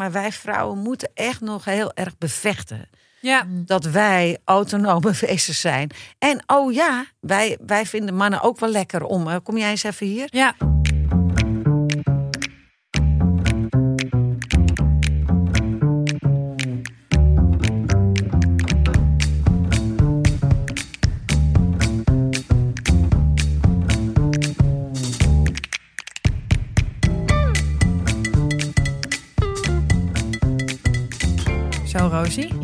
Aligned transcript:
maar 0.00 0.12
wij 0.12 0.32
vrouwen 0.32 0.78
moeten 0.78 1.10
echt 1.14 1.40
nog 1.40 1.64
heel 1.64 1.92
erg 1.94 2.18
bevechten. 2.18 2.88
Ja. 3.20 3.46
Dat 3.48 3.84
wij 3.84 4.38
autonome 4.44 5.12
wezens 5.26 5.60
zijn. 5.60 5.90
En 6.18 6.42
oh 6.46 6.72
ja, 6.72 7.04
wij, 7.20 7.58
wij 7.66 7.86
vinden 7.86 8.14
mannen 8.14 8.40
ook 8.40 8.60
wel 8.60 8.70
lekker 8.70 9.04
om. 9.04 9.42
Kom 9.42 9.56
jij 9.56 9.70
eens 9.70 9.82
even 9.82 10.06
hier? 10.06 10.28
Ja. 10.30 10.54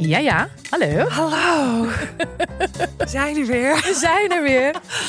Ja, 0.06 0.18
ja. 0.18 0.48
Hallo. 0.70 1.08
Hallo. 1.08 1.88
Zijn 3.06 3.34
jullie 3.34 3.46
weer? 3.46 3.74
We 3.74 3.94
zijn 3.94 4.30
er 4.30 4.42
weer. 4.42 4.68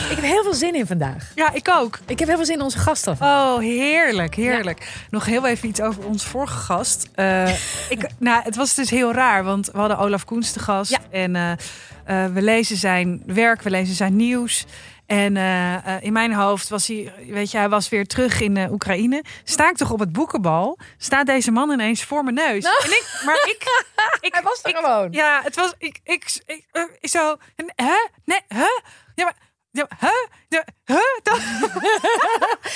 Ik 0.09 0.15
heb 0.15 0.23
heel 0.23 0.43
veel 0.43 0.53
zin 0.53 0.75
in 0.75 0.87
vandaag. 0.87 1.31
Ja, 1.35 1.53
ik 1.53 1.69
ook. 1.69 1.99
Ik 2.07 2.19
heb 2.19 2.27
heel 2.27 2.37
veel 2.37 2.45
zin 2.45 2.55
in 2.55 2.61
onze 2.61 2.77
gasten. 2.77 3.17
Oh, 3.19 3.59
heerlijk, 3.59 4.35
heerlijk. 4.35 5.05
Nog 5.09 5.25
heel 5.25 5.45
even 5.47 5.67
iets 5.69 5.81
over 5.81 6.05
onze 6.05 6.27
vorige 6.27 6.57
gast. 6.57 7.09
Eh, 7.15 7.49
ik, 7.89 8.09
nou, 8.17 8.43
het 8.43 8.55
was 8.55 8.75
dus 8.75 8.89
heel 8.89 9.13
raar, 9.13 9.43
want 9.43 9.69
we 9.71 9.77
hadden 9.77 9.97
Olaf 9.97 10.25
Koens 10.25 10.51
te 10.51 10.59
gast. 10.59 10.91
Ja. 10.91 10.99
En 11.09 11.35
eh, 11.35 11.51
eh, 12.05 12.33
we 12.33 12.41
lezen 12.41 12.77
zijn 12.77 13.21
werk, 13.25 13.61
we 13.61 13.69
lezen 13.69 13.95
zijn 13.95 14.15
nieuws. 14.15 14.65
En 15.07 15.37
eh, 15.37 15.95
eh, 15.95 16.03
in 16.03 16.13
mijn 16.13 16.33
hoofd 16.33 16.69
was 16.69 16.87
hij, 16.87 17.13
weet 17.27 17.51
je, 17.51 17.57
hij 17.57 17.69
was 17.69 17.89
weer 17.89 18.07
terug 18.07 18.41
in 18.41 18.57
eh, 18.57 18.71
Oekraïne. 18.71 19.23
Sta 19.43 19.69
ik 19.69 19.75
toch 19.77 19.91
op 19.91 19.99
het 19.99 20.11
boekenbal? 20.11 20.77
Staat 20.97 21.25
deze 21.25 21.51
man 21.51 21.71
ineens 21.71 22.03
voor 22.03 22.23
mijn 22.23 22.35
neus? 22.35 22.63
En 22.65 22.89
ik, 22.91 23.21
maar 23.25 23.35
ik, 23.35 23.63
ik, 24.21 24.33
Hij 24.33 24.43
was 24.43 24.59
er 24.63 24.69
ik- 24.69 24.75
gewoon. 24.75 25.11
Ja, 25.11 25.41
het 25.43 25.55
was, 25.55 25.73
ik, 25.77 25.99
ik, 26.03 26.41
ik, 26.45 26.63
eh, 26.71 26.83
zo, 27.01 27.35
en, 27.55 27.71
hè? 27.75 28.07
Nee, 28.23 28.39
hè? 28.47 28.65
Ja, 29.15 29.23
maar, 29.23 29.35
ja, 29.77 29.87
hè? 29.97 30.27
Ja, 30.49 30.63
hè? 30.85 30.99
Dat, 31.23 31.39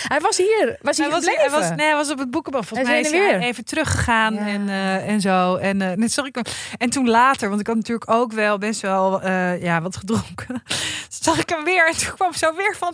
Hij 0.08 0.20
was 0.20 0.38
hier. 0.38 0.78
Was 0.82 0.98
hij, 0.98 1.08
hij 1.10 1.16
was, 1.16 1.26
hij 1.26 1.50
was, 1.50 1.70
nee, 1.70 1.86
hij 1.88 1.96
was 1.96 2.10
op 2.12 2.18
het 2.20 2.32
boekenbal. 2.32 2.64
Volgens 2.64 2.90
Hij 2.90 3.02
mij 3.02 3.10
is 3.12 3.18
hij 3.18 3.40
weer. 3.40 3.48
even 3.48 3.66
teruggegaan 3.66 4.34
Ja. 4.34 4.48
en, 4.48 4.70
eh, 4.70 5.08
en 5.08 5.22
zo. 5.22 5.56
En, 5.56 5.82
eh, 5.82 6.26
ik 6.26 6.36
hem. 6.36 6.44
en 6.78 6.90
toen 6.90 7.10
later, 7.10 7.50
want 7.50 7.62
ik 7.62 7.68
had 7.68 7.76
natuurlijk 7.76 8.10
ook 8.12 8.32
wel 8.32 8.58
best 8.58 8.82
wel 8.82 9.22
eh, 9.22 9.62
ja, 9.62 9.82
wat 9.82 9.96
gedronken. 9.96 10.64
zag 11.22 11.40
ik 11.40 11.50
hem 11.50 11.64
weer 11.64 11.88
en 11.88 11.98
toen 11.98 12.14
kwam 12.16 12.34
zo 12.34 12.56
weer 12.56 12.76
van... 12.78 12.94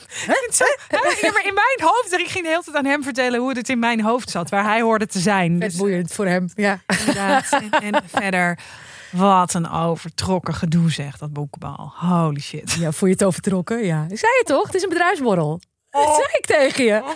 Zo, 0.52 0.64
hè? 0.88 0.98
Ja, 1.22 1.32
maar 1.32 1.46
in 1.46 1.54
mijn 1.54 1.90
hoofd, 1.90 2.14
ik 2.20 2.28
ging 2.28 2.44
de 2.44 2.50
hele 2.50 2.64
tijd 2.64 2.76
aan 2.76 2.86
hem 2.86 3.04
vertellen 3.04 3.40
hoe 3.40 3.54
het 3.58 3.70
in 3.70 3.80
mijn 3.80 4.02
hoofd 4.02 4.30
zat. 4.30 4.50
Waar 4.50 4.64
hij 4.64 4.82
hoorde 4.82 5.06
te 5.08 5.20
zijn. 5.20 5.60
Vet 5.60 5.70
Dus, 5.70 5.80
boeiend 5.80 6.14
voor 6.14 6.26
hem. 6.26 6.50
Ja. 6.56 6.80
inderdaad. 7.00 7.46
En, 7.52 7.70
en 7.72 8.04
verder, 8.22 8.60
wat 9.12 9.54
een 9.54 9.70
overtrokken 9.70 10.54
gedoe 10.54 10.92
zegt 10.92 11.20
dat 11.20 11.34
boekenbal. 11.34 11.94
Holy 11.96 12.40
shit. 12.40 12.72
ja, 12.72 12.92
voel 12.92 13.10
je 13.10 13.16
het 13.16 13.24
overtrokken? 13.24 13.86
Ja. 13.86 14.06
Ik 14.10 14.18
zei 14.18 14.32
het 14.38 14.48
toch? 14.48 14.66
Het 14.66 14.76
is 14.76 14.84
een 14.84 14.90
bedrijfsborrel. 14.90 15.62
Dat 15.90 16.16
zeg 16.16 16.36
ik 16.38 16.46
tegen 16.46 16.84
je. 16.84 17.16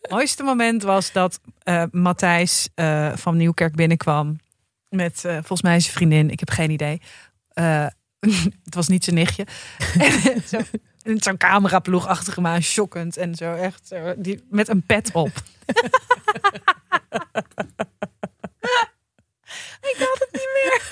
Het 0.00 0.10
mooiste 0.10 0.42
moment 0.42 0.82
was 0.82 1.12
dat 1.12 1.40
eh 1.62 1.82
Matthijs 1.90 2.68
eh, 2.74 3.12
van 3.16 3.36
Nieuwkerk 3.36 3.74
binnenkwam. 3.76 4.36
Met 4.88 5.24
eh, 5.24 5.32
volgens 5.32 5.62
mij 5.62 5.80
zijn 5.80 5.94
vriendin. 5.94 6.30
Ik 6.30 6.38
heb 6.38 6.50
geen 6.50 6.70
idee. 6.70 7.00
Het 8.64 8.74
was 8.74 8.88
niet 8.88 9.04
zijn 9.04 9.16
nichtje. 9.16 9.46
en 10.32 10.42
zo, 10.46 10.60
en 11.02 11.20
zo'n 11.22 11.36
cameraploeg 11.36 12.06
achter 12.06 12.34
hem 12.34 12.46
aan, 12.46 12.62
shockend. 12.62 13.16
En 13.16 13.34
zo 13.34 13.54
echt 13.54 13.86
zo, 13.86 14.14
die, 14.16 14.44
met 14.50 14.68
een 14.68 14.82
pet 14.82 15.10
op. 15.12 15.30
ik 19.90 19.96
had 19.98 20.18
het 20.18 20.28
niet 20.32 20.50
meer. 20.54 20.82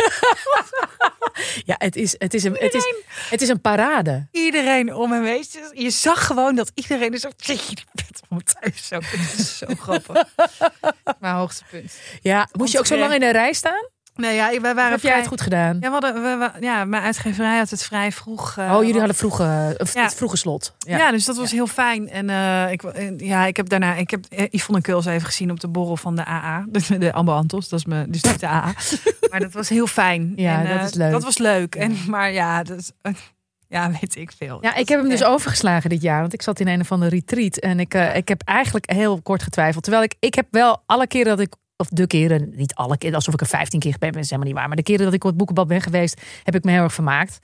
Ja, 1.64 1.74
het 1.78 1.96
is, 1.96 2.14
het 2.18 2.34
is, 2.34 2.44
een, 2.44 2.56
het 2.58 2.74
is, 2.74 2.94
het 3.30 3.42
is 3.42 3.48
een 3.48 3.60
parade. 3.60 4.28
Iedereen 4.30 4.94
om 4.94 5.12
hem 5.12 5.24
heen. 5.24 5.44
Je 5.72 5.90
zag 5.90 6.26
gewoon 6.26 6.54
dat 6.54 6.70
iedereen 6.74 7.12
er 7.12 7.18
zo... 7.18 7.30
Pet 7.36 8.20
op 8.22 8.28
Matthijs. 8.28 8.86
Zo, 8.86 8.98
het 9.02 9.38
is 9.38 9.58
zo 9.58 9.66
grappig. 9.78 10.24
Mijn 11.20 11.34
hoogtepunt. 11.34 11.98
Ja, 12.22 12.48
moest 12.52 12.72
je 12.72 12.78
ook 12.78 12.86
zo 12.86 12.96
lang 12.96 13.14
in 13.14 13.20
de 13.20 13.30
rij 13.30 13.52
staan? 13.52 13.88
Nee, 14.16 14.34
ja, 14.34 14.60
wij 14.60 14.74
waren 14.74 14.90
Heb 14.90 14.90
jij 14.90 14.98
vrij- 15.00 15.16
het 15.18 15.26
goed 15.28 15.40
gedaan? 15.40 15.74
Ja, 15.80 15.80
we 15.80 15.88
hadden, 15.88 16.14
we, 16.14 16.50
we- 16.52 16.64
ja, 16.64 16.84
mijn 16.84 17.02
uitgeverij 17.02 17.58
had 17.58 17.70
het 17.70 17.82
vrij 17.82 18.12
vroeg. 18.12 18.56
eh, 18.56 18.72
oh, 18.74 18.80
jullie 18.80 18.98
hadden 18.98 19.16
vroeg, 19.16 19.40
eh, 19.40 19.46
Ja. 19.92 20.02
het 20.02 20.14
vroege 20.14 20.36
slot. 20.36 20.74
Ja. 20.78 21.10
dus 21.10 21.24
dat 21.24 21.36
was 21.36 21.50
heel 21.50 21.66
fijn. 21.66 22.08
En 22.08 22.30
eh, 22.30 22.72
ik, 22.72 22.82
ja, 23.16 23.44
ik 23.46 23.56
heb 23.56 23.68
daarna, 23.68 23.94
ik 23.94 24.10
heb 24.10 24.24
eh, 24.28 24.46
Yvonne 24.50 24.80
Kuls 24.82 25.06
even 25.06 25.26
gezien 25.26 25.50
op 25.50 25.60
de 25.60 25.68
borrel 25.68 25.96
van 25.96 26.16
de 26.16 26.26
AA. 26.26 26.64
De 26.98 27.12
Ambo 27.12 27.32
Antos, 27.32 27.68
dat 27.68 27.78
is 27.78 27.84
me, 27.84 28.04
dus 28.08 28.22
niet 28.22 28.40
de 28.40 28.46
AA. 28.46 28.72
maar 29.30 29.40
dat 29.40 29.52
was 29.52 29.68
heel 29.68 29.86
fijn. 29.86 30.32
Ja, 30.36 30.58
En, 30.64 30.68
dat 30.68 30.78
eh, 30.78 30.84
is 30.84 30.94
leuk. 30.94 31.10
Dat 31.10 31.24
was 31.24 31.38
leuk. 31.38 31.74
En, 31.74 31.96
maar 32.08 32.32
ja, 32.32 32.62
eh, 33.02 33.12
ja, 33.68 33.90
weet 34.00 34.16
ik 34.16 34.32
veel. 34.36 34.58
Ja, 34.60 34.74
ik 34.74 34.88
heb 34.88 35.00
hem 35.00 35.08
dus 35.08 35.24
overgeslagen 35.24 35.90
dit 35.90 36.02
jaar. 36.02 36.20
Want 36.20 36.32
ik 36.32 36.42
zat 36.42 36.60
in 36.60 36.68
een 36.68 36.80
of 36.80 36.92
andere 36.92 37.10
retreat. 37.10 37.56
En 37.56 37.80
ik, 37.80 37.94
eh, 37.94 38.16
ik 38.16 38.28
heb 38.28 38.42
eigenlijk 38.44 38.90
heel 38.90 39.22
kort 39.22 39.42
getwijfeld. 39.42 39.82
Terwijl 39.82 40.04
ik, 40.04 40.14
ik 40.20 40.34
heb 40.34 40.46
wel 40.50 40.82
alle 40.86 41.06
keren 41.06 41.36
dat 41.36 41.40
ik. 41.40 41.54
Of 41.76 41.88
de 41.88 42.06
keren, 42.06 42.52
niet 42.54 42.74
alle 42.74 42.98
keren, 42.98 43.14
alsof 43.16 43.34
ik 43.34 43.40
er 43.40 43.46
15 43.46 43.80
keer 43.80 43.96
ben, 43.98 44.12
is 44.12 44.30
helemaal 44.30 44.46
niet 44.46 44.54
waar. 44.54 44.66
Maar 44.66 44.76
de 44.76 44.82
keren 44.82 45.04
dat 45.04 45.14
ik 45.14 45.22
op 45.22 45.28
het 45.28 45.38
boekenbad 45.38 45.66
ben 45.66 45.80
geweest, 45.80 46.20
heb 46.42 46.54
ik 46.54 46.64
me 46.64 46.70
heel 46.70 46.82
erg 46.82 46.94
vermaakt. 46.94 47.38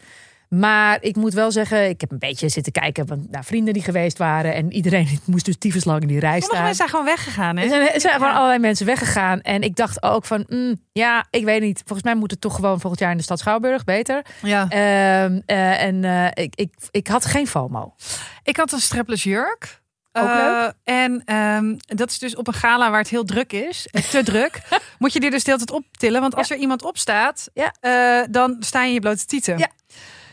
Maar 0.49 0.99
ik 1.01 1.17
moet 1.17 1.35
wel 1.35 1.51
zeggen, 1.51 1.89
ik 1.89 2.01
heb 2.01 2.11
een 2.11 2.19
beetje 2.19 2.49
zitten 2.49 2.73
kijken 2.73 3.27
naar 3.31 3.45
vrienden 3.45 3.75
die 3.75 3.83
geweest 3.83 4.19
waren. 4.19 4.55
En 4.55 4.73
iedereen 4.73 5.21
moest 5.25 5.45
dus 5.45 5.57
tyfus 5.59 5.85
lang 5.85 6.03
in 6.03 6.09
die 6.09 6.19
rij 6.19 6.41
Sommige 6.41 6.51
staan. 6.51 6.65
mensen 6.65 6.77
zijn 6.77 6.89
gewoon 6.89 7.05
weggegaan. 7.05 7.57
Hè? 7.57 7.63
Er 7.63 7.69
zijn, 7.69 7.91
er 7.91 8.01
zijn 8.01 8.15
gewoon 8.15 8.35
allerlei 8.35 8.59
mensen 8.59 8.87
weggegaan. 8.87 9.41
En 9.41 9.63
ik 9.63 9.77
dacht 9.77 10.03
ook 10.03 10.25
van, 10.25 10.45
mm, 10.49 10.81
ja, 10.93 11.27
ik 11.31 11.45
weet 11.45 11.61
niet. 11.61 11.83
Volgens 11.85 12.03
mij 12.03 12.15
moet 12.15 12.31
het 12.31 12.41
toch 12.41 12.55
gewoon 12.55 12.81
volgend 12.81 13.01
jaar 13.01 13.11
in 13.11 13.17
de 13.17 13.23
stad 13.23 13.39
Schouwburg. 13.39 13.85
Beter. 13.85 14.25
Ja. 14.43 14.69
Ehm, 14.69 15.41
eh, 15.47 15.83
en 15.83 16.05
eh, 16.05 16.45
ik, 16.45 16.55
ik, 16.55 16.75
ik 16.91 17.07
had 17.07 17.25
geen 17.25 17.47
FOMO. 17.47 17.95
Ik 18.43 18.57
had 18.57 18.73
een 18.73 18.81
strapless 18.81 19.23
jurk. 19.23 19.82
Ook 20.13 20.29
Eh, 20.29 20.35
leuk. 20.37 20.73
En 20.85 21.23
ehm, 21.25 21.77
dat 21.87 22.11
is 22.11 22.19
dus 22.19 22.37
op 22.37 22.47
een 22.47 22.53
gala 22.55 22.91
waar 22.91 22.99
het 23.01 23.09
heel 23.09 23.25
druk 23.25 23.53
is. 23.53 23.87
eh, 23.91 24.03
Te 24.03 24.23
druk. 24.33 24.61
Moet 24.99 25.13
je 25.13 25.21
die 25.21 25.31
dus 25.31 25.45
de 25.45 25.51
hele 25.51 25.65
tijd 25.65 25.79
optillen. 25.85 26.21
Want 26.21 26.35
als 26.35 26.51
er 26.51 26.57
iemand 26.57 26.83
opstaat, 26.85 27.49
Ja. 27.55 27.73
eh, 27.81 28.27
dan 28.31 28.57
sta 28.61 28.81
je 28.83 28.89
in 28.89 28.95
je 28.95 29.01
blote 29.01 29.25
tieten. 29.25 29.59
Ja. 29.59 29.69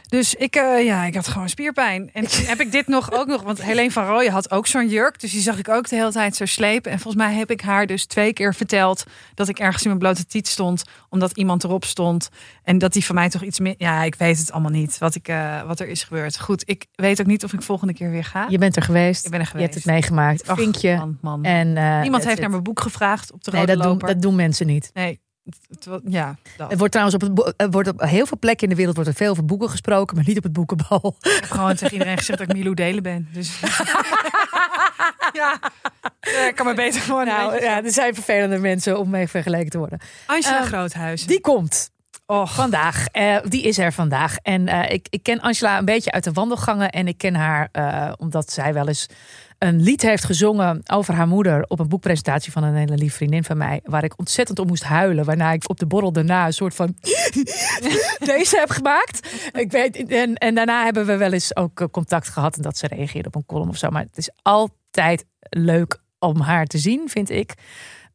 Dus 0.09 0.36
ik, 0.36 0.56
eh, 0.56 0.86
ja, 0.86 1.06
ik 1.06 1.16
had 1.16 1.28
gewoon 1.28 1.50
spierpijn. 1.50 2.09
En 2.14 2.25
heb 2.30 2.59
ik 2.59 2.72
dit 2.72 2.88
nog 2.88 3.12
ook 3.12 3.28
nog. 3.28 3.42
Want 3.42 3.62
Helene 3.64 3.92
van 3.92 4.06
Rooyen 4.06 4.31
had 4.31 4.52
ook 4.52 4.68
zo'n 4.68 4.88
jurk. 4.88 5.20
Dus 5.20 5.31
die 5.31 5.42
zag 5.42 5.58
ik 5.58 5.70
ook 5.70 5.90
de 5.90 5.96
hele 5.96 6.12
tijd 6.12 6.36
zo 6.36 6.46
slepen. 6.46 6.92
En 6.92 7.00
volgens 7.00 7.24
mij 7.24 7.34
heb 7.34 7.52
ik 7.52 7.62
haar 7.62 7.86
dus 7.86 8.06
twee 8.06 8.34
keer 8.34 8.56
verteld... 8.56 9.03
dat 9.34 9.48
ik 9.48 9.59
ergens 9.59 9.84
in 9.84 9.88
mijn 9.88 10.00
blote 10.00 10.25
tiet 10.25 10.48
stond. 10.48 10.84
Omdat 11.09 11.31
iemand 11.38 11.64
erop 11.64 11.86
stond. 11.86 12.30
En 12.64 12.78
dat 12.78 12.94
die 12.94 13.06
van 13.06 13.16
mij 13.16 13.30
toch 13.30 13.44
iets 13.44 13.59
meer... 13.59 13.75
Ja, 13.78 14.03
ik 14.03 14.16
weet 14.16 14.38
het 14.38 14.52
allemaal 14.52 14.72
niet. 14.72 14.98
Wat, 14.98 15.16
ik, 15.16 15.28
eh, 15.28 15.62
wat 15.62 15.80
er 15.80 15.88
is 15.88 16.03
gebeurd. 16.03 16.40
Goed, 16.40 16.64
ik 16.66 16.86
weet 16.96 17.19
ook 17.22 17.28
niet 17.28 17.44
of 17.44 17.53
ik 17.53 17.62
volgende 17.62 17.94
keer 17.94 18.09
weer 18.09 18.24
ga. 18.24 18.46
Je 18.50 18.58
bent 18.58 18.75
er 18.75 18.81
geweest. 18.84 19.25
Ik 19.25 19.31
ben 19.31 19.40
er 19.40 19.46
Je 19.46 19.52
hebt 19.52 19.62
geweest. 19.72 19.86
het 19.86 19.94
meegemaakt. 19.94 20.44
Vinkje. 20.46 20.96
Man, 20.96 21.18
man. 21.22 21.44
En, 21.44 21.78
eh, 21.78 22.02
Niemand 22.02 22.24
heeft 22.24 22.36
it. 22.36 22.42
naar 22.42 22.50
mijn 22.50 22.64
boek 22.64 22.80
gevraagd 22.80 23.31
op 23.31 23.44
de 23.44 23.52
Nee, 23.52 23.59
rode 23.62 23.74
dat 23.75 23.84
doen, 23.84 23.98
dat 23.98 24.22
doen 24.22 24.36
mensen 24.36 24.68
niet. 24.68 24.90
Nee, 24.94 25.19
ja, 26.04 26.36
dat. 26.58 26.70
Het 26.70 26.78
wordt 26.78 26.94
trouwens 26.94 27.24
op, 27.24 27.46
het, 27.46 27.54
er 27.58 27.70
wordt 27.70 27.90
op 27.90 28.02
heel 28.02 28.26
veel 28.26 28.38
plekken 28.40 28.64
in 28.64 28.70
de 28.70 28.76
wereld 28.76 28.96
wordt 28.96 29.10
er 29.10 29.16
veel 29.16 29.32
over 29.32 29.46
boeken 29.46 29.70
gesproken, 29.70 30.16
maar 30.16 30.26
niet 30.28 30.38
op 30.38 30.44
het 30.44 30.54
boekenbal. 30.54 31.16
Ik 31.20 31.32
heb 31.32 31.44
gewoon 31.44 31.76
tegen 31.78 31.94
iedereen 31.94 32.18
gezegd 32.18 32.40
dat 32.40 32.50
ik 32.50 32.56
Milou 32.56 32.76
Delen 32.76 33.04
ben. 33.04 33.28
Dus 33.34 33.60
ja, 35.40 35.60
ik 36.48 36.52
kan 36.56 36.66
me 36.66 36.74
beter 36.74 37.02
gewoon 37.02 37.26
Nou 37.26 37.50
nou, 37.52 37.64
ja, 37.64 37.84
er 37.84 37.92
zijn 37.92 38.14
vervelende 38.14 38.58
mensen 38.58 39.00
om 39.00 39.10
mee 39.10 39.28
vergeleken 39.28 39.70
te 39.70 39.78
worden. 39.78 40.00
Angela 40.26 40.58
Ehm, 40.58 40.68
Groothuis. 40.68 41.26
Die 41.26 41.42
komt 41.42 41.92
Och, 42.26 42.54
vandaag. 42.54 43.06
Eh, 43.08 43.38
die 43.44 43.64
is 43.64 43.78
er 43.78 43.94
vandaag. 43.94 44.38
En 44.38 44.68
eh, 44.68 44.92
ik, 44.92 45.08
ik 45.10 45.24
ken 45.24 45.40
Angela 45.42 45.78
een 45.78 45.86
beetje 45.86 46.12
uit 46.12 46.24
de 46.24 46.31
wandelgangen. 46.31 46.90
En 46.90 47.08
ik 47.08 47.18
ken 47.18 47.36
haar 47.36 47.70
eh, 47.72 48.12
omdat 48.18 48.52
zij 48.52 48.74
wel 48.74 48.88
eens 48.88 49.08
een 49.59 49.81
lied 49.81 50.02
heeft 50.02 50.24
gezongen 50.24 50.81
over 50.86 51.14
haar 51.14 51.28
moeder. 51.28 51.66
op 51.68 51.80
een 51.80 51.88
boekpresentatie 51.88 52.52
van 52.52 52.64
een 52.64 52.75
hele 52.75 52.96
lieve 52.96 53.16
vriendin 53.16 53.44
van 53.44 53.58
mij. 53.58 53.80
Waar 53.84 54.03
ik 54.03 54.14
ontzettend 54.18 54.59
om 54.59 54.68
moest 54.68 54.84
huilen. 54.84 55.25
Waarna 55.25 55.52
ik 55.52 55.69
op 55.69 55.80
de 55.80 55.86
borrel 55.86 56.12
daarna 56.12 56.45
een 56.45 56.54
soort 56.54 56.75
van. 56.75 56.95
deze 58.33 58.57
heb 58.57 58.69
gemaakt. 58.69 59.50
Ik 59.51 59.72
weet, 59.72 60.07
en, 60.07 60.36
en 60.36 60.56
daarna 60.56 60.83
hebben 60.83 61.06
we 61.06 61.18
wel 61.18 61.33
eens 61.33 61.56
ook 61.56 61.81
eh, 61.81 61.88
contact 61.92 62.30
gehad. 62.30 62.56
En 62.56 62.62
dat 62.62 62.78
ze 62.78 62.88
reageerde 62.88 63.28
op 63.28 63.36
een 63.36 63.45
column 63.45 63.69
of 63.69 63.78
zo. 63.78 63.89
Maar 63.89 64.04
het 64.04 64.18
is 64.18 64.30
altijd 64.42 65.25
leuk 65.50 65.98
om 66.19 66.39
haar 66.39 66.66
te 66.66 66.78
zien, 66.78 67.10
vind 67.10 67.30
ik 67.30 67.54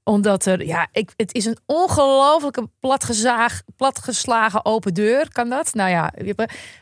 omdat 0.05 0.47
er, 0.47 0.67
ja, 0.67 0.89
ik, 0.93 1.13
het 1.17 1.35
is 1.35 1.45
een 1.45 1.59
ongelofelijke 1.67 2.69
platgezaag, 2.81 3.63
platgeslagen 3.77 4.65
open 4.65 4.95
deur. 4.95 5.33
Kan 5.33 5.49
dat? 5.49 5.75
Nou 5.75 5.91
ja, 5.91 6.13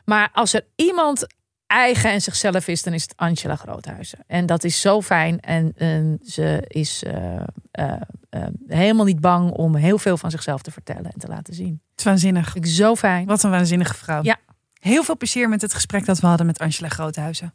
maar 0.05 0.31
als 0.33 0.53
er 0.53 0.67
iemand 0.77 1.27
eigen 1.73 2.11
en 2.11 2.21
zichzelf 2.21 2.69
is, 2.69 2.83
dan 2.83 2.93
is 2.93 3.03
het 3.03 3.13
Angela 3.17 3.57
Groothuizen. 3.57 4.19
En 4.27 4.47
dat 4.47 4.65
is 4.65 4.81
zo 4.81 5.01
fijn. 5.01 5.41
En, 5.41 5.73
en 5.77 6.19
ze 6.23 6.65
is 6.69 7.03
eh, 7.03 7.41
eh, 7.71 7.93
eh, 8.31 8.47
helemaal 8.67 9.05
niet 9.05 9.21
bang 9.21 9.51
om 9.51 9.75
heel 9.75 9.99
veel 9.99 10.17
van 10.17 10.31
zichzelf 10.31 10.63
te 10.63 10.71
vertellen 10.71 11.13
en 11.13 11.19
te 11.19 11.29
laten 11.29 11.55
zien. 11.55 11.81
het 11.91 11.99
is 11.99 12.05
waanzinnig. 12.05 12.55
Ik 12.55 12.67
zo 12.67 12.95
fijn. 12.95 13.27
Wat 13.27 13.43
een 13.43 13.51
waanzinnige 13.51 13.95
vrouw. 13.95 14.23
Ja. 14.23 14.37
Heel 14.79 15.03
veel 15.03 15.17
plezier 15.17 15.49
met 15.49 15.63
het 15.63 15.75
gesprek 15.75 16.07
dat 16.07 16.21
we 16.21 16.27
hadden 16.27 16.47
met 16.47 16.59
Angela 16.59 16.89
Groothuizen. 16.89 17.53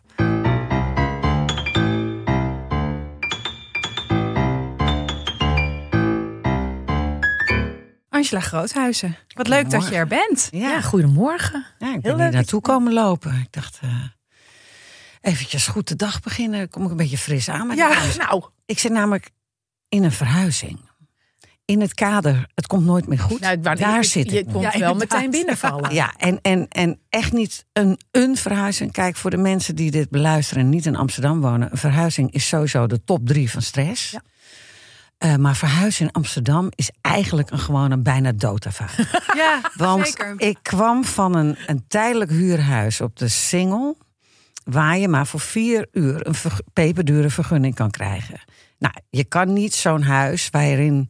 Angela 8.18 8.40
Groothuizen. 8.40 9.16
Wat 9.34 9.48
leuk 9.48 9.69
dat 9.69 9.88
je 9.90 9.96
er 9.96 10.08
bent. 10.08 10.48
Ja, 10.52 10.60
Ja, 10.69 10.81
goedemorgen. 10.81 11.66
ja, 11.80 11.88
ik 11.88 11.94
Heel 12.02 12.16
ben 12.16 12.24
hier 12.25 12.31
naartoe 12.34 12.60
je- 12.64 12.72
komen 12.72 12.94
lopen. 12.94 13.34
Ik 13.34 13.52
dacht, 13.52 13.80
eh 13.81 13.90
eventjes 15.22 15.68
goed 15.68 15.88
de 15.88 15.96
dag 15.96 16.19
beginnen. 16.22 16.69
Kom 16.69 16.84
ik 16.84 16.90
een 16.92 16.98
beetje 16.98 17.18
fris 17.18 17.50
aan. 17.50 17.75
Ja. 17.75 17.92
Nou, 18.18 18.44
Ik 18.66 18.80
zit 18.80 18.92
namelijk 18.92 19.30
in 19.90 20.04
een 20.04 20.12
verhuizing. 20.12 20.80
In 21.66 21.81
het 21.81 21.94
kader, 21.94 22.48
het 22.56 22.68
komt 22.68 22.86
nooit 22.86 23.08
meer 23.08 23.19
goed. 23.19 23.40
nou 23.40 23.58
wou- 23.62 23.75
Daar 23.78 23.98
ik- 23.98 24.04
zit 24.04 24.31
je 24.31 24.40
ik. 24.40 24.46
nu. 24.46 24.52
komt 24.54 24.74
Ja, 24.74 24.80
wel 24.80 24.96
meteen 24.96 25.30
binnenvallen. 25.31 25.94
Ja, 25.94 26.14
en, 26.18 26.40
en, 26.42 26.68
en 26.68 27.00
echt 27.10 27.31
niet 27.31 27.66
een, 27.74 28.00
een 28.12 28.38
verhuizing. 28.38 28.92
Kijk, 28.92 29.16
voor 29.16 29.30
de 29.30 29.38
mensen 29.38 29.75
die 29.75 29.92
dit 29.92 30.10
beluisteren 30.10 30.64
en 30.64 30.69
niet 30.69 30.86
in 30.86 30.96
Amsterdam 30.96 31.42
wonen, 31.42 31.72
een 31.72 31.78
verhuizing 31.78 32.31
is 32.31 32.48
sowieso 32.48 32.88
de 32.88 33.04
top 33.04 33.28
drie 33.28 33.52
van 33.52 33.62
stress. 33.62 34.12
Ja. 34.12 34.22
Eh, 35.18 35.36
maar 35.36 35.56
verhuizen 35.56 36.06
in 36.06 36.12
Amsterdam 36.12 36.69
is 36.75 36.92
eigenlijk 37.02 37.52
een 37.52 37.60
gewoon 37.60 37.92
een 37.92 38.04
bijna 38.04 38.31
doodervaring. 38.31 39.08
Ja, 39.36 39.62
Want 39.75 40.06
zeker. 40.06 40.34
ik 40.38 40.58
kwam 40.62 41.04
van 41.04 41.36
een, 41.36 41.58
een 41.66 41.88
tijdelijk 41.88 42.31
huurhuis 42.31 43.02
op 43.02 43.16
de 43.16 43.28
Singel. 43.28 43.98
Waar 44.64 44.98
je 44.98 45.08
maar 45.08 45.28
voor 45.28 45.40
vier 45.40 45.88
uur 45.92 46.28
een 46.28 46.36
peperdure 46.74 47.30
vergunning 47.30 47.75
kan 47.75 47.92
krijgen. 47.92 48.40
Nou, 48.80 48.94
je 49.10 49.24
kan 49.24 49.54
niet 49.54 49.74
zo'n 49.75 50.02
huis 50.02 50.50
waarin 50.50 51.08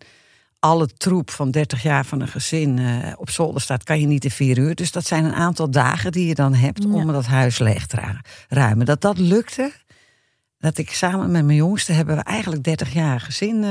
alle 0.59 0.88
troep 0.88 1.31
van 1.31 1.51
30 1.51 1.81
jaar 1.83 2.06
van 2.06 2.21
een 2.21 2.27
gezin 2.27 2.80
eh, 2.80 3.13
op 3.15 3.30
zolder 3.30 3.62
staat, 3.62 3.83
kan 3.83 4.00
je 4.00 4.07
niet 4.07 4.24
in 4.24 4.31
vier 4.31 4.57
uur. 4.57 4.75
Dus 4.75 4.92
dat 4.92 5.06
zijn 5.06 5.25
een 5.25 5.33
aantal 5.33 5.71
dagen 5.71 6.12
die 6.12 6.27
je 6.27 6.36
dan 6.36 6.54
hebt 6.54 6.86
om 6.86 7.12
dat 7.12 7.25
huis 7.25 7.59
leeg 7.59 7.86
te 7.86 7.98
ruimen. 8.50 8.86
Dat 8.86 9.01
dat 9.01 9.18
lukte, 9.18 9.71
dat 10.59 10.77
ik 10.77 10.92
samen 10.92 11.31
met 11.31 11.45
mijn 11.45 11.57
jongste 11.57 11.92
hebben 11.92 12.15
we 12.15 12.21
eigenlijk 12.21 12.63
30 12.63 12.94
jaar 12.94 13.19
gezin 13.19 13.63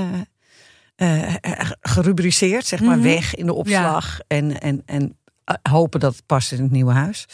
eh, 0.97 1.35
eh, 1.35 1.71
gerubriceerd, 1.81 2.67
zeg 2.67 2.81
maar, 2.81 2.97
Mhm. 2.97 3.07
weg 3.07 3.35
in 3.35 3.47
de 3.47 3.53
opslag. 3.53 4.19
En, 4.27 4.61
en, 4.61 4.83
en 4.87 5.17
eh, 5.45 5.55
hopen 5.63 6.01
dat 6.01 6.15
het 6.17 6.27
past 6.27 6.53
in 6.53 6.63
het 6.63 6.71
nieuwe 6.71 6.93
huis. 6.93 7.27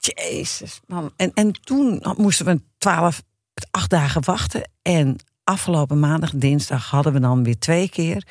Jezus, 0.00 0.80
man. 0.86 1.12
En, 1.16 1.30
en 1.34 1.52
toen 1.52 2.04
moesten 2.16 2.46
we 2.46 2.60
12, 2.78 3.22
acht 3.70 3.90
dagen 3.90 4.24
wachten. 4.24 4.70
En 4.82 5.16
afgelopen 5.44 5.98
maandag, 6.00 6.30
dinsdag, 6.34 6.90
hadden 6.90 7.12
we 7.12 7.20
dan 7.20 7.44
weer 7.44 7.58
twee 7.58 7.88
keer 7.88 8.26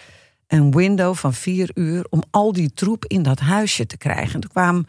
een 0.48 0.72
window 0.72 1.16
van 1.16 1.34
vier 1.34 1.70
uur 1.74 2.06
om 2.10 2.24
al 2.32 2.52
die 2.54 2.74
troep 2.74 3.06
in 3.06 3.24
dat 3.24 3.40
huisje 3.40 3.86
te 3.86 3.98
krijgen. 3.98 4.34
En 4.34 4.40
toen 4.40 4.50
kwamen, 4.50 4.86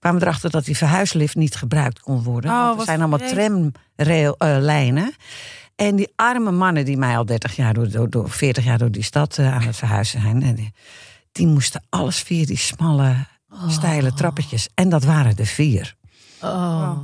kwamen 0.00 0.20
we 0.20 0.26
erachter 0.26 0.50
dat 0.50 0.64
die 0.64 0.76
verhuislift 0.76 1.34
niet 1.34 1.54
gebruikt 1.54 2.00
kon 2.00 2.22
worden. 2.22 2.50
Oh, 2.50 2.66
want 2.66 2.78
er 2.78 2.84
zijn 2.84 3.00
allemaal 3.00 3.28
tramlijnen. 3.28 5.14
en 5.76 5.96
die 5.96 6.12
arme 6.16 6.50
mannen 6.50 6.84
die 6.84 6.96
mij 6.96 7.16
al 7.16 7.24
30 7.24 7.56
jaar, 7.56 7.74
door, 7.74 7.90
door, 7.90 8.10
door 8.10 8.30
40 8.30 8.64
jaar 8.64 8.78
door 8.78 8.90
die 8.90 9.02
stad 9.02 9.38
eh, 9.38 9.54
aan 9.54 9.62
het 9.62 9.76
verhuizen 9.76 10.20
zijn. 10.20 10.42
En 10.42 10.54
die, 10.54 10.72
die 11.32 11.46
moesten 11.46 11.82
alles 11.88 12.18
via 12.22 12.46
die 12.46 12.56
smalle, 12.56 13.14
steile 13.68 14.12
trappetjes. 14.12 14.68
En 14.74 14.88
dat 14.88 15.04
waren 15.04 15.36
er 15.36 15.46
vier. 15.46 15.96
Oh, 16.42 16.98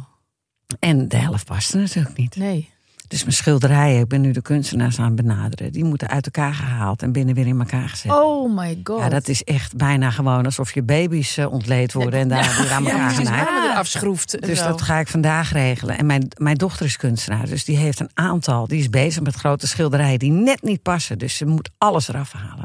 En 0.78 1.08
de 1.08 1.16
helft 1.16 1.46
paste 1.46 1.78
natuurlijk 1.78 2.16
niet. 2.16 2.36
nee. 2.36 2.74
Dus 3.08 3.20
mijn 3.20 3.32
schilderijen, 3.32 4.00
ik 4.00 4.08
ben 4.08 4.20
nu 4.20 4.30
de 4.30 4.42
kunstenaars 4.42 4.98
aan 4.98 5.04
het 5.04 5.14
benaderen. 5.14 5.72
Die 5.72 5.84
moeten 5.84 6.08
uit 6.08 6.24
elkaar 6.24 6.54
gehaald 6.54 7.02
en 7.02 7.12
binnen 7.12 7.34
weer 7.34 7.46
in 7.46 7.58
elkaar 7.58 7.88
gezet. 7.88 8.12
Oh 8.12 8.56
my 8.56 8.80
god. 8.84 8.98
Ja, 8.98 9.08
dat 9.08 9.28
is 9.28 9.44
echt 9.44 9.76
bijna 9.76 10.10
gewoon 10.10 10.44
alsof 10.44 10.74
je 10.74 10.82
baby's 10.82 11.36
eh, 11.36 11.52
ontleed 11.52 11.92
worden 11.92 12.20
en 12.20 12.28
daar 12.28 12.56
weer 12.60 12.72
aan 12.72 12.86
elkaar 12.86 13.22
ja, 13.22 13.82
schroeft. 13.82 14.40
Dus 14.46 14.58
Zo. 14.58 14.68
dat 14.68 14.82
ga 14.82 14.98
ik 14.98 15.08
vandaag 15.08 15.52
regelen. 15.52 15.98
En 15.98 16.06
mijn, 16.06 16.28
mijn 16.36 16.56
dochter 16.56 16.86
is 16.86 16.96
kunstenaar, 16.96 17.46
dus 17.46 17.64
die 17.64 17.76
heeft 17.76 18.00
een 18.00 18.10
aantal. 18.14 18.66
Die 18.66 18.80
is 18.80 18.90
bezig 18.90 19.22
met 19.22 19.34
grote 19.34 19.66
schilderijen 19.66 20.18
die 20.18 20.32
net 20.32 20.62
niet 20.62 20.82
passen. 20.82 21.18
Dus 21.18 21.36
ze 21.36 21.46
moet 21.46 21.70
alles 21.78 22.08
eraf 22.08 22.32
halen. 22.32 22.64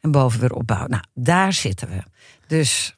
En 0.00 0.10
boven 0.10 0.40
weer 0.40 0.52
opbouwen. 0.52 0.90
Nou, 0.90 1.02
daar 1.14 1.52
zitten 1.52 1.88
we. 1.88 2.02
Dus 2.46 2.96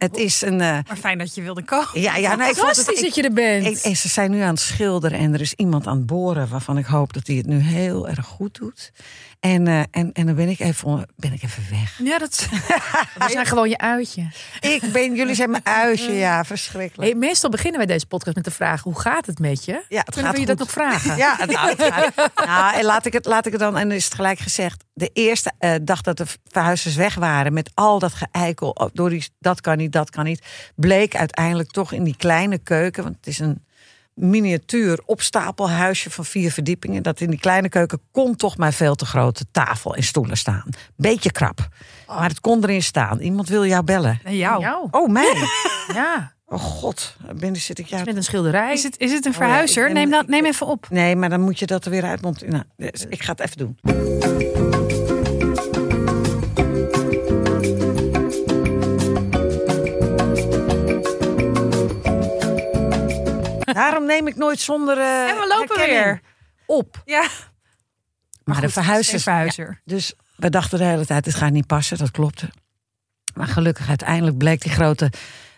het 0.00 0.16
is 0.16 0.42
een... 0.42 0.60
eh, 0.60 0.78
Maar 0.86 0.96
fijn 1.00 1.18
dat 1.18 1.34
je 1.34 1.42
wilde 1.42 1.64
komen. 1.64 2.00
ja, 2.00 2.16
ja, 2.16 2.34
nou, 2.36 2.50
ik 2.50 2.56
vond 2.56 2.68
het, 2.68 2.76
Fantastisch 2.76 2.98
ik- 2.98 3.04
dat 3.04 3.14
je 3.14 3.22
er 3.22 3.32
bent. 3.32 3.66
ik- 3.66 3.82
en 3.84 3.96
ze 3.96 4.08
zijn 4.08 4.30
nu 4.30 4.40
aan 4.40 4.48
het 4.48 4.60
schilderen 4.60 5.18
en 5.18 5.34
er 5.34 5.40
is 5.40 5.52
iemand 5.54 5.86
aan 5.86 5.96
het 5.96 6.06
boren 6.06 6.48
waarvan 6.48 6.78
ik 6.78 6.86
hoop 6.86 7.12
dat 7.12 7.26
hij 7.26 7.36
het 7.36 7.46
nu 7.46 7.58
heel 7.58 8.08
erg 8.08 8.26
goed 8.26 8.54
doet. 8.58 8.92
En, 9.40 9.66
eh, 9.66 9.78
en, 9.90 10.12
en 10.12 10.26
dan 10.26 10.34
ben 10.34 10.48
ik, 10.48 10.58
even, 10.60 11.06
ben 11.16 11.32
ik 11.32 11.42
even 11.42 11.62
weg. 11.70 11.98
Ja, 12.02 12.18
dat 12.18 12.48
We 13.18 13.30
zijn 13.30 13.46
gewoon 13.46 13.68
je 13.68 13.78
uitje. 13.78 14.28
Ik 14.60 14.82
ben, 14.92 15.14
jullie 15.14 15.34
zijn 15.34 15.50
mijn 15.50 15.66
uitje, 15.66 16.12
ja, 16.12 16.44
verschrikkelijk. 16.44 17.10
Hey, 17.10 17.18
meestal 17.20 17.50
beginnen 17.50 17.78
wij 17.78 17.86
deze 17.86 18.06
podcast 18.06 18.36
met 18.36 18.44
de 18.44 18.50
vraag: 18.50 18.82
hoe 18.82 19.00
gaat 19.00 19.26
het 19.26 19.38
met 19.38 19.64
je? 19.64 19.84
Ja, 19.88 20.00
het 20.04 20.14
Kunnen 20.14 20.32
we 20.32 20.40
je 20.40 20.46
dat 20.46 20.58
nog 20.58 20.70
vragen? 20.70 21.16
Ja, 21.16 21.36
het, 21.38 21.50
nou, 21.50 21.76
nou, 22.46 22.74
en 22.74 22.84
laat 22.84 23.06
ik, 23.06 23.12
het, 23.12 23.24
laat 23.26 23.46
ik 23.46 23.52
het 23.52 23.60
dan, 23.60 23.76
en 23.78 23.88
dan 23.88 23.96
is 23.96 24.04
het 24.04 24.14
gelijk 24.14 24.38
gezegd. 24.38 24.84
De 24.92 25.10
eerste 25.12 25.52
eh, 25.58 25.74
dag 25.82 26.00
dat 26.00 26.16
de 26.16 26.26
verhuizers 26.46 26.94
weg 26.94 27.14
waren 27.14 27.52
met 27.52 27.70
al 27.74 27.98
dat 27.98 28.12
geëikel, 28.14 28.70
oh, 28.70 28.88
door 28.92 29.10
die, 29.10 29.24
dat 29.38 29.60
kan 29.60 29.76
niet, 29.76 29.89
dat 29.90 30.10
kan 30.10 30.24
niet, 30.24 30.46
bleek 30.74 31.16
uiteindelijk 31.16 31.70
toch 31.70 31.92
in 31.92 32.04
die 32.04 32.16
kleine 32.16 32.58
keuken, 32.58 33.02
want 33.02 33.16
het 33.16 33.26
is 33.26 33.38
een 33.38 33.64
miniatuur 34.14 35.00
opstapelhuisje 35.06 36.10
van 36.10 36.24
vier 36.24 36.50
verdiepingen, 36.52 37.02
dat 37.02 37.20
in 37.20 37.30
die 37.30 37.38
kleine 37.40 37.68
keuken 37.68 38.00
kon 38.10 38.36
toch 38.36 38.56
maar 38.56 38.72
veel 38.72 38.94
te 38.94 39.06
grote 39.06 39.44
tafel 39.50 39.94
en 39.94 40.02
stoelen 40.02 40.36
staan. 40.36 40.64
Beetje 40.96 41.32
krap, 41.32 41.68
maar 42.06 42.28
het 42.28 42.40
kon 42.40 42.62
erin 42.62 42.82
staan. 42.82 43.20
Iemand 43.20 43.48
wil 43.48 43.66
jou 43.66 43.84
bellen. 43.84 44.20
Nee, 44.24 44.36
jou. 44.36 44.60
Jou. 44.60 44.88
Oh, 44.90 45.08
mij? 45.08 45.34
Ja. 45.94 46.32
Oh 46.46 46.60
god, 46.60 47.16
binnen 47.34 47.60
zit 47.60 47.78
ik 47.78 47.86
jou. 47.86 48.04
Met 48.04 48.16
een 48.16 48.24
schilderij. 48.24 48.72
Is 48.72 48.82
het, 48.82 48.98
is 48.98 49.12
het 49.12 49.24
een 49.24 49.32
Oh 49.32 49.38
ja, 49.38 49.44
verhuizer? 49.44 49.92
neem, 49.92 50.10
dat, 50.10 50.26
neem 50.26 50.44
even 50.44 50.66
op. 50.66 50.86
Nee, 50.90 51.16
maar 51.16 51.28
dan 51.28 51.40
moet 51.40 51.58
je 51.58 51.66
dat 51.66 51.84
er 51.84 51.90
weer 51.90 52.04
uit. 52.04 52.20
Nou, 52.20 52.64
dus 52.76 53.06
ik 53.08 53.22
ga 53.22 53.32
het 53.32 53.40
even 53.40 53.56
doen. 53.56 54.99
Daarom 63.72 64.06
neem 64.06 64.26
ik 64.26 64.36
nooit 64.36 64.60
zonder. 64.60 64.98
eh, 64.98 65.28
En 65.28 65.34
we 65.38 65.46
lopen 65.58 65.76
herkenning 65.78 66.04
weer. 66.04 66.20
op. 66.66 67.02
Ja. 67.04 67.28
Maar, 68.44 68.60
de 68.60 68.68
verhuizers. 68.68 69.22
verhuizer. 69.22 69.80
Dus 69.84 70.14
we 70.36 70.50
dachten 70.50 70.78
de 70.78 70.84
hele 70.84 71.06
tijd: 71.06 71.24
het 71.24 71.34
gaat 71.34 71.52
niet 71.52 71.66
passen. 71.66 71.98
Dat 71.98 72.10
klopte. 72.10 72.50
Maar 73.34 73.46
gelukkig 73.46 73.88
uiteindelijk 73.88 74.38
bleek 74.38 74.60
die 74.62 74.72
grote 74.72 75.12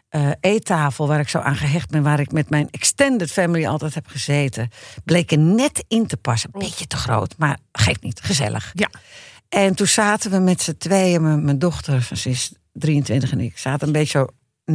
eh, 0.08 0.30
eettafel 0.40 1.06
waar 1.08 1.20
ik 1.20 1.28
zo 1.28 1.38
aan 1.38 1.56
gehecht 1.56 1.90
ben, 1.90 2.02
waar 2.02 2.20
ik 2.20 2.32
met 2.32 2.50
mijn 2.50 2.68
extended 2.70 3.32
family 3.32 3.66
altijd 3.66 3.94
heb 3.94 4.06
gezeten, 4.06 4.68
bleek 5.04 5.30
er 5.30 5.38
net 5.38 5.84
in 5.88 6.06
te 6.06 6.16
passen. 6.16 6.50
Beetje 6.52 6.86
te 6.86 6.96
groot, 6.96 7.34
maar 7.38 7.58
geeft 7.72 8.02
niet, 8.02 8.20
gezellig. 8.22 8.70
Ja. 8.74 8.90
En 9.48 9.74
toen 9.74 9.86
zaten 9.86 10.30
we 10.30 10.38
met 10.38 10.62
z'n 10.62 10.76
tweeën, 10.78 11.22
mijn, 11.22 11.44
mijn 11.44 11.58
dochter, 11.58 12.02
ze 12.16 12.30
is 12.30 12.52
23 12.72 13.32
en 13.32 13.40
ik, 13.40 13.58
zaten 13.58 13.86
een 13.86 13.92
beetje 13.92 14.18
zo 14.18 14.26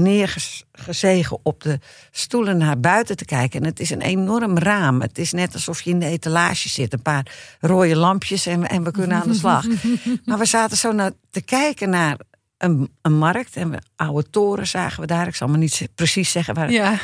neergezegen 0.01 1.39
op 1.44 1.62
de 1.63 1.80
stoelen 2.12 2.58
naar 2.58 2.80
buiten 2.80 3.16
te 3.18 3.25
kijken. 3.25 3.60
En 3.60 3.66
het 3.66 3.80
is 3.80 3.89
een 3.89 4.01
enorm 4.01 4.58
raam. 4.58 5.01
Het 5.01 5.18
is 5.18 5.32
net 5.32 5.54
alsof 5.54 5.82
je 5.82 5.89
in 5.89 6.00
de 6.00 6.06
etalage 6.06 6.70
zit. 6.70 6.94
Een 6.94 7.01
paar 7.01 7.32
rode 7.60 7.96
lampjes 7.96 8.46
en, 8.46 8.60
we- 8.60 8.68
en 8.68 8.84
we 8.84 8.92
kunnen 8.92 9.18
aan 9.22 9.27
de 9.27 9.34
slag. 9.34 9.66
maar 10.25 10.38
we 10.38 10.46
zaten 10.46 10.77
zo 10.77 10.92
naar, 10.92 11.12
te 11.30 11.42
kijken 11.42 11.89
naar 11.89 12.18
een, 12.58 12.92
een 13.01 13.18
markt. 13.18 13.56
En 13.56 13.70
we, 13.70 13.77
oude 13.96 14.30
toren 14.30 14.68
zagen 14.68 15.01
we 15.01 15.08
daar. 15.08 15.27
Ik 15.27 15.36
zal 15.36 15.48
maar 15.48 15.58
niet 15.58 15.88
precies 15.96 16.32
zeggen 16.32 16.54
waar. 16.54 16.72
Ja. 16.72 16.98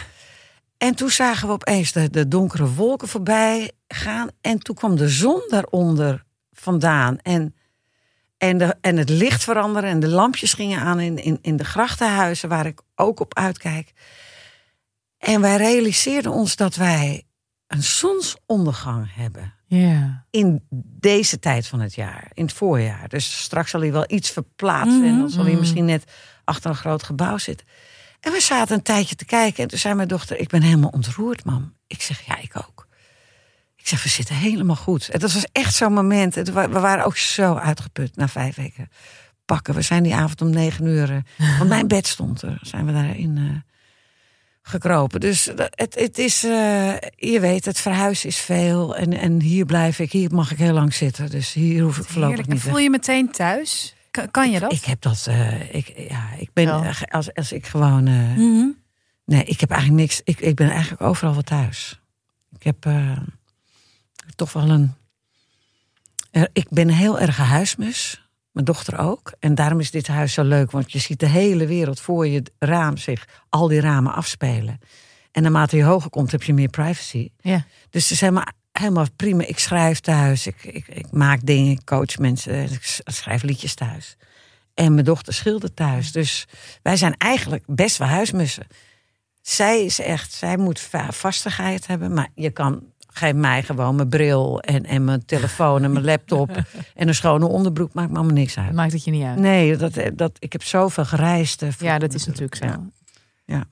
En 0.77 0.95
toen 0.95 1.09
zagen 1.09 1.47
we 1.47 1.53
opeens 1.53 1.91
de, 1.91 2.09
de 2.09 2.27
donkere 2.27 2.67
wolken 2.73 3.07
voorbij 3.07 3.71
gaan. 3.87 4.29
En 4.41 4.59
toen 4.59 4.75
kwam 4.75 4.95
de 4.95 5.09
zon 5.09 5.41
daaronder 5.47 6.23
vandaan. 6.51 7.17
En, 7.21 7.55
en, 8.43 8.57
de, 8.57 8.75
en 8.81 8.97
het 8.97 9.09
licht 9.09 9.43
veranderde. 9.43 9.87
En 9.87 9.99
de 9.99 10.07
lampjes 10.07 10.53
gingen 10.53 10.79
aan 10.79 10.99
in, 10.99 11.17
in, 11.17 11.39
in 11.41 11.57
de 11.57 11.63
grachtenhuizen, 11.63 12.49
waar 12.49 12.65
ik 12.65 12.81
ook 12.95 13.19
op 13.19 13.35
uitkijk. 13.37 13.93
En 15.17 15.41
wij 15.41 15.55
realiseerden 15.57 16.31
ons 16.31 16.55
dat 16.55 16.75
wij 16.75 17.23
een 17.67 17.83
zonsondergang 17.83 19.07
hebben. 19.15 19.53
Ja. 19.67 20.25
In 20.29 20.63
deze 20.99 21.39
tijd 21.39 21.67
van 21.67 21.79
het 21.79 21.93
jaar, 21.95 22.31
in 22.33 22.43
het 22.45 22.53
voorjaar. 22.53 23.09
Dus 23.09 23.41
straks 23.41 23.69
zal 23.71 23.81
hij 23.81 23.91
wel 23.91 24.05
iets 24.07 24.29
verplaatsen. 24.29 25.03
En 25.03 25.17
dan 25.19 25.29
zal 25.29 25.41
hij 25.43 25.51
Mhm. 25.51 25.59
misschien 25.59 25.85
net 25.85 26.03
achter 26.43 26.69
een 26.69 26.75
groot 26.75 27.03
gebouw 27.03 27.37
zitten. 27.37 27.67
En 28.19 28.31
we 28.31 28.41
zaten 28.41 28.75
een 28.75 28.81
tijdje 28.83 29.15
te 29.15 29.25
kijken. 29.25 29.63
En 29.63 29.69
toen 29.69 29.79
zei 29.79 29.93
mijn 29.93 30.07
dochter: 30.07 30.39
Ik 30.39 30.49
ben 30.49 30.61
helemaal 30.61 30.89
ontroerd, 30.89 31.45
mam. 31.45 31.73
Ik 31.87 32.01
zeg: 32.01 32.25
Ja, 32.25 32.37
ik 32.41 32.57
ook. 32.57 32.72
Ik 33.83 33.89
zeg: 33.89 34.03
We 34.03 34.09
zitten 34.09 34.35
helemaal 34.35 34.75
goed. 34.75 35.09
En 35.09 35.19
dat 35.19 35.33
was 35.33 35.45
echt 35.51 35.75
zo'n 35.75 35.93
moment. 35.93 36.35
We 36.35 36.67
waren 36.67 37.05
ook 37.05 37.17
zo 37.17 37.55
uitgeput 37.55 38.15
na 38.15 38.27
vijf 38.27 38.55
weken 38.55 38.89
pakken. 39.45 39.73
We 39.75 39.81
zijn 39.81 40.03
die 40.03 40.15
avond 40.15 40.41
om 40.41 40.49
negen 40.49 40.85
uur. 40.85 41.11
eh, 41.37 41.57
Want 41.57 41.69
mijn 41.69 41.87
bed 41.87 42.07
stond 42.07 42.41
er. 42.41 42.57
Zijn 42.61 42.85
we 42.85 42.91
daarin 42.91 43.37
eh, 43.37 43.71
gekropen. 44.61 45.19
Dus 45.19 45.45
het, 45.55 45.95
het 45.99 46.17
is, 46.17 46.43
eh, 46.43 46.93
je 47.15 47.37
weet, 47.39 47.65
het 47.65 47.79
verhuizen 47.79 48.29
is 48.29 48.37
veel. 48.37 48.95
En, 48.95 49.13
en 49.13 49.41
hier 49.41 49.65
blijf 49.65 49.99
ik, 49.99 50.11
hier 50.11 50.31
mag 50.31 50.51
ik 50.51 50.57
heel 50.57 50.73
lang 50.73 50.93
zitten. 50.93 51.29
Dus 51.29 51.53
hier 51.53 51.83
hoef 51.83 51.97
ik 51.97 52.03
voorlopig 52.03 52.35
Heerlijk. 52.37 52.53
Niet 52.53 52.61
voel 52.71 52.79
je 52.79 52.89
meteen 52.89 53.31
thuis? 53.31 53.95
Kan, 54.11 54.31
kan 54.31 54.51
je 54.51 54.59
dat? 54.59 54.71
Ik 54.73 54.83
heb 54.85 55.01
dat, 55.01 55.27
ik, 55.71 55.93
ja, 56.09 56.23
ik 56.37 56.49
ben, 56.53 56.93
als, 57.09 57.33
als 57.33 57.51
ik 57.51 57.65
gewoon, 57.65 58.03
Mhm. 58.03 58.67
nee, 59.25 59.43
ik 59.43 59.59
heb 59.59 59.69
eigenlijk 59.71 60.01
niks, 60.01 60.21
ik, 60.23 60.39
ik 60.39 60.55
ben 60.55 60.69
eigenlijk 60.69 61.01
overal 61.01 61.33
wel 61.33 61.41
thuis. 61.41 61.99
Ik 62.55 62.63
heb 62.63 62.85
toch 64.35 64.53
wel 64.53 64.69
een, 64.69 64.93
ik 66.53 66.69
ben 66.69 66.89
heel 66.89 67.19
erg 67.19 67.37
een 67.37 67.45
huismus. 67.45 68.27
Mijn 68.51 68.65
dochter 68.65 68.97
ook. 68.99 69.33
En 69.39 69.55
daarom 69.55 69.79
is 69.79 69.91
dit 69.91 70.07
huis 70.07 70.33
zo 70.33 70.43
leuk. 70.43 70.71
Want 70.71 70.91
je 70.91 70.99
ziet 70.99 71.19
de 71.19 71.27
hele 71.27 71.65
wereld 71.65 71.99
voor 71.99 72.27
je 72.27 72.43
raam 72.59 72.97
zich 72.97 73.27
al 73.49 73.67
die 73.67 73.79
ramen 73.79 74.13
afspelen. 74.13 74.79
En 75.31 75.41
naarmate 75.41 75.77
je 75.77 75.83
hoger 75.83 76.09
komt, 76.09 76.31
heb 76.31 76.43
je 76.43 76.53
meer 76.53 76.69
privacy. 76.69 77.29
Ja. 77.41 77.65
Dus 77.89 78.03
het 78.03 78.11
is 78.11 78.19
helemaal, 78.21 78.47
helemaal 78.71 79.07
prima. 79.15 79.45
Ik 79.45 79.59
schrijf 79.59 79.99
thuis. 79.99 80.47
Ik, 80.47 80.63
ik, 80.63 80.87
ik 80.87 81.11
maak 81.11 81.45
dingen. 81.45 81.71
Ik 81.71 81.85
coach 81.85 82.17
mensen. 82.17 82.71
Ik 82.71 83.01
schrijf 83.05 83.41
liedjes 83.41 83.73
thuis. 83.73 84.17
En 84.73 84.93
mijn 84.93 85.05
dochter 85.05 85.33
schildert 85.33 85.75
thuis. 85.75 86.11
Dus 86.11 86.45
wij 86.81 86.97
zijn 86.97 87.15
eigenlijk 87.17 87.63
best 87.67 87.97
wel 87.97 88.07
huismussen. 88.07 88.67
Zij 89.41 89.83
is 89.83 89.99
echt, 89.99 90.31
zij 90.31 90.57
moet 90.57 90.79
va- 90.79 91.11
vastigheid 91.11 91.87
hebben. 91.87 92.13
Maar 92.13 92.29
je 92.35 92.49
kan, 92.49 92.83
geef 93.13 93.33
mij 93.33 93.63
gewoon 93.63 93.95
mijn 93.95 94.09
bril 94.09 94.59
en, 94.59 94.83
en 94.85 95.03
mijn 95.05 95.25
telefoon 95.25 95.83
en 95.83 95.91
mijn 95.91 96.05
laptop. 96.05 96.49
en 96.95 97.07
een 97.07 97.15
schone 97.15 97.45
onderbroek. 97.47 97.93
Maakt 97.93 98.09
me 98.11 98.15
allemaal 98.17 98.35
niks 98.35 98.57
uit. 98.57 98.73
Maakt 98.73 98.91
het 98.91 99.03
je 99.03 99.11
niet 99.11 99.23
uit. 99.25 99.37
Nee, 99.39 99.75
dat, 99.77 99.93
dat, 100.13 100.31
ik 100.39 100.51
heb 100.51 100.63
zoveel 100.63 101.05
gereisd. 101.05 101.61
eh, 101.61 101.69
voor- 101.71 101.87
Ja, 101.87 101.97
dat 101.99 102.13
is 102.13 102.25
natuurlijk 102.25 102.55
zo. 102.55 102.65
Ja. 103.45 103.63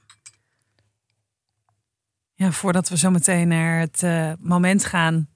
Ja, 2.33 2.51
voordat 2.51 2.89
we 2.89 2.97
zo 2.97 3.09
meteen 3.09 3.47
naar 3.47 3.79
het 3.79 4.03
eh, 4.03 4.31
moment 4.39 4.85
gaan. 4.85 5.27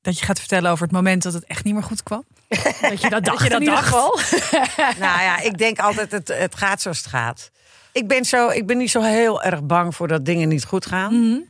Dat 0.00 0.18
je 0.18 0.24
gaat 0.24 0.38
vertellen 0.38 0.70
over 0.70 0.84
het 0.84 0.94
moment 0.94 1.22
dat 1.22 1.32
het 1.32 1.44
echt 1.44 1.64
niet 1.64 1.74
meer 1.74 1.82
goed 1.82 2.02
kwam. 2.02 2.24
Dat 2.80 3.00
je 3.00 3.10
dat 3.10 3.24
dacht 3.24 3.42
je 3.42 3.48
dat 3.48 3.60
in 3.60 3.66
ieder 3.68 3.90
dacht. 3.90 4.50
Nou 4.98 5.20
ja, 5.22 5.40
ik 5.40 5.58
denk 5.58 5.78
altijd, 5.78 6.10
het, 6.12 6.28
het 6.28 6.54
gaat 6.54 6.80
zoals 6.82 6.98
het 6.98 7.06
gaat. 7.06 7.50
Ik 7.92 8.08
ben, 8.08 8.24
zo, 8.24 8.48
ik 8.48 8.66
ben 8.66 8.78
niet 8.78 8.90
zo 8.90 9.02
heel 9.02 9.42
erg 9.42 9.62
bang 9.62 9.94
voor 9.94 10.08
dat 10.08 10.24
dingen 10.24 10.48
niet 10.48 10.64
goed 10.64 10.86
gaan. 10.86 11.42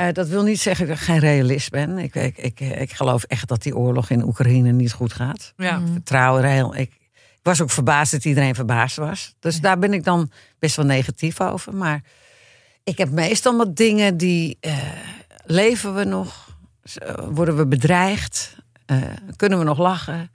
Eh, 0.00 0.12
dat 0.12 0.28
wil 0.28 0.42
niet 0.42 0.60
zeggen 0.60 0.86
dat 0.86 0.96
ik 0.96 1.02
geen 1.02 1.18
realist 1.18 1.70
ben. 1.70 1.98
Ik, 1.98 2.14
ik, 2.14 2.38
ik, 2.38 2.60
ik 2.60 2.92
geloof 2.92 3.22
echt 3.24 3.48
dat 3.48 3.62
die 3.62 3.76
oorlog 3.76 4.10
in 4.10 4.22
Oekraïne 4.22 4.72
niet 4.72 4.92
goed 4.92 5.12
gaat. 5.12 5.52
Ja. 5.56 5.78
Mm. 5.78 5.92
Vertrouw 5.92 6.38
er 6.38 6.44
heel. 6.44 6.74
Ik, 6.74 6.90
ik 7.10 7.40
was 7.42 7.60
ook 7.60 7.70
verbaasd 7.70 8.12
dat 8.12 8.24
iedereen 8.24 8.54
verbaasd 8.54 8.96
was. 8.96 9.34
Dus 9.38 9.60
daar 9.60 9.78
ben 9.78 9.92
ik 9.92 10.04
dan 10.04 10.30
best 10.58 10.76
wel 10.76 10.84
negatief 10.84 11.40
over. 11.40 11.74
Maar 11.74 12.02
ik 12.84 12.98
heb 12.98 13.10
meestal 13.10 13.56
wat 13.56 13.76
dingen 13.76 14.16
die. 14.16 14.56
eh, 14.60 14.76
leven 15.44 15.94
we 15.94 16.04
nog? 16.04 16.56
Worden 17.30 17.56
we 17.56 17.66
bedreigd? 17.66 18.56
Eh, 18.86 18.96
kunnen 19.36 19.58
we 19.58 19.64
nog 19.64 19.78
lachen? 19.78 20.30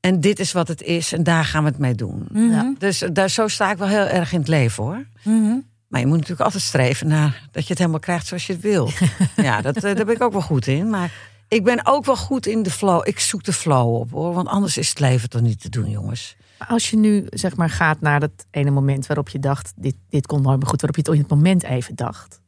En 0.00 0.20
dit 0.20 0.38
is 0.38 0.52
wat 0.52 0.68
het 0.68 0.82
is 0.82 1.12
en 1.12 1.22
daar 1.22 1.44
gaan 1.44 1.62
we 1.64 1.68
het 1.68 1.78
mee 1.78 1.94
doen. 1.94 2.28
Ja. 2.32 2.74
Dus 2.78 3.04
daar, 3.12 3.30
zo 3.30 3.48
sta 3.48 3.70
ik 3.70 3.78
wel 3.78 3.88
heel 3.88 4.06
erg 4.06 4.32
in 4.32 4.38
het 4.38 4.48
leven 4.48 4.84
hoor. 4.84 5.06
Mhm. 5.22 5.56
Maar 5.88 6.00
je 6.00 6.06
moet 6.06 6.16
natuurlijk 6.16 6.44
altijd 6.44 6.62
streven 6.62 7.08
naar 7.08 7.48
dat 7.50 7.62
je 7.62 7.68
het 7.68 7.78
helemaal 7.78 8.00
krijgt 8.00 8.26
zoals 8.26 8.46
je 8.46 8.52
het 8.52 8.62
wil. 8.62 8.90
ja, 9.36 9.60
dat, 9.60 9.76
eh, 9.76 9.82
daar 9.82 10.04
ben 10.04 10.14
ik 10.14 10.22
ook 10.22 10.32
wel 10.32 10.40
goed 10.40 10.66
in. 10.66 10.90
Maar 10.90 11.12
ik 11.48 11.64
ben 11.64 11.86
ook 11.86 12.04
wel 12.04 12.16
goed 12.16 12.46
in 12.46 12.62
de 12.62 12.70
flow. 12.70 13.08
Ik 13.08 13.18
zoek 13.20 13.44
de 13.44 13.52
flow 13.52 13.94
op 13.94 14.10
hoor. 14.10 14.34
Want 14.34 14.48
anders 14.48 14.76
is 14.76 14.88
het 14.88 15.00
leven 15.00 15.28
toch 15.28 15.40
niet 15.40 15.60
te 15.60 15.68
doen, 15.68 15.90
jongens. 15.90 16.36
Als 16.68 16.90
je 16.90 16.96
nu 16.96 17.26
zeg 17.30 17.56
maar 17.56 17.70
gaat 17.70 18.00
naar 18.00 18.20
dat 18.20 18.30
ene 18.50 18.70
moment 18.70 19.06
waarop 19.06 19.28
je 19.28 19.38
dacht, 19.38 19.72
dit, 19.76 19.94
dit 20.08 20.26
komt 20.26 20.42
nooit 20.42 20.58
meer 20.58 20.68
goed, 20.68 20.80
waarop 20.80 20.96
je 20.96 21.10
het 21.10 21.20
in 21.20 21.26
het 21.26 21.30
moment 21.30 21.62
even 21.62 21.96
dacht. 21.96 22.40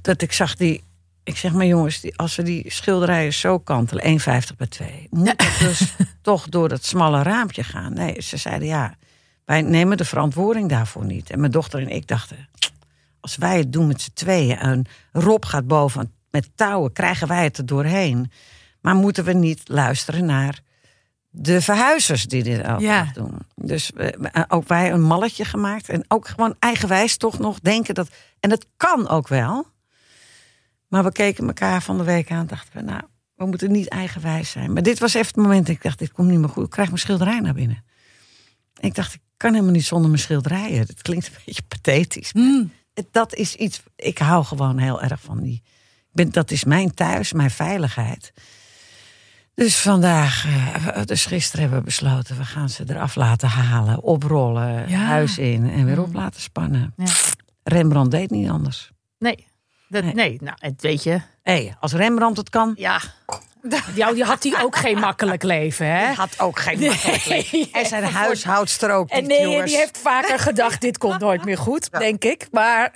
Dat 0.00 0.22
ik 0.22 0.32
zag 0.32 0.56
die. 0.56 0.86
Ik 1.22 1.36
zeg 1.36 1.52
maar 1.52 1.66
jongens, 1.66 2.00
die, 2.00 2.16
als 2.16 2.36
we 2.36 2.42
die 2.42 2.64
schilderijen 2.70 3.32
zo 3.32 3.58
kantelen, 3.58 4.20
1,50 4.20 4.56
bij 4.56 4.66
2, 4.66 5.06
moet 5.10 5.28
het 5.36 5.58
dus 5.68 5.94
toch 6.22 6.48
door 6.48 6.68
dat 6.68 6.84
smalle 6.84 7.22
raampje 7.22 7.62
gaan? 7.62 7.92
Nee, 7.92 8.22
ze 8.22 8.36
zeiden 8.36 8.68
ja, 8.68 8.96
wij 9.48 9.62
nemen 9.62 9.96
de 9.96 10.04
verantwoording 10.04 10.68
daarvoor 10.68 11.04
niet. 11.04 11.30
En 11.30 11.40
mijn 11.40 11.52
dochter 11.52 11.80
en 11.80 11.88
ik 11.88 12.06
dachten, 12.06 12.48
als 13.20 13.36
wij 13.36 13.58
het 13.58 13.72
doen 13.72 13.86
met 13.86 14.00
z'n 14.00 14.10
tweeën 14.14 14.58
en 14.58 14.84
Rob 15.12 15.44
gaat 15.44 15.66
boven 15.66 16.12
met 16.30 16.50
touwen, 16.54 16.92
krijgen 16.92 17.28
wij 17.28 17.44
het 17.44 17.58
er 17.58 17.66
doorheen. 17.66 18.30
Maar 18.80 18.94
moeten 18.94 19.24
we 19.24 19.32
niet 19.32 19.68
luisteren 19.68 20.24
naar 20.24 20.60
de 21.30 21.60
verhuizers 21.60 22.24
die 22.26 22.42
dit 22.42 22.60
elke 22.60 22.82
Ja. 22.82 23.04
dag 23.04 23.12
doen? 23.12 23.38
Dus 23.54 23.92
eh, 23.92 24.42
ook 24.48 24.68
wij 24.68 24.92
een 24.92 25.02
malletje 25.02 25.44
gemaakt 25.44 25.88
en 25.88 26.04
ook 26.08 26.28
gewoon 26.28 26.54
eigenwijs 26.58 27.16
toch 27.16 27.38
nog 27.38 27.60
denken 27.60 27.94
dat. 27.94 28.08
En 28.40 28.50
dat 28.50 28.66
kan 28.76 29.08
ook 29.08 29.28
wel. 29.28 29.66
Maar 30.88 31.04
we 31.04 31.12
keken 31.12 31.46
elkaar 31.46 31.82
van 31.82 31.98
de 31.98 32.04
week 32.04 32.30
aan 32.30 32.38
en 32.38 32.46
dachten 32.46 32.76
we, 32.76 32.82
nou, 32.82 33.02
we 33.34 33.46
moeten 33.46 33.72
niet 33.72 33.88
eigenwijs 33.88 34.50
zijn. 34.50 34.72
Maar 34.72 34.82
dit 34.82 34.98
was 34.98 35.14
even 35.14 35.26
het 35.26 35.36
moment 35.36 35.66
dat 35.66 35.76
ik 35.76 35.82
dacht, 35.82 35.98
dit 35.98 36.12
komt 36.12 36.28
niet 36.28 36.38
meer 36.38 36.48
goed. 36.48 36.64
Ik 36.64 36.70
krijg 36.70 36.88
mijn 36.88 37.00
schilderij 37.00 37.40
naar 37.40 37.54
binnen. 37.54 37.84
Ik 38.80 38.94
dacht, 38.94 39.14
ik 39.14 39.20
kan 39.38 39.52
helemaal 39.52 39.72
niet 39.72 39.84
zonder 39.84 40.08
mijn 40.10 40.22
schilderijen. 40.22 40.86
Dat 40.86 41.02
klinkt 41.02 41.26
een 41.26 41.32
beetje 41.46 41.62
pathetisch. 41.68 42.32
Mm. 42.32 42.72
Dat 43.10 43.34
is 43.34 43.54
iets, 43.54 43.82
ik 43.96 44.18
hou 44.18 44.44
gewoon 44.44 44.78
heel 44.78 45.02
erg 45.02 45.20
van 45.20 45.40
die. 45.42 45.62
Ik 45.98 46.14
ben, 46.24 46.30
dat 46.30 46.50
is 46.50 46.64
mijn 46.64 46.94
thuis, 46.94 47.32
mijn 47.32 47.50
veiligheid. 47.50 48.32
Dus 49.54 49.76
vandaag, 49.78 50.46
eh, 50.46 51.04
dus 51.04 51.26
gisteren 51.26 51.60
hebben 51.60 51.78
we 51.78 51.84
besloten, 51.84 52.36
we 52.36 52.44
gaan 52.44 52.68
ze 52.68 52.84
eraf 52.86 53.14
laten 53.14 53.48
halen, 53.48 54.02
oprollen, 54.02 54.88
Ja. 54.88 54.98
huis 54.98 55.38
in 55.38 55.70
en 55.70 55.84
weer 55.84 56.02
op 56.02 56.14
laten 56.14 56.40
spannen. 56.40 56.92
Ja. 56.96 57.12
Rembrandt 57.62 58.10
deed 58.10 58.30
niet 58.30 58.48
anders. 58.48 58.90
Nee, 59.18 59.46
dat, 59.88 60.04
Nee. 60.04 60.14
nee. 60.14 60.38
nou, 60.42 60.56
het 60.60 60.82
weet 60.82 61.02
je. 61.02 61.20
Hé, 61.42 61.70
als 61.80 61.92
Rembrandt 61.92 62.38
het 62.38 62.50
kan, 62.50 62.72
Ja, 62.76 63.00
die, 63.62 64.14
die 64.14 64.24
had 64.24 64.42
hij 64.42 64.62
ook 64.62 64.76
geen 64.76 64.98
makkelijk 64.98 65.42
leven, 65.42 65.86
hè? 65.86 66.12
Had 66.12 66.40
ook 66.40 66.58
geen 66.58 66.80
makkelijk 66.80 67.24
leven. 67.24 67.68
En 67.78 67.86
zijn 67.86 68.04
huishoudster 68.04 68.90
ook 68.90 69.10
En 69.10 69.20
niet, 69.20 69.28
nee, 69.28 69.42
jongens. 69.42 69.70
die 69.70 69.80
heeft 69.80 69.98
vaker 69.98 70.38
gedacht, 70.38 70.80
dit 70.80 70.98
komt 70.98 71.20
nooit 71.20 71.44
meer 71.44 71.58
goed, 71.58 71.90
denk 71.90 72.24
ik. 72.24 72.46
Maar 72.50 72.90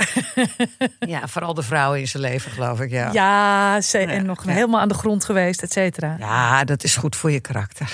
Ja, 0.98 1.28
vooral 1.28 1.54
de 1.54 1.62
vrouwen 1.62 2.00
in 2.00 2.08
zijn 2.08 2.22
leven, 2.22 2.50
geloof 2.50 2.80
ik, 2.80 2.90
ja. 2.90 3.12
ja, 3.12 3.80
ze, 3.80 3.98
en 3.98 4.26
nog 4.26 4.44
ja. 4.44 4.52
helemaal 4.52 4.80
aan 4.80 4.88
de 4.88 4.94
grond 4.94 5.24
geweest, 5.24 5.62
et 5.62 5.72
cetera. 5.72 6.16
Ja, 6.18 6.64
dat 6.64 6.84
is 6.84 6.96
goed 6.96 7.16
voor 7.16 7.30
je 7.30 7.40
karakter. 7.40 7.92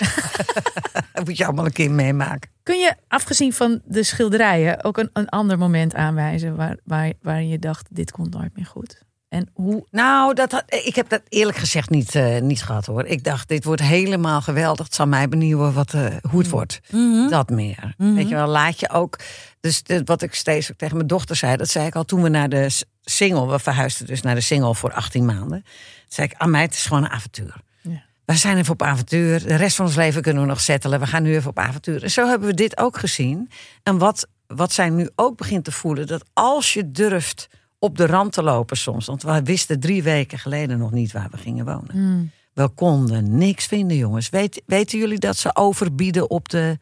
dat 1.12 1.24
moet 1.24 1.36
je 1.36 1.44
allemaal 1.44 1.64
een 1.64 1.72
keer 1.72 1.90
meemaken. 1.90 2.50
Kun 2.62 2.78
je, 2.78 2.94
afgezien 3.08 3.52
van 3.52 3.80
de 3.84 4.02
schilderijen, 4.02 4.84
ook 4.84 4.98
een, 4.98 5.10
een 5.12 5.28
ander 5.28 5.58
moment 5.58 5.94
aanwijzen 5.94 6.56
waar, 6.56 6.76
waar, 6.84 7.12
waarin 7.22 7.48
je 7.48 7.58
dacht, 7.58 7.86
dit 7.90 8.10
komt 8.10 8.34
nooit 8.34 8.56
meer 8.56 8.66
goed? 8.66 9.02
En 9.28 9.48
hoe, 9.54 9.84
Nou, 9.90 10.34
dat 10.34 10.52
had, 10.52 10.64
ik 10.66 10.94
heb 10.94 11.08
dat 11.08 11.22
eerlijk 11.28 11.58
gezegd 11.58 11.90
niet, 11.90 12.14
eh, 12.14 12.40
niet 12.40 12.62
gehad 12.62 12.86
hoor. 12.86 13.04
Ik 13.04 13.24
dacht, 13.24 13.48
dit 13.48 13.64
wordt 13.64 13.82
helemaal 13.82 14.40
geweldig. 14.40 14.86
Het 14.86 14.94
zal 14.94 15.06
mij 15.06 15.28
benieuwen 15.28 15.72
wat, 15.72 15.94
eh, 15.94 16.06
hoe 16.30 16.38
het 16.40 16.48
wordt. 16.50 16.80
Mhm. 16.90 17.28
Dat 17.28 17.50
meer. 17.50 17.94
Mhm. 17.96 18.14
Weet 18.14 18.28
je 18.28 18.34
wel, 18.34 18.46
laat 18.46 18.80
je 18.80 18.90
ook. 18.90 19.18
Dus 19.60 19.82
dit- 19.82 20.08
wat 20.08 20.22
ik 20.22 20.34
steeds 20.34 20.70
ook 20.70 20.76
tegen 20.76 20.96
mijn 20.96 21.08
dochter 21.08 21.36
zei, 21.36 21.56
dat 21.56 21.68
zei 21.68 21.86
ik 21.86 21.94
al 21.96 22.04
toen 22.04 22.22
we 22.22 22.28
naar 22.28 22.48
de 22.48 22.70
single, 23.02 23.46
we 23.48 23.58
verhuisden 23.58 24.06
dus 24.06 24.22
naar 24.22 24.34
de 24.34 24.40
single 24.40 24.74
voor 24.74 24.92
18 24.92 25.24
maanden. 25.24 25.62
Toen 25.62 26.08
zei 26.08 26.26
ik, 26.26 26.34
aan 26.36 26.50
mij, 26.50 26.62
het 26.62 26.74
is 26.74 26.86
gewoon 26.86 27.04
een 27.04 27.10
avontuur. 27.10 27.54
Ja. 27.82 28.02
We 28.24 28.34
zijn 28.34 28.56
even 28.56 28.72
op 28.72 28.82
avontuur. 28.82 29.42
De 29.46 29.54
rest 29.54 29.76
van 29.76 29.86
ons 29.86 29.94
leven 29.94 30.22
kunnen 30.22 30.42
we 30.42 30.48
nog 30.48 30.60
settelen. 30.60 31.00
We 31.00 31.06
gaan 31.06 31.22
nu 31.22 31.34
even 31.34 31.50
op 31.50 31.58
avontuur. 31.58 32.02
En 32.02 32.10
zo 32.10 32.28
hebben 32.28 32.48
we 32.48 32.54
dit 32.54 32.78
ook 32.78 32.98
gezien. 32.98 33.50
En 33.82 33.98
wat, 33.98 34.28
wat 34.46 34.72
zij 34.72 34.90
nu 34.90 35.08
ook 35.14 35.36
begint 35.36 35.64
te 35.64 35.72
voelen, 35.72 36.06
dat 36.06 36.24
als 36.32 36.72
je 36.72 36.90
durft 36.90 37.48
op 37.78 37.96
de 37.96 38.06
rand 38.06 38.32
te 38.32 38.42
lopen 38.42 38.76
soms. 38.76 39.06
Want 39.06 39.22
we 39.22 39.42
wisten 39.42 39.80
drie 39.80 40.02
weken 40.02 40.38
geleden 40.38 40.78
nog 40.78 40.90
niet 40.90 41.12
waar 41.12 41.28
we 41.30 41.36
gingen 41.36 41.64
wonen. 41.64 42.32
We 42.52 42.68
konden 42.68 43.38
niks 43.38 43.66
vinden, 43.66 43.96
jongens. 43.96 44.28
Weet, 44.28 44.62
weten 44.66 44.98
jullie 44.98 45.18
dat 45.18 45.36
ze 45.36 45.56
overbieden 45.56 46.30
op 46.30 46.48
de 46.48 46.78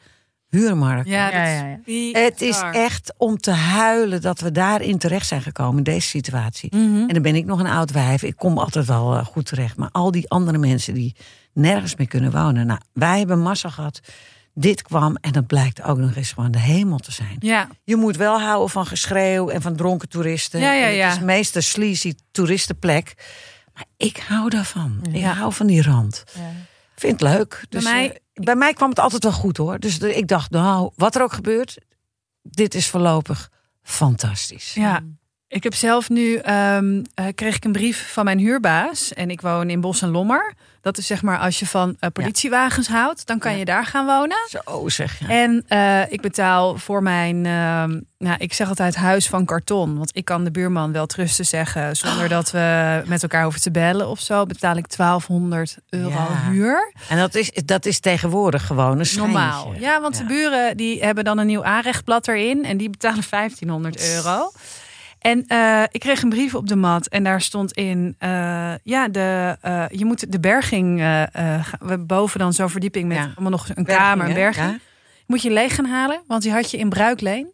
huurmarkt? 0.49 1.09
Ja, 1.09 1.31
Ja, 1.31 1.79
ja. 1.85 2.21
Het 2.21 2.41
is 2.41 2.63
echt 2.73 3.15
om 3.17 3.37
te 3.39 3.51
huilen 3.51 4.21
dat 4.21 4.41
we 4.41 4.53
daarin 4.53 4.99
terecht 4.99 5.27
zijn 5.27 5.43
gekomen 5.43 5.77
in 5.77 5.83
deze 5.83 6.09
situatie. 6.09 6.77
Mhm. 6.77 6.97
En 6.97 7.09
dan 7.09 7.23
ben 7.23 7.35
ik 7.35 7.45
nog 7.45 7.61
een 7.61 7.67
oud 7.67 7.91
wijf. 7.91 8.23
Ik 8.23 8.37
kom 8.37 8.59
altijd 8.59 8.87
wel 8.87 9.15
eh, 9.15 9.25
goed 9.25 9.47
terecht. 9.47 9.77
Maar 9.77 9.91
al 9.93 10.11
die 10.11 10.31
andere 10.31 10.59
mensen 10.59 10.95
die 10.95 11.17
nergens 11.53 11.97
meer 11.97 12.09
kunnen 12.09 12.31
wonen. 12.31 12.67
Nou, 12.67 12.81
wij 12.93 13.19
hebben 13.19 13.41
massa 13.41 13.71
gehad. 13.71 14.01
Dit 14.59 14.83
kwam 14.83 15.17
en 15.21 15.33
dat 15.33 15.47
blijkt 15.47 15.83
ook 15.83 15.99
nog 15.99 16.15
eens 16.17 16.33
gewoon 16.33 16.51
de 16.51 16.59
hemel 16.59 16.99
te 16.99 17.13
zijn. 17.13 17.37
Ja, 17.39 17.69
Je 17.85 17.97
moet 17.97 18.17
wel 18.17 18.41
houden 18.41 18.71
van 18.71 18.87
geschreeuw 18.87 19.49
en 19.49 19.63
van 19.63 19.77
dronken 19.77 20.09
toeristen. 20.09 20.61
Ja, 20.61 20.73
ja, 20.73 20.87
ja. 20.87 21.09
Het 21.09 21.17
is 21.17 21.23
meest 21.25 21.57
een 21.57 21.63
sleazy 21.63 22.15
toeristenplek. 22.31 23.15
Maar 23.75 23.85
ik 23.97 24.17
hou 24.29 24.49
daarvan. 24.51 25.01
Ik 25.13 25.25
hou 25.25 25.53
van 25.53 25.67
die 25.67 25.83
rand. 25.83 26.25
Ja. 26.35 26.41
Vind 26.97 27.21
het 27.21 27.31
leuk. 27.31 27.65
Dus, 27.69 27.85
Bij 27.85 27.93
mij- 27.93 28.11
eh, 28.13 28.45
bij 28.45 28.57
mij 28.57 28.73
kwam 28.73 28.89
het 28.89 28.99
altijd 28.99 29.23
wel 29.23 29.33
goed 29.33 29.57
hoor. 29.57 29.79
Dus 29.79 29.99
de- 29.99 30.15
ik 30.17 30.29
dacht, 30.29 30.51
nou, 30.51 30.91
wat 30.95 31.15
er 31.15 31.23
ook 31.23 31.33
gebeurt, 31.33 31.79
dit 32.43 32.75
is 32.75 32.87
voorlopig 32.89 33.51
fantastisch. 33.83 34.75
ja. 34.75 35.01
Ik 35.49 35.63
heb 35.63 35.75
zelf 35.75 36.09
nu, 36.09 36.35
eh, 36.37 36.79
kreeg 37.35 37.57
ik 37.57 37.65
een 37.65 37.73
brief 37.73 38.13
van 38.13 38.25
mijn 38.25 38.39
huurbaas. 38.39 39.13
En 39.15 39.31
ik 39.31 39.41
woon 39.41 39.71
in 39.71 39.81
Bos 39.81 40.03
en 40.03 40.11
Lommer. 40.11 40.55
Dat 40.81 40.99
is 40.99 41.07
zeg 41.07 41.23
maar 41.23 41.39
als 41.39 41.59
je 41.59 41.67
van 41.67 41.97
eh, 42.01 42.11
politiewagens 42.13 42.89
houdt, 42.89 43.27
dan 43.27 43.39
kan 43.39 43.53
Ja. 43.53 43.59
je 43.59 43.65
daar 43.65 43.85
gaan 43.87 44.07
wonen. 44.07 44.37
Zo 44.49 44.89
zeg 44.89 45.19
je. 45.19 45.27
En 45.27 45.65
eh, 45.69 46.13
ik 46.13 46.21
betaal 46.21 46.77
voor 46.77 47.03
mijn, 47.03 47.47
ehm, 47.47 48.01
nou, 48.19 48.37
ik 48.39 48.53
zeg 48.53 48.69
altijd 48.69 48.95
huis 48.97 49.29
van 49.29 49.45
karton. 49.45 49.97
Want 49.99 50.11
ik 50.17 50.25
kan 50.25 50.45
de 50.45 50.51
buurman 50.51 50.93
wel 50.93 51.07
trusten 51.07 51.47
zeggen 51.47 51.97
zonder 51.97 52.29
dat 52.29 52.51
we 52.51 53.03
met 53.07 53.23
elkaar 53.23 53.43
hoeven 53.43 53.61
te 53.61 53.71
bellen 53.71 54.09
of 54.09 54.21
zo. 54.21 54.47
Betaal 54.47 54.77
ik 54.77 54.89
1200 54.89 55.77
euro 55.89 56.09
Ja. 56.09 56.51
huur. 56.51 56.93
En 57.09 57.17
dat 57.19 57.35
is, 57.35 57.51
dat 57.65 57.87
is 57.87 58.01
tegenwoordig 58.01 58.67
gewoon 58.67 58.99
een 58.99 59.07
schijntje. 59.07 59.33
Normaal. 59.33 59.75
Ja, 59.79 60.01
want 60.01 60.19
de 60.19 60.25
buren 60.25 60.77
die 60.77 61.05
hebben 61.05 61.25
dan 61.25 61.39
een 61.39 61.47
nieuw 61.47 61.65
aanrechtblad 61.65 62.29
erin 62.29 62.65
en 62.65 62.77
die 62.77 62.91
betalen 62.91 63.23
1500 63.31 64.11
euro. 64.15 64.51
En 65.27 65.45
eh, 65.47 65.83
ik 65.91 66.01
kreeg 66.01 66.23
een 66.23 66.29
brief 66.29 66.55
op 66.55 66.69
de 66.69 66.77
mat 66.77 67.07
en 67.07 67.25
daar 67.25 67.41
stond 67.41 67.73
in, 67.73 68.15
eh, 68.19 68.75
ja, 68.83 69.09
de, 69.09 69.57
eh, 69.61 69.85
je 69.91 70.05
moet 70.05 70.33
de 70.33 70.41
berging, 70.41 71.03
boven 72.01 72.39
dan 72.39 72.53
zo'n 72.53 72.71
verdieping 72.71 73.09
met 73.09 73.17
Ja. 73.17 73.23
allemaal 73.35 73.51
nog 73.51 73.69
een 73.69 73.85
Berging, 73.85 73.99
kamer, 73.99 74.27
een 74.27 74.35
berging. 74.35 74.71
Ja. 74.71 74.79
Moet 75.27 75.43
je 75.43 75.51
leeg 75.51 75.75
gaan 75.75 75.85
halen, 75.85 76.23
want 76.27 76.43
die 76.43 76.53
had 76.53 76.71
je 76.71 76.77
in 76.77 76.89
Bruikleen. 76.89 77.53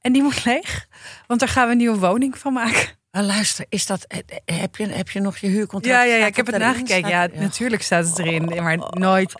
En 0.00 0.12
die 0.12 0.22
moet 0.22 0.44
leeg, 0.44 0.86
want 1.26 1.40
daar 1.40 1.48
gaan 1.48 1.66
we 1.66 1.72
een 1.72 1.78
nieuwe 1.78 1.98
woning 1.98 2.38
van 2.38 2.52
maken. 2.52 2.88
Maar 3.12 3.22
luister, 3.22 3.64
is 3.68 3.86
dat, 3.86 4.04
eh, 4.08 4.18
eh, 4.44 4.60
heb, 4.60 4.76
je, 4.76 4.86
heb 4.86 5.10
je 5.10 5.20
nog 5.20 5.36
je 5.36 5.46
huurcontract? 5.46 5.96
Ja, 5.96 6.02
ja, 6.04 6.16
ja 6.16 6.26
ik 6.26 6.36
heb 6.36 6.46
het 6.46 6.58
nagekeken. 6.58 7.08
Staat- 7.10 7.30
Ja, 7.34 7.40
natuurlijk 7.40 7.82
staat 7.82 8.06
het 8.06 8.18
erin, 8.18 8.44
maar 8.44 8.78
nooit. 8.90 9.34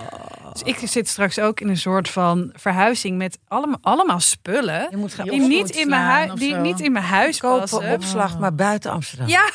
Dus 0.52 0.62
ik 0.62 0.88
zit 0.88 1.08
straks 1.08 1.38
ook 1.38 1.60
in 1.60 1.68
een 1.68 1.76
soort 1.76 2.08
van 2.08 2.50
verhuizing 2.56 3.16
met 3.18 3.38
allemaal, 3.48 3.78
allemaal 3.80 4.20
spullen. 4.20 4.86
Je 4.90 4.96
moet 4.96 5.14
gaan 5.14 5.28
Die 5.28 5.40
niet, 5.40 5.70
in 5.70 5.88
mijn 5.88 6.02
huis, 6.02 6.32
die 6.34 6.54
niet 6.54 6.80
in 6.80 6.92
mijn 6.92 7.04
huis 7.04 7.38
kopen 7.40 7.68
passen. 7.68 7.92
opslag, 7.92 8.38
maar 8.38 8.54
buiten 8.54 8.90
Amsterdam. 8.90 9.28
Ja, 9.28 9.50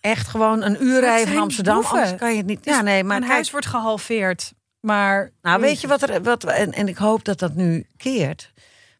Echt 0.00 0.28
gewoon 0.28 0.62
een 0.62 0.84
uur 0.84 1.00
rijden 1.00 1.32
van 1.32 1.42
Amsterdam, 1.42 1.74
boeven. 1.74 1.98
anders 1.98 2.18
kan 2.18 2.30
je 2.30 2.36
het 2.36 2.46
niet. 2.46 2.64
Ja, 2.64 2.80
nee, 2.80 2.94
maar 2.98 3.04
mijn 3.06 3.20
kijk, 3.20 3.32
huis 3.32 3.50
wordt 3.50 3.66
gehalveerd. 3.66 4.52
Maar 4.80 5.30
nou 5.42 5.60
weet 5.60 5.80
je 5.80 5.86
wat 5.86 6.02
er, 6.02 6.22
wat, 6.22 6.44
en, 6.44 6.72
en 6.72 6.88
ik 6.88 6.96
hoop 6.96 7.24
dat 7.24 7.38
dat 7.38 7.54
nu 7.54 7.86
keert. 7.96 8.52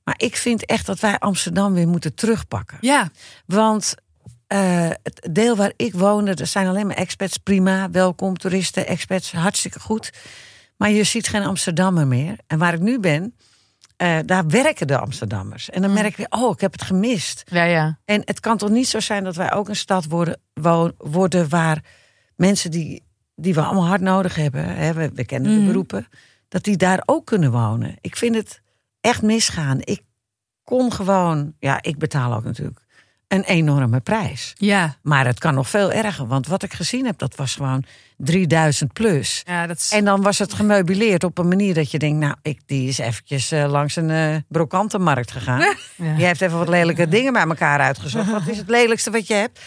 Maar 0.05 0.15
ik 0.17 0.37
vind 0.37 0.67
echt 0.67 0.87
dat 0.87 1.01
wij 1.01 1.19
Amsterdam 1.19 1.75
weer 1.75 1.89
moeten 1.89 2.15
terugpakken. 2.15 2.79
Ja, 2.81 3.11
Want 3.47 3.95
eh, 4.53 4.89
het 5.03 5.29
deel 5.33 5.57
waar 5.57 5.73
ik 5.77 5.95
woonde, 5.95 6.35
er 6.35 6.47
zijn 6.47 6.67
alleen 6.67 6.87
maar 6.87 6.97
expats, 6.97 7.37
prima, 7.37 7.91
welkom, 7.91 8.37
toeristen, 8.37 8.87
expats, 8.87 9.33
hartstikke 9.33 9.81
goed. 9.81 10.11
Maar 10.77 10.91
je 10.91 11.05
ziet 11.05 11.29
geen 11.29 11.43
Amsterdammer 11.43 12.07
meer. 12.07 12.37
En 12.47 12.59
waar 12.59 12.75
ik 12.75 12.81
nu 12.81 13.01
ben, 13.01 13.35
eh, 13.97 14.19
daar 14.27 14.47
werken 14.47 14.87
de 14.87 14.99
Amsterdammers. 14.99 15.71
En 15.71 15.83
dan 15.83 15.93
merk 15.93 16.07
ik 16.07 16.17
weer, 16.17 16.27
oh, 16.31 16.51
ik 16.53 16.61
heb 16.61 16.73
het 16.73 16.83
gemist. 16.83 17.43
Ja, 17.51 17.65
ja. 17.65 17.99
En 18.05 18.23
het 18.25 18.41
kan 18.41 18.57
toch 18.57 18.71
niet 18.71 18.89
zo 18.89 19.01
zijn 19.01 19.25
dat 19.25 19.37
wij 19.37 19.53
ook 19.53 19.69
een 19.69 19.77
stad 19.77 20.05
worden, 20.07 20.41
wo- 20.55 20.93
worden 20.97 21.49
waar 21.49 21.85
mensen 22.37 22.71
die, 22.71 23.05
die 23.35 23.55
we 23.55 23.63
allemaal 23.63 23.87
hard 23.87 24.01
nodig 24.01 24.35
hebben, 24.35 24.65
hè, 24.77 24.93
we, 24.93 25.11
we 25.15 25.25
kennen 25.25 25.51
de 25.53 25.57
Mhm. 25.59 25.67
beroepen, 25.67 26.07
dat 26.49 26.63
die 26.65 26.77
daar 26.77 27.03
ook 27.07 27.27
kunnen 27.27 27.51
wonen. 27.51 27.97
Ik 28.01 28.17
vind 28.17 28.35
het 28.35 28.61
echt 29.01 29.23
misgaan. 29.23 29.79
Ik 29.81 30.03
kon 30.63 30.93
gewoon, 30.93 31.55
ja, 31.59 31.83
ik 31.83 31.99
betaal 31.99 32.35
ook 32.35 32.45
natuurlijk 32.45 32.81
een 33.33 33.45
enorme 33.45 34.01
prijs. 34.01 34.53
ja. 34.57 34.97
Maar 35.03 35.27
het 35.27 35.39
kan 35.39 35.55
nog 35.55 35.69
veel 35.69 35.93
erger, 35.93 36.27
want 36.27 36.47
wat 36.47 36.63
ik 36.63 36.73
gezien 36.73 37.07
heb, 37.07 37.19
dat 37.19 37.35
was 37.35 37.55
gewoon 37.55 37.85
3000 38.17 38.93
plus. 38.93 39.43
ja 39.47 39.67
dat 39.67 39.77
is... 39.77 39.91
En 39.91 40.05
dan 40.05 40.23
was 40.23 40.39
het 40.39 40.55
gemeubileerd 40.55 41.25
op 41.25 41.39
een 41.39 41.49
manier 41.49 41.75
dat 41.75 41.91
je 41.91 41.99
denkt, 41.99 42.19
nou, 42.19 42.35
ik, 42.43 42.61
die 42.67 42.89
is 42.89 42.99
eventjes 42.99 43.51
eh, 43.51 43.71
langs 43.71 43.97
een 43.97 44.11
eh 44.11 44.37
brokantenmarkt 44.49 45.31
gegaan. 45.31 45.61
Ja. 45.61 45.75
Je 46.17 46.25
heeft 46.25 46.41
even 46.41 46.59
wat 46.59 46.69
lelijke 46.69 47.09
dingen 47.09 47.33
bij 47.33 47.43
elkaar 47.43 47.81
uitgezocht. 47.81 48.31
Wat 48.31 48.47
is 48.47 48.59
het 48.59 48.69
lelijkste 48.69 49.11
wat 49.11 49.27
je 49.27 49.35
hebt? 49.35 49.61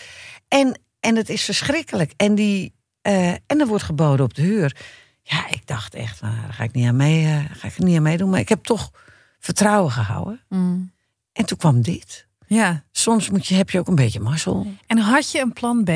En, 0.47 0.79
en 0.99 1.15
het 1.15 1.29
is 1.29 1.43
verschrikkelijk. 1.43 2.13
En, 2.17 2.35
die, 2.35 2.73
eh, 3.01 3.31
en 3.31 3.59
er 3.59 3.67
wordt 3.67 3.83
geboden 3.83 4.25
op 4.25 4.33
de 4.33 4.41
huur. 4.41 4.75
Ja, 5.21 5.49
ik 5.49 5.67
dacht 5.67 5.93
echt, 5.93 6.21
nou, 6.21 6.35
daar 6.41 6.53
ga 6.53 6.63
ik 6.63 6.73
niet 6.73 6.87
aan 6.87 6.95
mee, 6.95 7.47
ga 7.53 7.67
ik 7.67 7.77
er 7.77 7.83
niet 7.83 7.97
aan 7.97 8.03
meedoen. 8.03 8.29
Maar 8.29 8.39
ik 8.39 8.49
heb 8.49 8.63
toch 8.63 8.91
vertrouwen 9.39 9.91
gehouden. 9.91 10.41
Mm. 10.49 10.93
En 11.33 11.45
toen 11.45 11.57
kwam 11.57 11.81
dit. 11.81 12.24
Ja. 12.47 12.83
Soms 12.91 13.29
moet 13.29 13.47
je, 13.47 13.55
heb 13.55 13.69
je 13.69 13.79
ook 13.79 13.87
een 13.87 13.95
beetje 13.95 14.19
mazzel. 14.19 14.67
En 14.87 14.97
had 14.97 15.31
je 15.31 15.39
een 15.39 15.53
plan 15.53 15.83
B? 15.83 15.89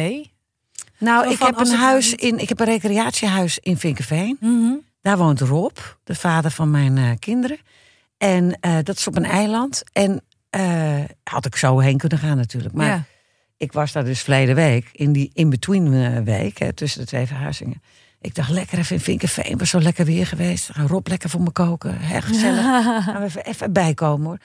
Nou, 0.97 1.23
Zo 1.25 1.31
ik 1.31 1.39
heb 1.39 1.57
een 1.59 1.71
huis 1.75 2.11
niet- 2.11 2.21
in, 2.21 2.39
ik 2.39 2.49
heb 2.49 2.59
een 2.59 2.65
recreatiehuis 2.65 3.59
in 3.59 3.77
Vinkenveen. 3.77 4.37
Mhm. 4.39 4.73
Daar 5.01 5.17
woont 5.17 5.39
Rob, 5.41 5.77
de 6.03 6.15
vader 6.15 6.51
van 6.51 6.71
mijn 6.71 6.97
eh, 6.97 7.09
kinderen. 7.19 7.57
En 8.17 8.57
eh, 8.59 8.77
dat 8.83 8.97
is 8.97 9.07
op 9.07 9.15
een 9.15 9.25
eiland. 9.25 9.83
En 9.93 10.21
eh, 10.49 11.03
had 11.23 11.45
ik 11.45 11.55
zo 11.55 11.79
heen 11.79 11.97
kunnen 11.97 12.17
gaan 12.17 12.37
natuurlijk. 12.37 12.73
Maar 12.73 12.87
ja. 12.87 13.03
ik 13.57 13.71
was 13.71 13.91
daar 13.91 14.05
dus 14.05 14.21
verleden 14.21 14.55
week, 14.55 14.89
in 14.91 15.11
die 15.11 15.29
in-between 15.33 16.23
week, 16.23 16.57
hè, 16.57 16.73
tussen 16.73 16.99
de 16.99 17.07
twee 17.07 17.25
verhuizingen. 17.25 17.81
Ik 18.21 18.35
dacht, 18.35 18.49
lekker 18.49 18.77
even 18.77 18.95
in 18.95 19.01
Vinkenveen, 19.01 19.57
was 19.57 19.69
zo 19.69 19.79
lekker 19.79 20.05
weer 20.05 20.27
geweest. 20.27 20.69
Gaan 20.73 20.87
Rob 20.87 21.07
lekker 21.07 21.29
voor 21.29 21.41
me 21.41 21.51
koken, 21.51 21.99
hè, 21.99 22.21
gezellig. 22.21 22.63
Gaan 23.05 23.19
we 23.19 23.25
even, 23.25 23.45
even 23.45 23.73
bijkomen 23.73 24.27
hoor. 24.27 24.37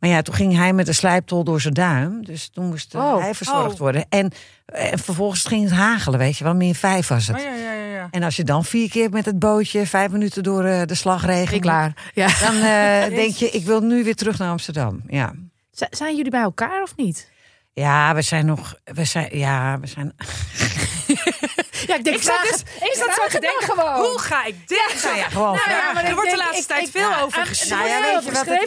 Maar 0.00 0.10
ja, 0.10 0.22
toen 0.22 0.34
ging 0.34 0.56
hij 0.56 0.72
met 0.72 0.88
een 0.88 0.94
slijptol 0.94 1.44
door 1.44 1.60
zijn 1.60 1.74
duim. 1.74 2.24
Dus 2.24 2.48
toen 2.48 2.66
moest 2.68 2.94
eh, 2.94 3.00
Oh. 3.00 3.20
hij 3.20 3.34
verzorgd 3.34 3.72
Oh. 3.72 3.78
worden. 3.78 4.06
En, 4.08 4.32
en 4.66 4.98
vervolgens 4.98 5.44
ging 5.44 5.62
het 5.64 5.72
hagelen, 5.72 6.18
weet 6.18 6.36
je 6.38 6.44
wel. 6.44 6.54
Meer 6.54 6.74
vijf 6.74 7.08
was 7.08 7.26
het. 7.26 7.36
Oh, 7.36 7.42
ja, 7.42 7.54
ja, 7.54 7.72
ja, 7.72 7.84
ja. 7.84 8.08
En 8.10 8.22
als 8.22 8.36
je 8.36 8.44
dan 8.44 8.64
vier 8.64 8.88
keer 8.90 9.10
met 9.10 9.24
het 9.24 9.38
bootje 9.38 9.86
vijf 9.86 10.10
minuten 10.10 10.42
door 10.42 10.64
eh, 10.64 10.82
de 10.86 10.94
slagregen... 10.94 11.54
Ik 11.54 11.60
klaar. 11.60 12.10
Ja. 12.14 12.26
Dan 12.40 12.54
eh, 12.54 13.16
denk 13.22 13.34
je, 13.34 13.50
ik 13.50 13.64
wil 13.64 13.80
nu 13.80 14.04
weer 14.04 14.14
terug 14.16 14.38
naar 14.38 14.50
Amsterdam. 14.50 15.02
Ja, 15.08 15.32
Z- 15.72 15.82
Zijn 15.90 16.16
jullie 16.16 16.30
bij 16.30 16.40
elkaar 16.42 16.82
of 16.82 16.96
niet? 16.96 17.28
ja 17.72 18.14
we 18.14 18.22
zijn 18.22 18.46
nog... 18.46 18.74
We 18.84 19.04
zijn, 19.04 19.38
ja, 19.38 19.80
we 19.80 19.86
zijn... 19.86 20.12
Ja, 21.90 21.96
ik 21.96 22.04
denk, 22.04 22.16
Ik 22.16 22.22
zat 22.22 22.42
dus- 22.42 23.14
zo 23.14 23.26
te 23.28 23.40
denken, 23.40 23.62
gewoon. 23.62 23.94
Hoe 23.94 24.18
ga 24.18 24.44
ik 24.44 24.68
dit? 24.68 25.00
Nou 25.04 25.16
ja, 25.16 25.28
gewoon 25.28 25.54
Nou 25.54 25.70
ja, 25.70 25.92
maar 25.92 26.04
er 26.04 26.14
wordt 26.14 26.30
de 26.30 26.36
laatste 26.36 26.66
tijd 26.66 26.86
ik- 26.86 26.90
veel 26.90 27.16
over 27.16 27.46
geschreven. 27.46 27.86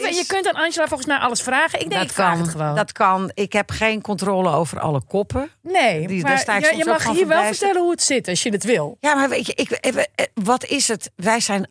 En 0.02 0.08
is? 0.08 0.26
kunt 0.26 0.48
aan 0.48 0.62
Angela 0.62 0.86
volgens 0.86 1.08
mij 1.08 1.18
alles 1.18 1.42
vragen. 1.42 1.80
Ik 1.80 1.90
denk, 1.90 2.02
ik 2.02 2.06
dat 2.06 2.16
vraag 2.16 2.32
kan, 2.32 2.40
het 2.40 2.50
gewoon. 2.50 2.74
dat 2.74 2.92
kan. 2.92 3.30
Ik 3.34 3.52
heb 3.52 3.70
geen 3.70 4.00
controle 4.02 4.50
over 4.50 4.80
alle 4.80 5.02
koppen. 5.02 5.50
nee, 5.62 6.06
die- 6.06 6.22
maar 6.22 6.44
daar 6.44 6.76
je, 6.76 6.84
mag 6.84 7.10
hier 7.10 7.26
wel 7.26 7.44
vertellen 7.44 7.80
hoe 7.80 7.90
het 7.90 8.02
zit 8.02 8.28
als 8.28 8.42
je 8.42 8.50
het 8.50 8.64
wil. 8.64 8.96
Ja, 9.00 9.14
maar 9.14 9.28
weet 9.28 9.46
je, 9.46 9.54
ik, 9.54 9.78
even, 9.80 10.08
eh, 10.14 10.26
wat 10.34 10.64
is 10.64 10.88
het? 10.88 11.10
Wij 11.16 11.40
zijn 11.40 11.70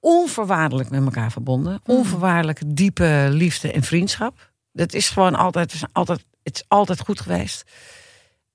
onvoorwaardelijk 0.00 0.90
met 0.90 1.04
elkaar 1.04 1.32
verbonden. 1.32 1.80
Onvoorwaardelijke 1.84 2.64
diepe 2.66 3.26
liefde 3.30 3.72
en 3.72 3.82
vriendschap. 3.82 4.50
Dat 4.72 4.92
is 4.92 5.08
gewoon 5.08 5.34
altijd, 5.34 5.74
altijd, 5.92 6.24
het 6.42 6.54
is 6.56 6.64
altijd 6.68 7.00
goed 7.00 7.20
geweest. 7.20 7.64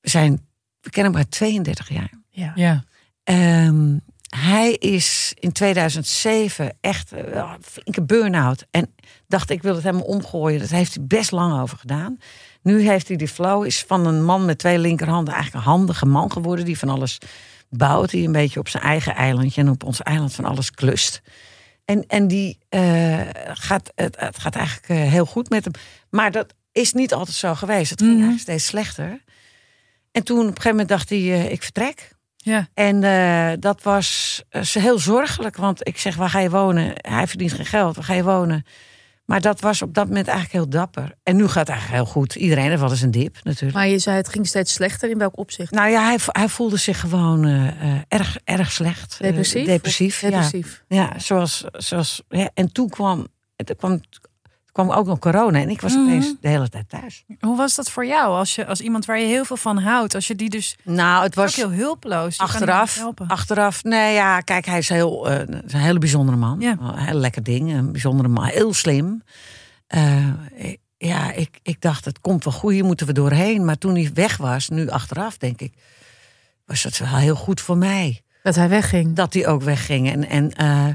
We 0.01 0.09
zijn, 0.09 0.47
we 0.83 0.89
kennen 0.89 1.13
elkaar 1.13 1.29
32 1.29 1.89
jaar. 1.89 2.11
Ja. 2.29 2.51
Ja. 2.55 2.83
Ehm, 3.23 3.97
hij 4.35 4.71
is 4.73 5.33
in 5.39 5.51
2007 5.51 6.77
echt 6.81 7.11
een 7.11 7.57
flinke 7.61 8.03
burn-out. 8.03 8.65
En 8.71 8.93
dacht, 9.27 9.49
ik 9.49 9.61
wil 9.61 9.73
het 9.75 9.83
helemaal 9.83 10.05
omgooien. 10.05 10.59
Dat 10.59 10.69
heeft 10.69 10.95
hij 10.95 11.03
best 11.07 11.31
lang 11.31 11.61
over 11.61 11.77
gedaan. 11.77 12.17
Nu 12.61 12.81
heeft 12.81 13.07
hij 13.07 13.17
die 13.17 13.27
flow. 13.27 13.65
Is 13.65 13.83
van 13.87 14.05
een 14.05 14.23
man 14.25 14.45
met 14.45 14.57
twee 14.57 14.77
linkerhanden 14.79 15.33
eigenlijk 15.33 15.65
een 15.65 15.71
handige 15.71 16.05
man 16.05 16.31
geworden. 16.31 16.65
Die 16.65 16.77
van 16.77 16.89
alles 16.89 17.17
bouwt. 17.69 18.09
Die 18.09 18.25
een 18.25 18.31
beetje 18.31 18.59
op 18.59 18.69
zijn 18.69 18.83
eigen 18.83 19.15
eilandje 19.15 19.61
en 19.61 19.69
op 19.69 19.83
ons 19.83 20.01
eiland 20.01 20.33
van 20.33 20.45
alles 20.45 20.71
klust. 20.71 21.21
En, 21.85 22.05
en 22.07 22.27
die 22.27 22.57
eh, 22.69 23.19
gaat, 23.53 23.91
het, 23.95 24.15
het 24.19 24.39
gaat 24.39 24.55
eigenlijk 24.55 24.89
eh, 24.89 25.11
heel 25.11 25.25
goed 25.25 25.49
met 25.49 25.63
hem. 25.63 25.73
Maar 26.09 26.31
dat 26.31 26.53
is 26.71 26.93
niet 26.93 27.13
altijd 27.13 27.37
zo 27.37 27.55
geweest. 27.55 27.89
Het 27.89 27.99
ging 28.01 28.11
Mhm. 28.13 28.21
eigenlijk 28.21 28.49
steeds 28.49 28.65
slechter. 28.65 29.21
En 30.13 30.23
toen 30.23 30.39
op 30.39 30.45
een 30.45 30.49
gegeven 30.49 30.69
moment 30.69 30.89
dacht 30.89 31.09
hij, 31.09 31.19
eh, 31.19 31.51
ik 31.51 31.63
vertrek. 31.63 32.11
Ja. 32.37 32.67
En 32.73 33.03
eh, 33.03 33.51
dat 33.59 33.83
was 33.83 34.41
eh, 34.49 34.61
heel 34.61 34.99
zorgelijk, 34.99 35.55
want 35.55 35.87
ik 35.87 35.97
zeg, 35.97 36.15
waar 36.15 36.29
ga 36.29 36.39
je 36.39 36.49
wonen? 36.49 36.93
Hij 36.95 37.27
verdient 37.27 37.53
geen 37.53 37.65
geld, 37.65 37.95
waar 37.95 38.05
ga 38.05 38.13
je 38.13 38.23
wonen? 38.23 38.65
Maar 39.25 39.41
dat 39.41 39.59
was 39.59 39.81
op 39.81 39.93
dat 39.93 40.07
moment 40.07 40.27
eigenlijk 40.27 40.57
heel 40.57 40.69
dapper. 40.79 41.15
En 41.23 41.35
nu 41.35 41.47
gaat 41.47 41.67
het 41.67 41.69
eigenlijk 41.69 42.03
heel 42.03 42.13
goed. 42.13 42.35
Iedereen 42.35 42.69
heeft 42.69 42.81
wel 42.81 42.89
eens 42.89 43.01
een 43.01 43.11
dip, 43.11 43.37
natuurlijk. 43.43 43.73
Maar 43.73 43.87
je 43.87 43.99
zei 43.99 44.17
het 44.17 44.29
ging 44.29 44.47
steeds 44.47 44.73
slechter. 44.73 45.09
In 45.09 45.17
welk 45.17 45.37
opzicht? 45.37 45.71
Nou 45.71 45.89
ja, 45.89 46.03
hij, 46.03 46.17
hij 46.25 46.49
voelde 46.49 46.77
zich 46.77 46.99
gewoon 46.99 47.45
erg, 48.07 48.37
erg 48.43 48.71
slecht. 48.71 49.17
Depressief? 49.21 49.65
depressief, 49.65 50.21
ja. 50.21 50.29
Depressief. 50.29 50.83
Ja, 50.87 51.19
zoals, 51.19 51.63
zoals 51.71 52.21
ja, 52.29 52.49
en 52.53 52.71
toen 52.71 52.89
kwam, 52.89 53.27
er 53.55 53.75
kwam, 53.75 54.01
kwam 54.73 54.91
ook 54.91 55.05
nog 55.05 55.19
corona 55.19 55.59
en 55.59 55.69
ik 55.69 55.81
was 55.81 55.93
Mhm. 55.95 56.03
opeens 56.03 56.33
de 56.41 56.47
hele 56.47 56.69
tijd 56.69 56.89
thuis. 56.89 57.23
Hoe 57.39 57.57
was 57.57 57.75
dat 57.75 57.91
voor 57.91 58.05
jou 58.05 58.27
als, 58.37 58.55
je, 58.55 58.65
als 58.65 58.81
iemand 58.81 59.05
waar 59.05 59.19
je 59.19 59.25
heel 59.25 59.45
veel 59.45 59.57
van 59.57 59.77
houdt? 59.77 60.15
Als 60.15 60.27
je 60.27 60.35
die 60.35 60.49
dus 60.49 60.77
Nou, 60.83 61.23
het 61.23 61.37
ook 61.37 61.43
was 61.45 61.55
heel 61.55 61.71
hulpeloos. 61.71 62.35
je 62.35 62.41
achteraf, 62.43 63.05
achteraf, 63.27 63.83
nee 63.83 64.13
ja, 64.13 64.39
kijk, 64.39 64.65
hij 64.65 64.77
is 64.77 64.89
heel, 64.89 65.29
eh, 65.29 65.39
een 65.39 65.79
hele 65.79 65.99
bijzondere 65.99 66.37
man. 66.37 66.59
Ja. 66.59 66.75
Een 66.79 66.97
heel 66.97 67.19
lekker 67.19 67.43
ding, 67.43 67.73
een 67.73 67.91
bijzondere 67.91 68.29
man, 68.29 68.43
heel 68.45 68.73
slim. 68.73 69.23
Eh, 69.87 70.27
ja, 70.97 71.31
ik, 71.31 71.59
ik 71.63 71.81
dacht, 71.81 72.05
het 72.05 72.21
komt 72.21 72.43
wel 72.43 72.53
goed, 72.53 72.71
hier 72.71 72.85
moeten 72.85 73.07
we 73.07 73.13
doorheen. 73.13 73.65
Maar 73.65 73.77
toen 73.77 73.93
hij 73.95 74.09
weg 74.13 74.37
was, 74.37 74.69
nu 74.69 74.89
achteraf, 74.89 75.37
denk 75.37 75.61
ik, 75.61 75.73
was 76.65 76.83
het 76.83 76.97
wel 76.97 77.15
heel 77.15 77.35
goed 77.35 77.61
voor 77.61 77.77
mij 77.77 78.21
Dat 78.43 78.55
hij 78.55 78.69
wegging. 78.69 79.15
dat 79.15 79.33
hij 79.33 79.47
ook 79.47 79.61
wegging. 79.61 80.11
En, 80.11 80.29
en 80.29 80.51
eh, 80.51 80.85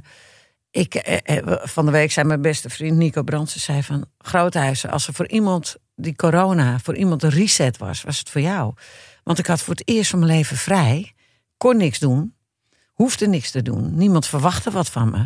ik, 0.70 0.94
eh, 0.94 1.38
eh, 1.38 1.58
van 1.62 1.84
de 1.84 1.90
week 1.90 2.12
zei 2.12 2.26
mijn 2.26 2.42
beste 2.42 2.70
vriend 2.70 2.96
Nico 2.96 3.22
Brandsen, 3.22 3.60
zei 3.60 3.82
van 3.82 4.06
Groothuizen, 4.18 4.90
als 4.90 5.06
er 5.06 5.14
voor 5.14 5.28
iemand 5.28 5.76
die 5.96 6.16
corona, 6.16 6.78
voor 6.78 6.96
iemand 6.96 7.22
een 7.22 7.30
reset 7.30 7.78
was, 7.78 8.02
was 8.02 8.18
het 8.18 8.30
voor 8.30 8.40
jou. 8.40 8.74
Want 9.22 9.38
ik 9.38 9.46
had 9.46 9.60
voor 9.60 9.74
het 9.74 9.88
eerst 9.88 10.10
van 10.10 10.18
mijn 10.18 10.32
leven 10.32 10.56
vrij, 10.56 11.12
kon 11.56 11.76
niks 11.76 11.98
doen, 11.98 12.34
hoefde 12.92 13.28
niks 13.28 13.50
te 13.50 13.62
doen, 13.62 13.94
niemand 13.94 14.26
verwachtte 14.26 14.70
wat 14.70 14.88
van 14.88 15.10
me. 15.10 15.20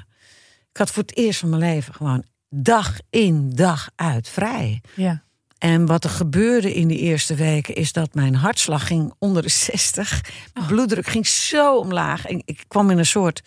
Ik 0.71 0.77
had 0.79 0.91
voor 0.91 1.03
het 1.03 1.17
eerst 1.17 1.41
van 1.41 1.49
mijn 1.49 1.63
leven 1.63 1.95
gewoon 1.95 2.25
dag 2.49 2.99
in, 3.11 3.51
dag 3.55 3.91
uit 3.97 4.29
vrij. 4.29 4.81
Ja. 4.95 5.23
En 5.59 5.87
wat 5.87 6.05
er 6.05 6.11
gebeurde 6.11 6.75
in 6.75 6.89
die 6.89 6.99
eerste 6.99 7.35
weken 7.35 7.75
is 7.75 7.93
dat 7.93 8.15
mijn 8.15 8.35
hartslag 8.35 8.87
ging 8.87 9.13
onder 9.19 9.43
de 9.43 9.49
60. 9.49 10.25
Mijn 10.55 10.67
bloeddruk 10.67 11.07
ging 11.07 11.27
zo 11.27 11.77
omlaag. 11.77 12.27
En 12.27 12.43
ik 12.45 12.65
kwam 12.69 12.91
in 12.91 12.99
een 12.99 13.07
soort. 13.07 13.43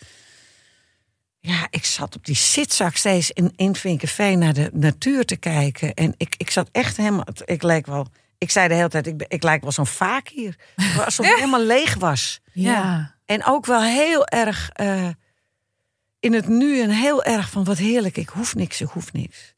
Ja, 1.46 1.66
ik 1.70 1.84
zat 1.84 2.16
op 2.16 2.24
die 2.24 2.36
zitzak 2.36 2.96
steeds 2.96 3.30
in, 3.30 3.52
in 3.56 3.74
Vinkenveen 3.74 4.38
naar 4.38 4.52
de 4.52 4.70
natuur 4.72 5.24
te 5.24 5.36
kijken. 5.36 5.94
En 5.94 6.14
ik, 6.16 6.34
ik 6.36 6.50
zat 6.50 6.68
echt 6.72 6.96
helemaal. 6.96 7.24
Ik 7.44 7.62
leek 7.62 7.86
wel 7.86 8.06
Ik 8.38 8.50
zei 8.50 8.68
de 8.68 8.74
hele 8.74 8.88
tijd, 8.88 9.06
ik, 9.06 9.24
ik 9.28 9.42
lijk 9.42 9.62
wel 9.62 9.72
zo'n 9.72 9.86
vaak 9.86 10.28
hier. 10.28 10.56
Alsof 11.04 11.26
ik 11.26 11.34
helemaal 11.34 11.62
leeg 11.64 11.94
was. 11.94 12.40
Ja. 12.52 13.14
En 13.24 13.44
ook 13.44 13.66
wel 13.66 13.82
heel 13.82 14.26
erg 14.26 14.70
eh, 14.72 15.08
in 16.20 16.32
het 16.32 16.48
nu 16.48 16.80
en 16.80 16.90
heel 16.90 17.24
erg 17.24 17.50
van 17.50 17.64
wat 17.64 17.78
heerlijk, 17.78 18.16
ik 18.16 18.28
hoef 18.28 18.54
niks, 18.54 18.80
ik 18.80 18.88
hoef 18.88 19.12
niks. 19.12 19.54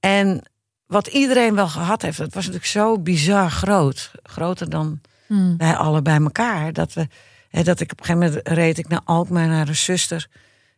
En 0.00 0.42
wat 0.86 1.06
iedereen 1.06 1.54
wel 1.54 1.68
gehad 1.68 2.02
heeft, 2.02 2.18
dat 2.18 2.34
was 2.34 2.44
natuurlijk 2.44 2.72
zo 2.72 2.98
bizar 2.98 3.50
groot. 3.50 4.10
Groter 4.22 4.70
dan 4.70 5.00
Hm. 5.26 5.56
wij 5.56 5.76
alle 5.76 6.02
bij 6.02 6.20
elkaar. 6.20 6.72
Dat, 6.72 6.92
we, 6.92 7.08
hè, 7.48 7.62
dat 7.62 7.80
ik 7.80 7.92
op 7.92 7.98
een 7.98 8.04
gegeven 8.04 8.28
moment 8.28 8.48
reed 8.48 8.78
ik 8.78 8.88
naar 8.88 9.00
Alkmaar 9.04 9.48
naar 9.48 9.68
een 9.68 9.76
zuster. 9.76 10.28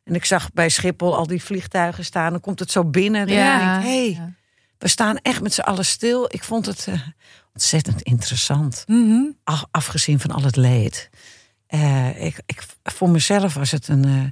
En 0.07 0.15
ik 0.15 0.25
zag 0.25 0.53
bij 0.53 0.69
Schiphol 0.69 1.17
al 1.17 1.27
die 1.27 1.43
vliegtuigen 1.43 2.05
staan. 2.05 2.31
Dan 2.31 2.41
komt 2.41 2.59
het 2.59 2.71
zo 2.71 2.85
binnen. 2.85 3.29
Ja. 3.29 3.59
denk 3.75 3.85
ik, 3.85 3.89
hey, 3.91 4.11
Ja. 4.11 4.33
we 4.79 4.89
staan 4.89 5.17
echt 5.17 5.41
met 5.43 5.53
z'n 5.55 5.61
allen 5.61 5.85
stil. 5.85 6.25
Ik 6.29 6.45
vond 6.45 6.67
het 6.67 6.87
eh, 6.89 7.01
ontzettend 7.53 8.03
interessant. 8.03 8.85
Mhm. 8.87 9.23
Af- 9.45 9.65
afgezien 9.71 10.21
van 10.21 10.31
al 10.31 10.43
het 10.43 10.57
leed. 10.57 11.11
Eh, 11.67 12.25
ik, 12.25 12.41
ik, 12.47 12.63
voor 12.83 13.09
mezelf 13.11 13.55
was 13.55 13.71
het 13.71 13.89
een, 13.89 14.05
eh, 14.05 14.23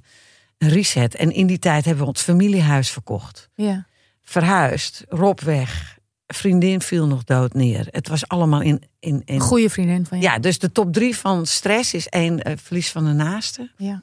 een 0.58 0.68
reset. 0.74 1.14
En 1.14 1.30
in 1.32 1.46
die 1.46 1.58
tijd 1.58 1.84
hebben 1.84 2.02
we 2.02 2.08
ons 2.10 2.20
familiehuis 2.22 2.90
verkocht. 2.90 3.48
Ja. 3.54 3.86
Verhuisd, 4.22 5.04
Rob 5.08 5.40
weg. 5.40 5.98
Vriendin 6.26 6.80
viel 6.80 7.06
nog 7.06 7.24
dood 7.24 7.54
neer. 7.54 7.86
Het 7.90 8.08
was 8.08 8.28
allemaal 8.28 8.60
in... 8.60 8.82
in, 9.00 9.22
in 9.24 9.40
goede 9.40 9.70
vriendin 9.70 10.06
van 10.06 10.18
je. 10.18 10.24
ja, 10.24 10.38
dus 10.38 10.58
de 10.58 10.72
top 10.72 10.92
drie 10.92 11.16
van 11.16 11.46
stress 11.46 11.94
is 11.94 12.08
één, 12.08 12.58
verlies 12.62 12.90
van 12.90 13.04
de 13.04 13.12
naaste. 13.12 13.72
Ja. 13.76 14.02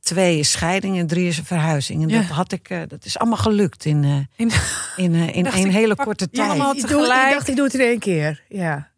Twee 0.00 0.38
is 0.38 0.50
scheiding 0.50 0.98
en 0.98 1.06
drie 1.06 1.26
is 1.28 1.38
een 1.38 1.44
verhuizing. 1.44 2.02
En 2.02 2.08
Ja. 2.08 2.20
dat, 2.20 2.26
had 2.26 2.52
ik, 2.52 2.70
eh, 2.70 2.80
dat 2.88 3.04
is 3.04 3.18
allemaal 3.18 3.38
gelukt 3.38 3.84
in, 3.84 4.04
eh, 4.04 4.10
In- 4.46 4.50
in, 4.96 5.14
eh, 5.14 5.36
in 5.36 5.46
ik, 5.66 5.72
hele 5.72 5.94
korte 5.96 6.30
tijd. 6.30 6.48
allemaal 6.48 6.74
Ik, 6.74 6.80
doe, 6.80 6.90
ik 6.90 6.96
tegelijk. 7.06 7.32
dacht, 7.32 7.48
ik 7.48 7.56
doe 7.56 7.64
het 7.64 7.74
in 7.74 7.80
één 7.80 7.98
keer. 7.98 8.42
Ja. 8.48 8.90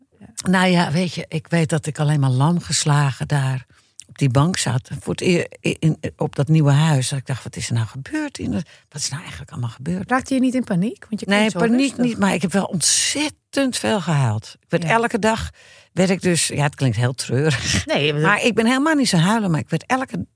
Nou 0.48 0.66
ja, 0.66 0.90
weet 0.90 1.14
je, 1.14 1.24
ik 1.28 1.46
weet 1.48 1.68
dat 1.68 1.86
ik 1.86 1.98
alleen 1.98 2.20
maar 2.20 2.30
lam 2.30 2.60
geslagen 2.60 3.28
daar 3.28 3.66
op 4.08 4.18
die 4.18 4.28
bank 4.30 4.56
zat. 4.56 4.90
Voor 5.00 5.12
het 5.12 5.20
in, 5.20 5.46
in- 5.78 5.98
op 6.16 6.36
dat 6.36 6.48
nieuwe 6.48 6.70
huis. 6.72 7.08
Dat 7.08 7.18
ik 7.18 7.26
dacht, 7.26 7.44
wat 7.44 7.56
is 7.56 7.68
er 7.68 7.74
nou 7.74 7.86
gebeurd? 7.86 8.38
In 8.38 8.52
het, 8.52 8.68
wat 8.88 9.00
is 9.02 9.08
nou 9.08 9.20
eigenlijk 9.22 9.50
allemaal 9.50 9.70
gebeurd? 9.70 10.10
Raakte 10.10 10.34
je 10.34 10.40
niet 10.40 10.54
in 10.54 10.64
paniek? 10.64 11.06
Want 11.08 11.20
je 11.20 11.26
Nee, 11.28 11.50
paniek 11.50 11.78
rustig. 11.80 11.98
niet. 12.04 12.18
Maar 12.18 12.34
ik 12.34 12.42
heb 12.42 12.52
wel 12.52 12.64
ontzettend 12.64 13.76
veel 13.76 14.00
gehuild. 14.00 14.56
Ik 14.60 14.66
werd 14.70 14.82
Ja. 14.82 14.88
elke 14.88 15.18
dag, 15.18 15.50
werd 15.92 16.10
ik 16.10 16.20
dus, 16.22 16.46
ja 16.46 16.62
het 16.62 16.74
klinkt 16.74 16.96
heel 16.96 17.14
treurig. 17.14 17.86
Nee, 17.86 18.12
maar, 18.14 18.42
ik 18.44 18.54
ben 18.54 18.66
helemaal 18.66 18.94
niet 18.94 19.08
zo 19.08 19.16
huilen. 19.16 19.50
Maar 19.50 19.60
ik 19.60 19.68
werd 19.68 19.84
elke, 19.86 20.16
een 20.16 20.28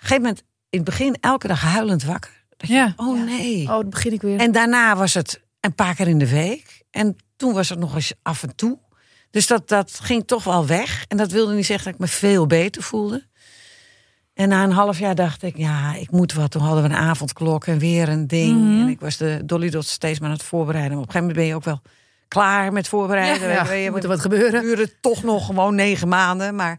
gegeven 0.00 0.22
moment, 0.22 0.42
in 0.70 0.78
het 0.78 0.84
begin 0.88 1.16
elke 1.20 1.48
dag 1.48 1.60
huilend 1.60 2.04
wakker. 2.04 2.30
Dat 2.56 2.68
Ja. 2.68 2.92
oh 2.96 3.24
nee. 3.24 3.62
oh, 3.62 3.68
dan 3.68 3.90
begin 3.90 4.12
ik 4.12 4.20
weer. 4.22 4.38
En 4.38 4.52
daarna 4.52 4.96
was 4.96 5.14
het 5.14 5.40
een 5.60 5.74
paar 5.74 5.94
keer 5.94 6.08
in 6.08 6.18
de 6.18 6.28
week. 6.28 6.82
En 6.90 7.16
toen 7.36 7.52
was 7.52 7.68
het 7.68 7.78
nog 7.78 7.94
eens 7.94 8.12
af 8.22 8.42
en 8.42 8.54
toe. 8.56 8.78
Dus 9.30 9.46
dat, 9.46 9.68
dat 9.68 9.98
ging 10.02 10.26
toch 10.26 10.44
wel 10.44 10.66
weg. 10.66 11.04
En 11.08 11.16
dat 11.16 11.30
wilde 11.30 11.54
niet 11.54 11.66
zeggen 11.66 11.84
dat 11.84 11.94
ik 11.94 12.00
me 12.00 12.06
veel 12.06 12.46
beter 12.46 12.82
voelde. 12.82 13.28
En 14.34 14.48
na 14.48 14.62
een 14.64 14.72
half 14.72 14.98
jaar 14.98 15.14
dacht 15.14 15.42
ik, 15.42 15.56
ja, 15.56 15.94
ik 15.94 16.10
moet 16.10 16.32
wat. 16.32 16.50
Toen 16.50 16.62
hadden 16.62 16.82
we 16.82 16.88
een 16.88 16.94
avondklok 16.96 17.66
en 17.66 17.78
weer 17.78 18.08
een 18.08 18.26
ding. 18.26 18.58
Mhm. 18.60 18.80
En 18.80 18.88
ik 18.88 19.00
was 19.00 19.16
de 19.16 19.40
Dolly 19.44 19.70
Dot 19.70 19.86
steeds 19.86 20.18
maar 20.18 20.28
aan 20.28 20.34
het 20.34 20.44
voorbereiden. 20.44 20.92
Maar 20.92 21.02
op 21.02 21.06
een 21.06 21.12
gegeven 21.12 21.34
moment 21.36 21.60
ben 21.64 21.70
je 21.70 21.74
ook 21.74 21.80
wel 21.82 21.92
klaar 22.28 22.72
met 22.72 22.88
voorbereiden. 22.88 23.48
ja, 23.50 23.66
Weet 23.66 23.84
je, 23.84 23.90
moet 23.90 24.02
er 24.02 24.08
wat 24.08 24.20
gebeuren. 24.20 24.62
duurde 24.62 25.00
toch 25.00 25.22
nog 25.22 25.46
gewoon 25.46 25.74
negen 25.74 26.08
maanden. 26.08 26.54
Maar 26.54 26.78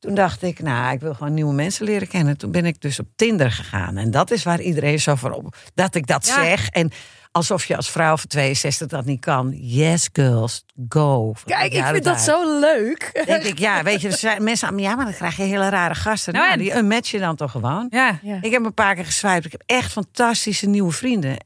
toen 0.00 0.14
dacht 0.14 0.42
ik, 0.42 0.62
nou, 0.62 0.92
ik 0.92 1.00
wil 1.00 1.14
gewoon 1.14 1.34
nieuwe 1.34 1.52
mensen 1.54 1.84
leren 1.84 2.08
kennen. 2.08 2.36
Toen 2.38 2.50
ben 2.50 2.64
ik 2.64 2.80
dus 2.80 2.98
op 3.00 3.06
Tinder 3.16 3.50
gegaan. 3.50 3.96
En 3.96 4.10
dat 4.10 4.30
is 4.30 4.42
waar 4.44 4.60
iedereen 4.60 5.00
zo 5.00 5.14
van 5.14 5.32
op. 5.32 5.56
Dat 5.74 5.94
ik 5.94 6.06
dat 6.06 6.26
Ja. 6.26 6.34
zeg. 6.34 6.68
En 6.68 6.90
alsof 7.32 7.64
je 7.64 7.76
als 7.76 7.90
vrouw 7.90 8.16
van 8.16 8.28
62 8.28 8.86
dat 8.88 9.04
niet 9.04 9.20
kan. 9.20 9.52
Yes, 9.56 10.08
girls, 10.12 10.64
go. 10.88 11.32
Kijk, 11.44 11.72
ik 11.72 11.84
vind 11.84 12.04
dat 12.04 12.14
uit. 12.14 12.22
zo 12.24 12.60
leuk. 12.60 13.22
Denk 13.26 13.42
ik, 13.44 13.58
ja, 13.58 13.82
weet 13.82 14.00
je, 14.00 14.08
er 14.08 14.16
zijn 14.18 14.42
mensen 14.44 14.68
aan 14.68 14.74
me, 14.74 14.80
ja, 14.82 14.94
maar 14.94 15.04
dan 15.04 15.14
krijg 15.14 15.36
je 15.36 15.42
hele 15.42 15.68
rare 15.68 15.94
gasten. 15.94 16.32
Nou, 16.32 16.44
Nou, 16.48 16.58
en- 16.58 16.64
die 16.64 16.74
unmatch 16.76 17.10
je 17.10 17.18
dan 17.18 17.36
toch 17.36 17.50
gewoon. 17.50 17.86
Ja. 17.90 18.18
Ja. 18.22 18.38
Ik 18.40 18.50
heb 18.52 18.64
een 18.64 18.74
paar 18.74 18.94
keer 18.94 19.04
geswiped. 19.04 19.44
Ik 19.44 19.52
heb 19.52 19.62
echt 19.66 19.92
fantastische 19.92 20.66
nieuwe 20.66 20.92
vrienden. 20.92 21.36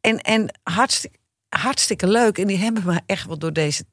En, 0.00 0.18
en 0.20 0.58
hartstikke, 0.62 1.16
hartstikke 1.48 2.06
leuk. 2.06 2.38
En 2.38 2.46
die 2.46 2.58
hebben 2.58 2.82
me 2.86 3.00
echt 3.06 3.26
wel 3.26 3.38
door 3.38 3.52
deze... 3.52 3.84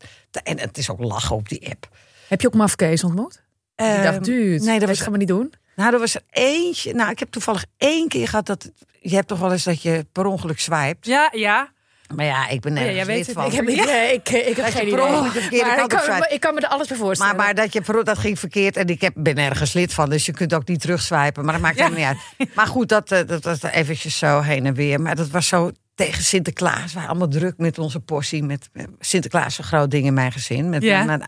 En 0.43 0.60
het 0.60 0.77
is 0.77 0.89
ook 0.89 0.99
lachen 1.03 1.36
op 1.36 1.49
die 1.49 1.69
app. 1.69 1.89
Heb 2.27 2.41
je 2.41 2.47
ook 2.47 2.53
Mafkees 2.53 3.03
ontmoet? 3.03 3.40
Ik 3.82 3.96
Ehm, 3.96 4.04
dacht, 4.04 4.24
dude, 4.24 4.65
nee, 4.65 4.80
dat 4.80 4.89
was- 4.89 5.00
gaan 5.02 5.12
we 5.12 5.17
niet 5.17 5.28
doen. 5.28 5.54
Nou, 5.76 5.94
er 5.94 6.00
was 6.00 6.15
er 6.15 6.22
eentje. 6.30 6.94
Nou, 6.94 7.12
ik 7.12 7.20
heb 7.20 7.32
toevallig 7.32 7.65
één 7.78 8.08
keer 8.08 8.28
gehad 8.28 8.46
dat. 8.46 8.72
Je 9.00 9.15
hebt 9.15 9.28
toch 9.28 9.39
wel 9.39 9.52
eens 9.52 9.63
dat 9.63 9.82
je 9.82 10.06
per 10.12 10.26
ongeluk 10.26 10.60
swipet. 10.60 11.06
Ja, 11.06 11.30
ja. 11.32 11.72
Maar 12.15 12.26
ja, 12.26 12.48
ik 12.50 12.62
ben 12.62 12.74
ja, 12.76 12.80
nergens 12.82 13.06
weet 13.08 13.26
lid 13.28 13.36
van. 13.36 13.46
Ik 13.46 13.52
heb, 13.52 13.67
ik, 13.67 14.30
ik, 14.30 14.56
heb 14.56 14.65
geen 14.65 14.88
idee. 14.88 14.96
Maar 14.98 15.36
ik, 15.36 15.88
kan, 15.88 16.00
me- 16.00 16.04
swipe. 16.04 16.28
ik 16.34 16.39
kan 16.39 16.54
me 16.54 16.60
er 16.62 16.67
alles 16.67 16.88
bij 16.88 16.98
voorstellen. 16.98 17.36
Maar, 17.36 17.46
maar 17.46 17.56
dat, 17.56 17.74
je, 17.74 18.02
dat 18.04 18.17
ging 18.17 18.39
verkeerd 18.39 18.78
en 18.78 18.88
ik 18.88 19.02
heb, 19.02 19.13
ben 19.15 19.36
nergens 19.36 19.74
lid 19.74 19.94
van. 19.94 20.10
Dus 20.10 20.26
je 20.26 20.32
kunt 20.32 20.54
ook 20.54 20.67
niet 20.67 20.82
terugswipen. 20.82 21.44
Maar 21.44 21.54
dat 21.54 21.62
maakt 21.62 21.80
helemaal 21.80 22.00
niet 22.00 22.08
uit. 22.38 22.50
Maar 22.56 22.67
goed, 22.67 22.89
dat, 22.89 23.12
eh, 23.12 23.20
dat 23.28 23.44
was 23.44 23.62
eventjes 23.63 24.17
zo 24.17 24.39
heen 24.41 24.65
en 24.65 24.74
weer. 24.74 25.02
Maar 25.02 25.15
dat 25.15 25.30
was 25.30 25.48
zo 25.48 25.72
tegen 25.96 26.24
Sinterklaas. 26.24 26.86
We 26.88 26.94
waren 26.94 27.10
allemaal 27.10 27.28
druk 27.28 27.58
met 27.58 27.78
onze 27.80 28.00
portie. 28.00 28.44
Met 28.44 28.70
met 28.74 28.88
Sinterklaas 29.00 29.58
een 29.58 29.63
groot 29.63 29.91
ding 29.91 30.06
in 30.06 30.13
mijn 30.13 30.32
gezin. 30.32 30.70
Met 30.70 30.84
Ja. 30.84 31.00
is 31.02 31.20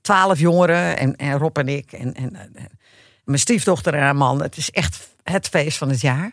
twaalf 0.00 0.38
jongeren 0.38 0.98
en, 0.98 1.16
en 1.16 1.38
Rob 1.38 1.58
en 1.58 1.68
ik. 1.68 1.92
En, 1.92 2.14
en, 2.14 2.36
en 2.36 2.70
mijn 3.24 3.38
stiefdochter 3.38 3.94
en 3.94 4.00
haar 4.00 4.16
man. 4.16 4.42
Het 4.42 4.56
is 4.56 4.70
echt 4.70 5.08
het 5.22 5.48
feest 5.48 5.78
van 5.78 5.88
het 5.88 6.00
jaar. 6.00 6.32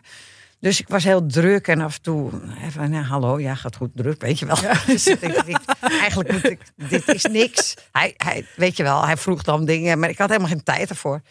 Dus 0.60 0.80
ik 0.80 0.88
was 0.88 1.04
heel 1.04 1.26
druk 1.26 1.68
en 1.68 1.80
af 1.80 1.94
en 1.94 2.02
toe 2.02 2.30
even, 2.64 2.90
nou, 2.90 3.04
hallo, 3.04 3.40
ja, 3.40 3.54
gaat 3.54 3.76
goed 3.76 3.90
druk, 3.94 4.20
weet 4.20 4.38
je 4.38 4.46
wel. 4.46 4.56
Dus 4.86 5.06
ik 5.06 5.58
eigenlijk 5.80 6.32
moet 6.32 6.50
ik, 6.50 6.60
dit 6.76 7.08
is 7.08 7.24
niks. 7.24 7.74
Hij, 7.92 8.14
hij, 8.16 8.46
weet 8.56 8.76
je 8.76 8.82
wel, 8.82 9.04
hij 9.04 9.16
vroeg 9.16 9.42
dan 9.42 9.64
dingen, 9.64 9.98
maar 9.98 10.08
ik 10.08 10.18
had 10.18 10.28
helemaal 10.28 10.50
geen 10.50 10.62
tijd 10.62 10.90
ervoor. 10.90 11.22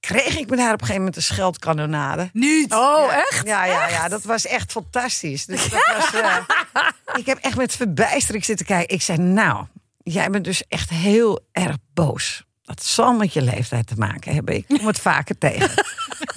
Kreeg 0.00 0.38
ik 0.38 0.50
me 0.50 0.56
daar 0.56 0.72
op 0.72 0.80
een 0.80 0.86
gegeven 0.86 0.96
moment 0.96 1.16
een 1.16 1.22
scheldkanonade. 1.22 2.30
Niet. 2.32 2.72
Oh, 2.72 3.04
Ja, 3.08 3.16
echt? 3.30 3.46
Ja, 3.46 3.64
ja, 3.64 3.88
ja, 3.88 4.08
dat 4.08 4.22
was 4.22 4.46
echt 4.46 4.72
fantastisch. 4.72 5.46
Dus 5.46 5.68
dat 5.68 5.86
was, 5.96 6.14
eh, 6.20 6.36
ik 7.14 7.26
heb 7.26 7.38
echt 7.38 7.56
met 7.56 7.76
verbijstering 7.76 8.44
zitten 8.44 8.66
kijken. 8.66 8.94
Ik 8.94 9.02
zei, 9.02 9.18
nou, 9.18 9.66
jij 10.02 10.30
bent 10.30 10.44
dus 10.44 10.66
echt 10.68 10.90
heel 10.90 11.40
erg 11.52 11.76
boos. 11.94 12.44
Dat 12.62 12.82
zal 12.84 13.12
met 13.12 13.32
je 13.32 13.42
leeftijd 13.42 13.86
te 13.86 13.94
maken 13.96 14.34
hebben. 14.34 14.54
Ik 14.54 14.64
kom 14.66 14.86
het 14.86 14.98
vaker 15.10 15.38
tegen. 15.38 15.84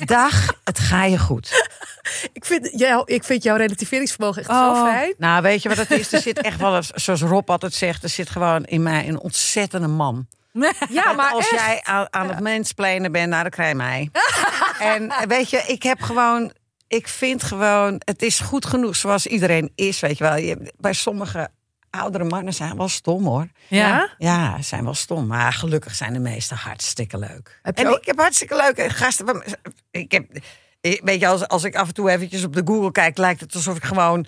Dag, 0.05 0.53
het 0.63 0.79
ga 0.79 1.03
je 1.05 1.19
goed. 1.19 1.69
Ik 2.33 2.45
vind, 2.45 2.79
jou, 2.79 3.01
ik 3.05 3.23
vind 3.23 3.43
jouw 3.43 3.55
relativeringsvermogen 3.55 4.41
echt 4.41 4.51
zo 4.51 4.69
Oh. 4.69 4.83
fijn. 4.83 5.13
Nou, 5.17 5.41
weet 5.41 5.61
je 5.61 5.69
wat 5.69 5.77
het 5.77 5.91
is? 5.91 6.13
Er 6.13 6.21
zit 6.21 6.41
echt 6.41 6.59
wel, 6.59 6.81
zoals 6.95 7.21
Rob 7.21 7.49
altijd 7.49 7.73
zegt, 7.73 8.03
er 8.03 8.09
zit 8.09 8.29
gewoon 8.29 8.63
in 8.63 8.83
mij 8.83 9.07
een 9.07 9.19
ontzettende 9.19 9.87
man. 9.87 10.27
Ja, 10.89 11.13
maar 11.13 11.31
als 11.31 11.49
echt. 11.49 11.61
jij 11.65 11.79
aan, 11.83 12.07
aan 12.09 12.27
het 12.29 12.39
mensplenen 12.39 13.11
bent, 13.11 13.29
nou, 13.29 13.41
dan 13.41 13.51
krijg 13.51 13.69
je 13.69 13.75
mij. 13.75 14.09
en 14.93 15.09
eh, 15.09 15.21
weet 15.27 15.49
je, 15.49 15.63
ik 15.67 15.83
heb 15.83 16.01
gewoon, 16.01 16.51
ik 16.87 17.07
vind 17.07 17.43
gewoon, 17.43 18.01
het 18.03 18.21
is 18.21 18.39
goed 18.39 18.65
genoeg 18.65 18.95
zoals 18.95 19.27
iedereen 19.27 19.71
is, 19.75 19.99
weet 19.99 20.17
je 20.17 20.23
wel. 20.23 20.35
Je, 20.35 20.73
bij 20.77 20.93
sommige 20.93 21.49
oudere 21.99 22.23
mannen 22.23 22.53
zijn 22.53 22.77
wel 22.77 22.87
stom 22.89 23.25
hoor. 23.25 23.47
Ja. 23.67 24.09
Ja, 24.17 24.61
zijn 24.61 24.83
wel 24.83 24.93
stom, 24.93 25.27
maar 25.27 25.53
gelukkig 25.53 25.95
zijn 25.95 26.13
de 26.13 26.19
meesten 26.19 26.57
hartstikke 26.57 27.17
leuk. 27.17 27.59
Heb 27.61 27.77
je 27.77 27.83
en 27.83 27.89
ook- 27.89 27.97
ik 27.97 28.05
heb 28.05 28.17
hartstikke 28.19 28.55
leuke 28.55 28.89
gasten. 28.89 29.43
Ik 29.91 30.11
heb, 30.11 30.25
weet 30.81 31.19
je, 31.19 31.27
als, 31.27 31.47
als 31.47 31.63
ik 31.63 31.75
af 31.75 31.87
en 31.87 31.93
toe 31.93 32.09
eventjes 32.09 32.43
op 32.43 32.53
de 32.55 32.61
Google 32.65 32.91
kijk, 32.91 33.17
lijkt 33.17 33.39
het 33.39 33.55
alsof 33.55 33.75
ik 33.75 33.83
gewoon. 33.83 34.25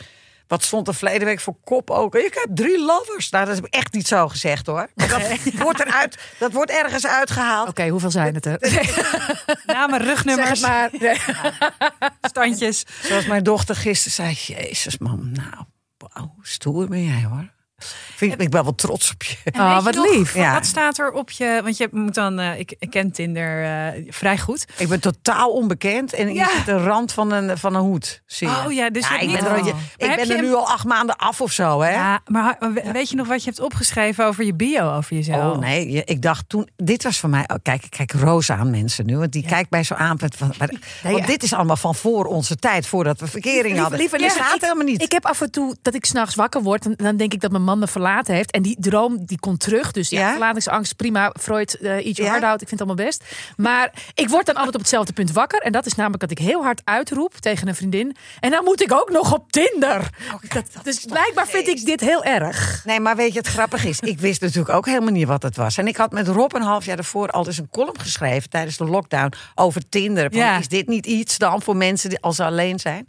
Wat 0.47 0.63
stond 0.63 0.87
er 0.87 0.95
verleden 0.95 1.27
week 1.27 1.39
voor 1.39 1.55
kop 1.63 1.89
ook? 1.89 2.15
Ik 2.15 2.33
heb 2.33 2.55
drie 2.55 2.79
lovers. 2.85 3.29
Nou, 3.29 3.45
dat 3.45 3.55
heb 3.55 3.65
ik 3.65 3.73
echt 3.73 3.93
niet 3.93 4.07
zo 4.07 4.27
gezegd 4.27 4.65
hoor. 4.65 4.87
Maar 4.95 5.07
Dat, 5.09 5.21
wordt 5.63 5.79
eruit, 5.79 6.17
dat 6.39 6.51
wordt 6.51 6.71
ergens 6.71 7.07
uitgehaald. 7.07 7.67
Oké, 7.69 7.87
hoeveel 7.87 8.11
zijn 8.11 8.33
het 8.33 8.45
er? 8.45 8.57
Namen, 9.65 9.99
Zeg 9.99 10.07
rugnummers, 10.07 10.49
het 10.49 10.61
maar. 10.61 10.89
Nee. 10.99 11.17
standjes. 12.31 12.85
Zoals 13.03 13.25
mijn 13.25 13.43
dochter 13.43 13.75
gisteren 13.75 14.13
zei: 14.13 14.55
Jezus, 14.57 14.97
mam, 14.97 15.31
nou, 15.31 15.65
stoer 16.41 16.87
ben 16.87 17.03
jij 17.03 17.23
hoor. 17.23 17.49
Vind, 18.15 18.33
ik- 18.33 18.41
ik 18.41 18.49
ben 18.49 18.63
wel 18.63 18.75
trots 18.75 19.11
op 19.11 19.23
je. 19.23 19.35
En 19.43 19.61
Oh, 19.61 19.67
weet 19.67 19.77
je 19.77 19.83
wat 19.83 19.95
nog, 19.95 20.15
lief. 20.15 20.33
Ja. 20.33 20.53
Wat 20.53 20.65
staat 20.65 20.97
er 20.97 21.11
op 21.11 21.31
je... 21.31 21.59
Want 21.63 21.77
je 21.77 21.87
moet 21.91 22.13
dan... 22.13 22.39
eh, 22.39 22.59
ik, 22.59 22.75
ik 22.79 22.89
ken 22.89 23.11
Tinder 23.11 23.63
eh, 23.63 24.03
vrij 24.09 24.37
goed. 24.37 24.65
Ik 24.77 24.87
ben 24.87 24.99
totaal 24.99 25.49
onbekend 25.51 26.13
en 26.13 26.33
Ja. 26.33 26.49
zit 26.55 26.65
de 26.65 26.77
rand 26.83 27.11
van 27.13 27.31
een, 27.31 27.57
van 27.57 27.75
een 27.75 27.81
hoed. 27.81 28.21
Zie 28.25 28.47
je. 28.47 28.53
Oh 28.65 28.71
ja, 28.71 28.89
dus 28.89 29.07
je 29.07 29.13
Ja, 29.13 29.19
hebt 29.19 29.31
ik 29.33 29.39
ben, 29.39 29.49
er, 29.51 29.61
al- 29.61 29.67
Oh. 29.69 29.79
ik 29.97 30.15
ben 30.15 30.27
je 30.27 30.33
er 30.35 30.41
nu 30.41 30.53
al 30.53 30.67
acht 30.67 30.85
maanden 30.85 31.15
af 31.15 31.41
of 31.41 31.51
zo, 31.51 31.81
hè? 31.81 31.91
Ja, 31.91 32.19
maar 32.25 32.55
we- 32.59 32.91
weet 32.91 33.09
je 33.09 33.15
nog 33.15 33.27
wat 33.27 33.43
je 33.43 33.49
hebt 33.49 33.61
opgeschreven 33.61 34.25
over 34.25 34.43
je 34.45 34.53
bio, 34.53 34.95
over 34.95 35.15
jezelf? 35.15 35.53
Oh 35.55 35.59
nee, 35.59 36.03
ik 36.05 36.21
dacht 36.21 36.49
toen, 36.49 36.69
dit 36.75 37.03
was 37.03 37.19
voor 37.19 37.29
mij, 37.29 37.43
oh, 37.47 37.55
kijk, 37.61 37.83
ik 37.83 37.89
kijk 37.91 38.11
Roos 38.11 38.49
aan 38.51 38.69
mensen 38.69 39.05
nu, 39.05 39.17
want 39.17 39.31
die 39.31 39.45
kijkt 39.45 39.69
mij 39.69 39.83
zo 39.83 39.93
aan. 39.93 40.19
Van, 40.19 40.29
van- 40.35 40.53
maar- 40.57 40.71
want 41.03 41.17
ja. 41.17 41.25
dit 41.25 41.43
is 41.43 41.53
allemaal 41.53 41.75
van 41.77 41.95
voor 41.95 42.25
onze 42.25 42.55
tijd, 42.55 42.87
voordat 42.87 43.19
we 43.19 43.27
verkering 43.27 43.77
hadden. 43.77 43.99
staat 44.09 44.55
ik- 44.55 44.61
helemaal 44.61 44.85
niet. 44.85 45.01
Ik 45.01 45.11
heb 45.11 45.25
af 45.25 45.41
en 45.41 45.51
toe 45.51 45.75
dat 45.81 45.93
ik 45.93 46.05
s'nachts 46.05 46.35
wakker 46.35 46.61
word. 46.63 46.85
En 46.85 46.93
dan 46.97 47.17
denk 47.17 47.33
ik 47.33 47.41
dat 47.41 47.51
mijn 47.51 47.63
man 47.67 47.79
me 47.79 47.87
verlaten 47.87 48.35
heeft. 48.35 48.51
En 48.51 48.61
die 48.61 48.77
droom 48.79 49.25
die 49.25 49.39
komt 49.39 49.59
terug. 49.59 49.91
Dus 49.91 50.09
ja, 50.09 50.19
Ja? 50.19 50.31
verlatingsangst, 50.31 50.95
prima. 50.95 51.33
Freud, 51.39 51.73
eh 51.73 51.91
eat 51.91 52.03
your 52.03 52.23
Ja? 52.23 52.29
heart 52.29 52.43
out. 52.43 52.61
Ik 52.61 52.67
vind 52.67 52.79
het 52.79 52.89
allemaal 52.89 53.05
best. 53.05 53.23
Maar 53.57 53.93
ik 54.13 54.29
word 54.29 54.45
dan 54.45 54.55
altijd 54.55 54.73
op 54.75 54.81
hetzelfde 54.81 55.13
punt 55.13 55.31
wakker. 55.31 55.59
En 55.61 55.71
dat 55.71 55.85
is 55.85 55.95
namelijk 55.95 56.21
dat 56.21 56.31
ik 56.31 56.37
heel 56.39 56.63
hard 56.63 56.81
uitroep 56.83 57.33
tegen 57.33 57.67
een 57.67 57.75
vriendin. 57.75 58.15
En 58.39 58.51
dan 58.51 58.63
moet 58.63 58.81
ik 58.81 58.91
ook 58.93 59.09
nog 59.09 59.33
op 59.33 59.51
Tinder. 59.51 60.09
Dat- 60.53 60.83
dus 60.83 61.05
blijkbaar 61.05 61.47
vind 61.47 61.67
ik 61.67 61.85
dit 61.85 61.99
heel 61.99 62.23
erg. 62.23 62.81
Nee, 62.85 62.99
maar 62.99 63.15
weet 63.15 63.31
je, 63.33 63.37
het 63.39 63.47
grappige 63.47 63.89
is, 63.89 63.99
ik 63.99 64.19
wist 64.19 64.41
natuurlijk 64.41 64.69
ook 64.75 64.85
helemaal 64.85 65.11
niet 65.11 65.27
wat 65.27 65.43
het 65.43 65.55
was. 65.55 65.77
En 65.77 65.87
ik 65.87 65.97
had 65.97 66.11
met 66.11 66.27
Rob 66.27 66.53
een 66.55 66.61
half 66.61 66.85
jaar 66.85 66.95
daarvoor 66.95 67.29
al 67.29 67.45
eens 67.45 67.57
een 67.57 67.69
column 67.69 67.99
geschreven 67.99 68.49
tijdens 68.49 68.77
de 68.77 68.85
lockdown 68.85 69.33
over 69.55 69.89
Tinder. 69.89 70.29
Van, 70.31 70.39
Ja. 70.39 70.57
Is 70.57 70.67
dit 70.67 70.87
niet 70.87 71.05
iets 71.05 71.37
dan 71.37 71.61
voor 71.61 71.75
mensen 71.75 72.09
die 72.09 72.21
als 72.21 72.35
ze 72.35 72.43
alleen 72.43 72.79
zijn? 72.79 73.07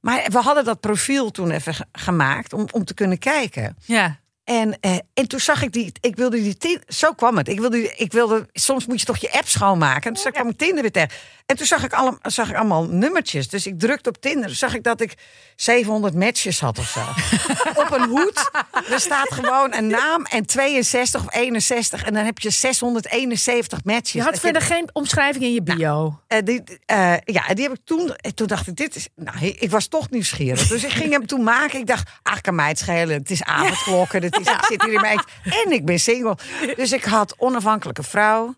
Maar 0.00 0.26
we 0.30 0.38
hadden 0.38 0.64
dat 0.64 0.80
profiel 0.80 1.30
toen 1.30 1.50
even 1.50 1.74
ge- 1.74 1.86
gemaakt 1.92 2.52
om, 2.52 2.66
om 2.70 2.84
te 2.84 2.94
kunnen 2.94 3.18
kijken. 3.18 3.76
Ja. 3.84 4.18
En, 4.50 4.76
eh, 4.80 4.96
en 5.14 5.28
toen 5.28 5.40
zag 5.40 5.62
ik 5.62 5.72
die, 5.72 5.92
ik 6.00 6.16
wilde 6.16 6.42
die 6.42 6.56
Tin- 6.56 6.82
zo 6.88 7.12
kwam 7.12 7.36
het. 7.36 7.48
Ik 7.48 7.60
wilde, 7.60 7.94
ik 7.96 8.12
wilde, 8.12 8.48
soms 8.52 8.86
moet 8.86 9.00
je 9.00 9.06
toch 9.06 9.16
je 9.16 9.32
app 9.32 9.48
schoonmaken. 9.48 10.14
En 10.14 10.22
toen 10.22 10.32
kwam 10.32 10.48
ik 10.48 10.58
Tinder 10.58 10.82
weer 10.82 10.92
tegen. 10.92 11.10
En 11.46 11.56
toen 11.56 11.66
zag 11.66 11.84
ik, 11.84 11.92
allemaal, 11.92 12.18
zag 12.22 12.50
ik 12.50 12.56
allemaal 12.56 12.84
nummertjes. 12.84 13.48
Dus 13.48 13.66
ik 13.66 13.78
drukte 13.78 14.08
op 14.08 14.20
Tinder. 14.20 14.46
Toen 14.46 14.56
zag 14.56 14.74
ik 14.74 14.82
dat 14.82 15.00
ik 15.00 15.14
700 15.56 16.14
matches 16.14 16.60
had 16.60 16.78
of 16.78 16.88
zo. 16.88 17.00
op 17.82 17.90
een 17.90 18.08
hoed. 18.08 18.50
Er 18.90 19.00
staat 19.00 19.32
gewoon 19.32 19.74
een 19.74 19.86
naam 19.86 20.24
en 20.24 20.46
62 20.46 21.20
of 21.26 21.34
61. 21.34 22.02
En 22.04 22.14
dan 22.14 22.24
heb 22.24 22.38
je 22.38 22.50
671 22.50 23.84
matches. 23.84 24.12
Je 24.12 24.20
had 24.22 24.30
Dat 24.30 24.40
verder 24.40 24.62
geen 24.62 24.88
omschrijving 24.92 25.44
in 25.44 25.52
je 25.52 25.62
bio. 25.62 26.20
eh, 26.26 26.38
die, 26.44 26.62
eh, 26.86 27.14
ja, 27.24 27.54
die 27.54 27.62
heb 27.64 27.72
ik 27.72 27.80
toen. 27.84 28.14
En 28.16 28.34
toen 28.34 28.46
dacht 28.46 28.66
ik, 28.66 28.76
dit 28.76 28.96
is. 28.96 29.08
Nou, 29.16 29.46
ik 29.46 29.70
was 29.70 29.86
toch 29.86 30.10
nieuwsgierig. 30.10 30.66
Dus 30.66 30.84
ik 30.84 30.90
ging 30.92 31.12
hem 31.12 31.26
toen 31.26 31.42
maken. 31.42 31.78
Ik 31.78 31.86
dacht, 31.86 32.10
ach, 32.22 32.40
kan 32.40 32.54
mij 32.54 32.68
het 32.68 32.78
schelen. 32.78 33.18
Het 33.18 33.30
is 33.30 33.42
avondklokken. 33.42 34.22
Het 34.22 34.39
Ik 34.48 34.64
zit 34.68 34.82
hier 34.82 34.92
in 34.92 35.00
mijn. 35.00 35.20
En 35.64 35.72
ik 35.72 35.84
ben 35.84 36.00
single. 36.00 36.36
Dus 36.76 36.92
ik 36.92 37.04
had 37.04 37.34
onafhankelijke 37.38 38.02
vrouw, 38.02 38.54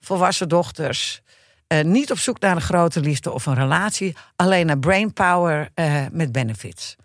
volwassen 0.00 0.48
dochters. 0.48 1.22
eh, 1.66 1.80
niet 1.84 2.10
op 2.10 2.18
zoek 2.18 2.40
naar 2.40 2.56
een 2.56 2.62
grote 2.62 3.00
liefde 3.00 3.32
of 3.32 3.46
een 3.46 3.54
relatie. 3.54 4.16
Alleen 4.36 4.66
naar 4.66 4.78
brainpower 4.78 5.68
eh 5.74 5.94
met 6.12 6.32
benefits. 6.32 6.96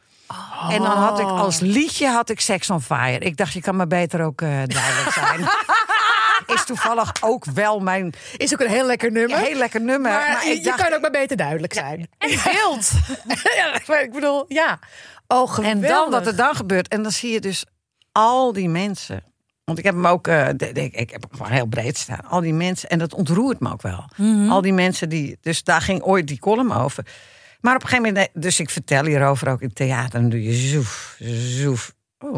En 0.69 0.81
dan 0.81 0.97
had 0.97 1.19
ik 1.19 1.25
als 1.25 1.59
liedje 1.59 2.07
had 2.07 2.29
ik 2.29 2.39
Sex 2.39 2.69
on 2.69 2.81
Fire. 2.81 3.19
Ik 3.19 3.37
dacht, 3.37 3.53
je 3.53 3.61
kan 3.61 3.75
maar 3.75 3.87
beter 3.87 4.21
ook 4.23 4.41
eh, 4.41 4.49
duidelijk 4.49 5.11
zijn. 5.13 5.39
Is 6.55 6.65
toevallig 6.65 7.11
ook 7.21 7.45
wel 7.45 7.79
mijn 7.79 8.13
Is 8.37 8.53
ook 8.53 8.59
een 8.59 8.69
heel 8.69 8.85
lekker 8.85 9.11
nummer. 9.11 9.37
heel 9.37 9.57
lekker 9.57 9.81
nummer. 9.81 10.11
maar, 10.11 10.31
maar 10.31 10.47
je, 10.47 10.61
dacht, 10.61 10.81
kan 10.81 10.93
ook 10.93 11.01
maar 11.01 11.11
beter 11.11 11.37
duidelijk 11.37 11.73
zijn. 11.73 12.07
En 12.17 12.29
beeld. 12.43 12.91
ja, 13.57 13.79
maar 13.87 14.01
ik 14.03 14.11
bedoel, 14.11 14.45
ja. 14.47 14.79
Oh, 15.27 15.53
geweldig. 15.53 15.81
En 15.83 15.87
dan 15.87 16.09
wat 16.09 16.27
er 16.27 16.35
dan 16.35 16.55
gebeurt. 16.55 16.87
En 16.87 17.03
dan 17.03 17.11
zie 17.11 17.31
je 17.31 17.39
dus 17.39 17.65
al 18.11 18.53
die 18.53 18.69
mensen. 18.69 19.23
Want 19.65 19.77
ik 19.77 19.83
heb 19.85 19.93
hem 19.93 20.07
ook, 20.07 20.27
eh, 20.27 20.47
de- 20.47 20.71
de- 20.71 20.89
ik 20.89 21.09
heb 21.09 21.21
hem 21.21 21.31
gewoon 21.31 21.51
heel 21.51 21.65
breed 21.65 21.97
staan. 21.97 22.25
Al 22.25 22.41
die 22.41 22.53
mensen. 22.53 22.89
En 22.89 22.99
dat 22.99 23.13
ontroert 23.13 23.59
me 23.59 23.71
ook 23.71 23.81
wel. 23.81 24.09
Al 24.49 24.61
die 24.61 24.73
mensen 24.73 25.09
die. 25.09 25.37
Dus 25.41 25.63
daar 25.63 25.81
ging 25.81 26.01
ooit 26.01 26.27
die 26.27 26.39
column 26.39 26.71
over. 26.71 27.05
Maar 27.61 27.75
op 27.75 27.81
een 27.83 27.87
gegeven 27.89 28.13
moment. 28.13 28.29
Dus 28.33 28.59
ik 28.59 28.69
vertel 28.69 29.05
hierover 29.05 29.47
ook 29.49 29.61
in 29.61 29.67
het 29.67 29.75
theater. 29.75 30.19
Dan 30.21 30.29
doe 30.29 30.43
je 30.43 30.53
zoef, 30.53 31.15
zoef. 31.59 31.93
Oh, 32.19 32.35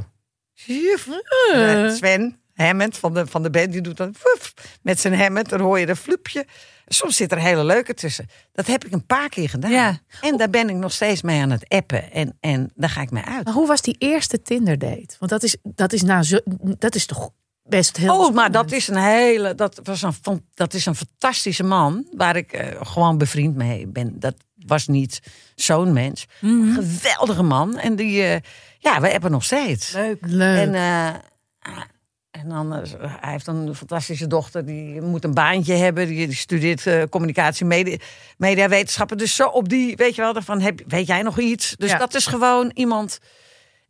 zoef. 0.53 1.07
Eh, 1.53 1.89
Sven 1.89 2.39
Hammond 2.53 2.97
van 2.97 3.13
de, 3.13 3.27
van 3.27 3.43
de 3.43 3.49
band. 3.49 3.71
Die 3.71 3.81
doet 3.81 3.97
dan 3.97 4.15
woef, 4.23 4.53
met 4.81 4.99
zijn 4.99 5.19
Hammond. 5.19 5.49
Dan 5.49 5.59
hoor 5.59 5.79
je 5.79 5.87
een 5.89 5.95
floepje. 5.95 6.45
Soms 6.93 7.15
zit 7.15 7.31
er 7.31 7.39
hele 7.39 7.63
leuke 7.63 7.93
tussen. 7.93 8.29
Dat 8.51 8.67
heb 8.67 8.85
ik 8.85 8.91
een 8.91 9.05
paar 9.05 9.29
keer 9.29 9.49
gedaan. 9.49 9.71
Ja. 9.71 9.99
En 10.21 10.37
daar 10.37 10.49
ben 10.49 10.69
ik 10.69 10.75
nog 10.75 10.91
steeds 10.91 11.21
mee 11.21 11.41
aan 11.41 11.49
het 11.51 11.69
appen. 11.69 12.11
En, 12.11 12.37
en 12.39 12.71
daar 12.75 12.89
ga 12.89 13.01
ik 13.01 13.11
mee 13.11 13.23
uit. 13.23 13.43
Maar 13.45 13.53
hoe 13.53 13.67
was 13.67 13.81
die 13.81 13.95
eerste 13.99 14.41
Tinder 14.41 14.77
date? 14.77 15.15
Want 15.19 15.31
dat 15.31 15.43
is, 15.43 15.57
dat 15.63 15.93
is, 15.93 16.01
nou 16.01 16.23
zo, 16.23 16.39
dat 16.77 16.95
is 16.95 17.05
toch 17.05 17.29
best 17.63 17.97
heel 17.97 18.19
Oh, 18.19 18.33
maar 18.33 18.51
dat 18.51 18.71
is 18.71 18.87
een 18.87 18.95
hele, 18.97 19.55
dat 19.55 19.79
was 19.83 20.01
een, 20.01 20.45
dat 20.53 20.73
is 20.73 20.85
een 20.85 20.95
fantastische 20.95 21.63
man 21.63 22.05
waar 22.17 22.35
ik 22.35 22.51
eh, 22.53 22.67
gewoon 22.81 23.17
bevriend 23.17 23.55
mee 23.55 23.87
ben. 23.87 24.19
Dat 24.19 24.35
was 24.65 24.87
niet 24.87 25.19
zo'n 25.55 25.93
mens, 25.93 26.25
Mhm. 26.41 26.73
geweldige 26.73 27.43
man 27.43 27.77
en 27.77 27.95
die, 27.95 28.23
eh, 28.23 28.39
ja, 28.79 29.01
we 29.01 29.07
hebben 29.09 29.31
nog 29.31 29.43
steeds. 29.43 29.91
leuk. 29.91 30.17
Leuk. 30.21 30.57
En, 30.67 30.75
eh, 30.75 31.81
en 32.31 32.49
dan, 32.49 32.73
eh, 32.75 32.81
hij 33.19 33.31
heeft 33.31 33.47
een 33.47 33.75
fantastische 33.75 34.27
dochter, 34.27 34.65
die 34.65 35.01
moet 35.01 35.23
een 35.23 35.33
baantje 35.33 35.73
hebben, 35.73 36.07
die, 36.07 36.35
studeert 36.35 36.87
eh, 36.87 37.03
communicatie, 37.09 37.65
media, 37.65 37.97
mediawetenschappen. 38.37 39.17
Dus 39.17 39.35
zo 39.35 39.47
op 39.47 39.69
die, 39.69 39.95
weet 39.95 40.15
je 40.15 40.21
wel, 40.21 40.41
van 40.41 40.61
heb, 40.61 40.81
weet 40.87 41.07
jij 41.07 41.21
nog 41.21 41.39
iets? 41.39 41.75
Dus 41.77 41.89
Ja. 41.91 41.97
dat 41.97 42.13
is 42.13 42.25
gewoon 42.25 42.71
iemand 42.73 43.19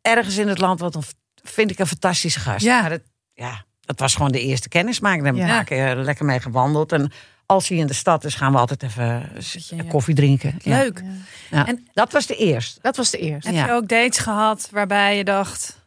ergens 0.02 0.38
in 0.38 0.48
het 0.48 0.58
land, 0.60 0.80
wat 0.80 0.96
een, 0.96 1.04
vind 1.44 1.72
ik 1.72 1.80
een 1.80 1.88
fantastische 1.88 2.40
gast. 2.40 2.64
Ja. 2.66 2.82
Maar 2.82 2.92
het, 2.92 3.04
ja, 3.34 3.66
dat 3.82 4.00
was 4.00 4.16
gewoon 4.16 4.32
de 4.32 4.42
eerste 4.42 4.70
kennismaking. 4.70 5.24
Daar 5.24 5.34
heb 5.34 5.42
ik 5.42 5.48
Ja. 5.50 5.58
een 5.60 5.66
paar 5.66 5.96
keer 5.96 5.96
lekker 6.04 6.26
mee 6.26 6.40
gewandeld. 6.40 6.92
En 6.92 7.12
als 7.46 7.68
hij 7.68 7.78
in 7.78 7.88
de 7.88 7.94
stad 7.94 8.24
is, 8.24 8.36
gaan 8.36 8.52
we 8.52 8.58
altijd 8.58 8.84
even 8.84 9.32
koffie 9.88 10.16
drinken. 10.16 10.58
Leuk. 10.64 11.04
Ja. 11.52 11.68
En- 11.68 11.88
dat 11.94 12.12
was 12.12 12.26
de 12.26 12.36
eerste. 12.36 12.80
Dat 12.82 12.96
was 12.98 13.10
de 13.10 13.18
eerste. 13.18 13.52
Heb 13.52 13.68
je 13.68 13.74
ook 13.74 13.88
dates 13.88 14.18
gehad 14.18 14.68
waarbij 14.72 15.18
je 15.18 15.24
dacht... 15.24 15.80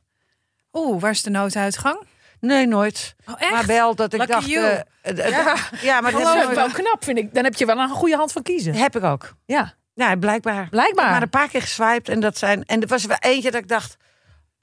Oeh, 0.72 1.00
waar 1.00 1.10
is 1.10 1.22
de 1.22 1.30
nooduitgang? 1.30 1.98
Nee, 2.46 2.66
nooit. 2.66 3.14
Oh, 3.26 3.34
echt? 3.38 3.50
Maar 3.52 3.66
wel 3.66 3.94
dat 3.94 4.12
ik 4.12 4.18
Lucky 4.20 4.32
dacht. 4.54 4.84
eh, 5.02 5.26
eh, 5.28 5.56
ja, 5.82 6.00
maar 6.00 6.12
dat 6.12 6.22
Dat 6.22 6.48
is 6.50 6.54
wel 6.56 6.68
knap, 6.70 7.04
vind 7.04 7.18
ik. 7.18 7.34
Dan 7.34 7.44
heb 7.44 7.54
je 7.54 7.66
wel 7.66 7.78
een 7.78 7.88
goede 7.88 8.16
hand 8.16 8.32
van 8.32 8.42
kiezen. 8.42 8.74
heb 8.74 8.96
ik 8.96 9.02
ook. 9.04 9.34
Ja, 9.46 9.74
Ja, 9.94 10.16
blijkbaar. 10.16 10.68
blijkbaar. 10.68 11.10
Maar 11.10 11.22
een 11.22 11.28
paar 11.28 11.48
keer 11.48 11.60
geswiped 11.62 12.08
en 12.08 12.20
dat 12.20 12.38
zijn. 12.38 12.64
En 12.64 12.80
er 12.82 12.86
was 12.88 13.04
wel 13.04 13.16
eentje 13.20 13.50
dat 13.50 13.60
ik 13.62 13.68
dacht. 13.68 13.96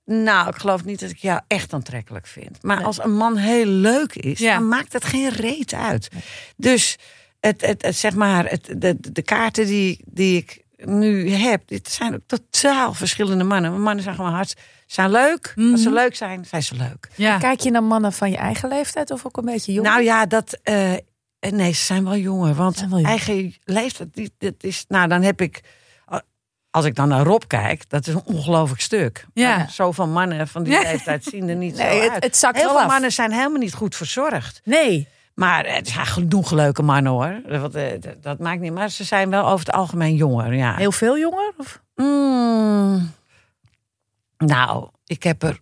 Nou, 0.06 0.48
ik 0.50 0.56
geloof 0.56 0.84
niet 0.86 1.00
dat 1.00 1.10
ik 1.10 1.18
jou 1.18 1.40
echt 1.48 1.74
aantrekkelijk 1.74 2.28
vind. 2.28 2.64
Maar 2.64 2.76
Nee. 2.78 2.86
als 2.86 3.04
een 3.04 3.16
man 3.16 3.38
heel 3.38 3.66
leuk 3.66 4.16
is, 4.16 4.40
Ja. 4.40 4.54
dan 4.54 4.68
maakt 4.68 4.94
het 4.94 5.04
geen 5.06 5.30
reet 5.30 5.74
uit. 5.74 6.08
Dus 6.58 6.98
het, 7.40 7.62
het, 7.66 7.82
het, 7.82 7.96
zeg 7.96 8.16
maar, 8.16 8.50
het, 8.50 8.74
de, 8.78 8.96
de 9.12 9.22
kaarten 9.22 9.66
die, 9.66 10.00
die 10.06 10.38
ik 10.38 10.61
nu 10.86 11.30
heb, 11.30 11.68
dit 11.68 11.90
zijn 11.92 12.14
ook 12.14 12.22
totaal 12.26 12.94
verschillende 12.94 13.44
mannen. 13.44 13.72
Maar 13.72 13.80
mannen 13.80 14.04
zijn 14.04 14.16
gewoon 14.16 14.32
hard, 14.34 14.54
zijn 14.86 15.12
leuk. 15.12 15.54
Als 15.56 15.82
ze 15.82 15.88
Mhm. 15.90 15.94
leuk 15.98 16.16
zijn, 16.16 16.46
zijn 16.46 16.64
ze 16.64 16.76
leuk. 16.76 17.10
Ja. 17.16 17.38
Kijk 17.38 17.60
je 17.60 17.72
naar 17.72 17.84
mannen 17.84 18.14
van 18.14 18.32
je 18.32 18.38
eigen 18.38 18.70
leeftijd 18.70 19.12
of 19.12 19.26
ook 19.26 19.38
een 19.38 19.46
beetje 19.46 19.74
jong? 19.74 19.88
Nou 19.88 20.02
ja, 20.04 20.26
dat. 20.26 20.60
eh, 20.64 20.94
nee, 21.40 21.72
ze 21.74 21.84
zijn 21.86 22.04
wel 22.04 22.18
jonger. 22.18 22.54
Want 22.54 22.86
wel 22.90 23.04
eigen 23.04 23.56
leeftijd, 23.64 24.14
die, 24.14 24.32
dat 24.38 24.54
is. 24.60 24.86
Nou, 24.88 25.08
dan 25.08 25.22
heb 25.22 25.42
ik. 25.42 25.62
Als 26.74 26.86
ik 26.86 26.96
dan 26.96 27.08
naar 27.08 27.24
Rob 27.26 27.42
kijk, 27.48 27.90
dat 27.90 28.08
is 28.08 28.14
een 28.14 28.22
ongelooflijk 28.26 28.82
stuk. 28.82 29.26
Ja. 29.34 29.58
Maar 29.58 29.70
Zoveel 29.72 30.08
mannen 30.08 30.48
van 30.48 30.64
die 30.64 30.80
leeftijd 30.84 31.24
zien 31.24 31.50
er 31.50 31.56
niet 31.56 31.76
Nee, 31.78 31.98
zo 31.98 32.02
het- 32.04 32.12
uit. 32.12 32.24
het 32.24 32.38
zakt 32.38 32.56
Heel 32.56 32.66
wel 32.66 32.74
veel 32.74 32.84
af. 32.86 32.92
mannen 32.92 33.12
zijn 33.12 33.32
helemaal 33.32 33.60
niet 33.60 33.74
goed 33.74 33.96
verzorgd. 33.96 34.62
Nee. 34.64 35.08
Maar 35.36 35.66
het 35.66 35.88
zijn 35.88 36.06
genoeg 36.06 36.52
leuke 36.52 36.82
mannen 36.82 37.12
hoor. 37.12 37.42
Dat, 37.48 37.76
eh, 37.76 38.02
dat, 38.02 38.24
dat 38.24 38.40
maakt 38.40 38.62
niet. 38.62 38.74
Maar 38.74 38.90
ze 38.90 39.04
zijn 39.04 39.30
wel 39.30 39.46
over 39.48 39.66
het 39.66 39.76
algemeen 39.76 40.16
jonger. 40.16 40.54
Ja. 40.54 40.76
Heel 40.76 40.92
veel 40.92 41.18
jonger? 41.18 41.54
Of? 41.58 41.82
Mm. 41.96 43.14
nou, 44.38 44.90
ik 45.06 45.24
heb 45.24 45.44
er 45.44 45.60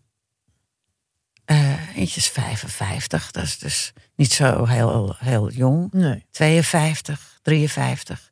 eh 1.45 1.97
eentje 1.97 2.19
is 2.19 2.27
55. 2.27 3.31
Dat 3.31 3.43
is 3.43 3.59
dus 3.59 3.93
niet 4.15 4.31
zo 4.31 4.65
heel, 4.65 5.15
heel 5.17 5.49
jong. 5.49 5.91
Nee. 5.91 6.25
52, 6.31 7.39
53, 7.41 8.31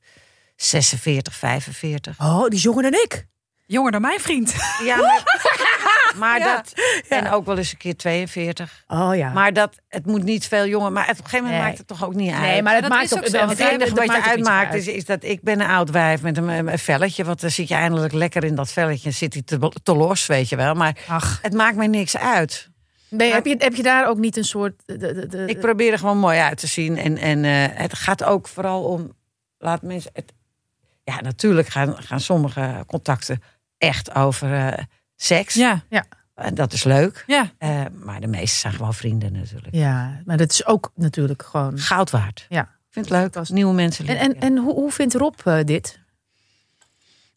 46, 0.55 1.35
45. 1.35 2.19
Oh, 2.19 2.43
die 2.43 2.57
is 2.57 2.63
jonger 2.63 2.83
dan 2.83 2.93
ik. 2.93 3.25
Jonger 3.65 3.91
dan 3.91 4.01
mijn 4.01 4.19
vriend. 4.19 4.55
Ja, 4.83 4.95
maar, 4.97 5.23
maar 6.17 6.39
Ja, 6.39 6.55
dat. 6.55 6.73
En 7.09 7.29
ook 7.31 7.45
wel 7.45 7.57
eens 7.57 7.71
een 7.71 7.77
keer 7.77 7.95
42. 7.95 8.83
Oh 8.87 9.15
ja. 9.15 9.31
Maar 9.33 9.53
dat, 9.53 9.75
het 9.87 10.05
moet 10.05 10.23
niet 10.23 10.47
veel 10.47 10.67
jonger. 10.67 10.91
Maar 10.91 11.03
op 11.03 11.09
een 11.09 11.15
gegeven 11.15 11.37
moment 11.37 11.55
Nee. 11.57 11.65
maakt 11.67 11.77
het 11.77 11.87
toch 11.87 12.05
ook 12.05 12.15
niet 12.15 12.31
uit. 12.31 12.41
nee, 12.41 12.61
maar 12.61 12.73
het 12.73 12.81
dat 12.81 12.91
maakt 12.91 13.03
is 13.03 13.17
ook, 13.17 13.25
zo. 13.25 13.47
het 13.47 13.59
enige 13.59 13.95
wat 13.95 14.05
je 14.05 14.23
uitmaakt 14.23 14.71
uit. 14.73 14.87
is, 14.87 14.93
is 14.93 15.05
dat 15.05 15.23
ik 15.23 15.41
ben 15.41 15.59
een 15.59 15.67
oud 15.69 15.89
wijf 15.89 16.21
met 16.21 16.37
een, 16.37 16.47
een 16.67 16.79
velletje. 16.79 17.23
Want 17.23 17.41
dan 17.41 17.49
zit 17.51 17.67
je 17.67 17.75
eindelijk 17.75 18.13
lekker 18.13 18.43
in 18.43 18.55
dat 18.55 18.71
velletje. 18.71 19.11
Zit 19.11 19.33
hij 19.33 19.41
te, 19.41 19.71
te 19.83 19.95
los, 19.95 20.25
weet 20.25 20.49
je 20.49 20.55
wel. 20.55 20.73
Maar 20.73 20.97
Ach. 21.07 21.39
het 21.41 21.53
maakt 21.53 21.75
mij 21.75 21.87
niks 21.87 22.17
uit. 22.17 22.69
Heb, 23.17 23.45
je, 23.45 23.55
heb 23.57 23.75
je 23.75 23.83
daar 23.83 24.07
ook 24.07 24.17
niet 24.17 24.37
een 24.37 24.43
soort... 24.43 24.73
De, 24.85 24.97
de, 24.97 25.27
de, 25.27 25.45
Ik 25.45 25.59
probeer 25.59 25.91
er 25.91 25.99
gewoon 25.99 26.17
mooi 26.17 26.39
uit 26.39 26.57
te 26.57 26.67
zien. 26.67 26.97
En, 26.97 27.17
en 27.17 27.45
eh, 27.45 27.77
het 27.79 27.93
gaat 27.93 28.23
ook 28.23 28.47
vooral 28.47 28.83
om. 28.83 29.11
Laat 29.57 29.81
mensen. 29.81 30.11
Het, 30.13 30.33
ja, 31.03 31.21
natuurlijk 31.21 31.67
gaan, 31.67 31.95
gaan 32.03 32.19
sommige 32.19 32.83
contacten 32.87 33.41
echt 33.77 34.15
over 34.15 34.53
eh, 34.53 34.83
seks. 35.17 35.53
Ja, 35.53 35.83
En 36.35 36.55
dat 36.55 36.73
is 36.73 36.83
leuk. 36.83 37.23
ja. 37.27 37.51
Eh, 37.57 37.81
maar 37.93 38.21
de 38.21 38.27
meeste 38.27 38.59
zijn 38.59 38.73
gewoon 38.73 38.93
vrienden 38.93 39.33
natuurlijk. 39.33 39.75
Ja, 39.75 40.21
maar 40.25 40.37
dat 40.37 40.51
is 40.51 40.65
ook 40.65 40.91
natuurlijk 40.95 41.43
gewoon... 41.43 41.77
Goud 41.79 42.09
waard. 42.11 42.45
Ja. 42.49 42.61
Ik 42.61 42.93
vind 43.03 43.09
het 43.09 43.23
leuk 43.23 43.35
als 43.35 43.49
nieuwe 43.49 43.73
mensen 43.73 44.07
En, 44.07 44.13
leren 44.13 44.27
en, 44.33 44.39
kennen. 44.39 44.57
en 44.59 44.63
hoe, 44.65 44.73
hoe 44.73 44.91
vindt 44.91 45.13
Rob 45.13 45.33
eh, 45.43 45.59
dit? 45.63 45.99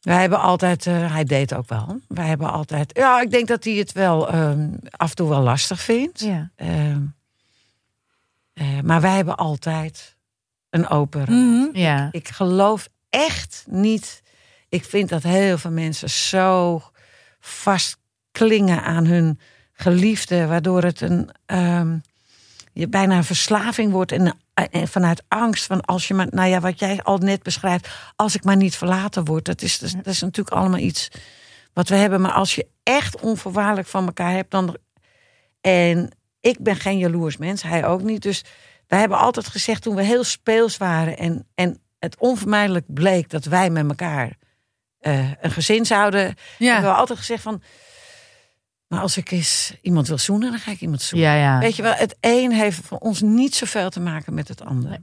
Wij 0.00 0.20
hebben 0.20 0.40
altijd, 0.40 0.86
eh, 0.86 1.12
hij 1.12 1.24
deed 1.24 1.54
ook 1.54 1.68
wel. 1.68 2.00
Wij 2.08 2.26
hebben 2.26 2.50
altijd, 2.52 2.90
ja, 2.96 3.20
ik 3.20 3.30
denk 3.30 3.48
dat 3.48 3.64
hij 3.64 3.72
het 3.74 3.92
wel 3.92 4.28
ehm, 4.28 4.68
af 4.90 5.10
en 5.10 5.16
toe 5.16 5.28
wel 5.28 5.40
lastig 5.42 5.80
vindt. 5.80 6.20
Ja. 6.20 6.50
Ehm, 6.56 7.02
eh, 8.52 8.80
maar 8.80 9.00
wij 9.00 9.16
hebben 9.16 9.36
altijd 9.36 10.16
een 10.70 10.88
open. 10.88 11.22
Mhm. 11.22 11.78
Ja. 11.78 12.08
Ik 12.12 12.28
geloof 12.28 12.88
echt 13.08 13.64
niet. 13.68 14.22
Ik 14.68 14.84
vind 14.84 15.08
dat 15.08 15.22
heel 15.22 15.58
veel 15.58 15.70
mensen 15.70 16.10
zo 16.10 16.82
vastklingen 17.40 18.82
aan 18.82 19.06
hun 19.06 19.38
geliefde, 19.72 20.46
waardoor 20.46 20.82
het 20.82 21.00
een, 21.00 21.30
ehm, 21.46 21.98
je 22.72 22.88
bijna 22.88 23.16
een 23.16 23.24
verslaving 23.24 23.92
wordt. 23.92 24.12
En, 24.12 24.38
en 24.54 24.88
vanuit 24.88 25.22
angst 25.28 25.66
van 25.66 25.80
als 25.80 26.08
je 26.08 26.14
maar, 26.14 26.26
nou 26.30 26.48
ja, 26.48 26.60
wat 26.60 26.78
jij 26.78 27.02
al 27.02 27.18
net 27.18 27.42
beschrijft, 27.42 27.88
als 28.16 28.34
ik 28.34 28.44
maar 28.44 28.56
niet 28.56 28.76
verlaten 28.76 29.24
word. 29.24 29.44
Dat 29.44 29.62
is, 29.62 29.78
dat, 29.78 29.88
is- 29.88 29.94
dat 29.94 30.06
is 30.06 30.20
natuurlijk 30.20 30.56
allemaal 30.56 30.78
iets 30.78 31.08
wat 31.72 31.88
we 31.88 31.94
hebben. 31.94 32.20
Maar 32.20 32.32
als 32.32 32.54
je 32.54 32.66
echt 32.82 33.20
onvoorwaardelijk 33.20 33.88
van 33.88 34.06
elkaar 34.06 34.32
hebt, 34.32 34.50
dan. 34.50 34.76
En 35.60 36.10
ik 36.40 36.56
ben 36.60 36.76
geen 36.76 36.98
jaloers 36.98 37.36
mens, 37.36 37.62
hij 37.62 37.86
ook 37.86 38.02
niet. 38.02 38.22
Dus 38.22 38.44
wij 38.86 38.98
hebben 38.98 39.18
altijd 39.18 39.46
gezegd 39.48 39.82
toen 39.82 39.94
we 39.94 40.02
heel 40.02 40.24
speels 40.24 40.76
waren 40.76 41.18
en, 41.18 41.46
en 41.54 41.78
het 41.98 42.16
onvermijdelijk 42.18 42.84
bleek 42.94 43.30
dat 43.30 43.44
wij 43.44 43.70
met 43.70 43.88
elkaar 43.88 44.36
eh, 45.00 45.30
een 45.40 45.50
gezin 45.50 45.86
zouden. 45.86 46.34
Ja. 46.58 46.72
Hebben 46.72 46.90
we 46.90 46.96
altijd 46.96 47.18
gezegd 47.18 47.42
van. 47.42 47.62
Maar 48.86 49.00
als 49.00 49.16
ik 49.16 49.30
eens 49.30 49.74
iemand 49.82 50.08
wil 50.08 50.18
zoenen, 50.18 50.50
dan 50.50 50.60
ga 50.60 50.70
ik 50.70 50.80
iemand 50.80 51.02
zoenen. 51.02 51.28
Ja, 51.28 51.34
ja. 51.34 51.58
Weet 51.58 51.76
je 51.76 51.82
wel, 51.82 51.94
het 51.94 52.16
een 52.20 52.52
heeft 52.52 52.80
voor 52.84 52.98
ons 52.98 53.20
niet 53.20 53.54
zoveel 53.54 53.90
te 53.90 54.00
maken 54.00 54.34
met 54.34 54.48
het 54.48 54.64
ander. 54.64 54.98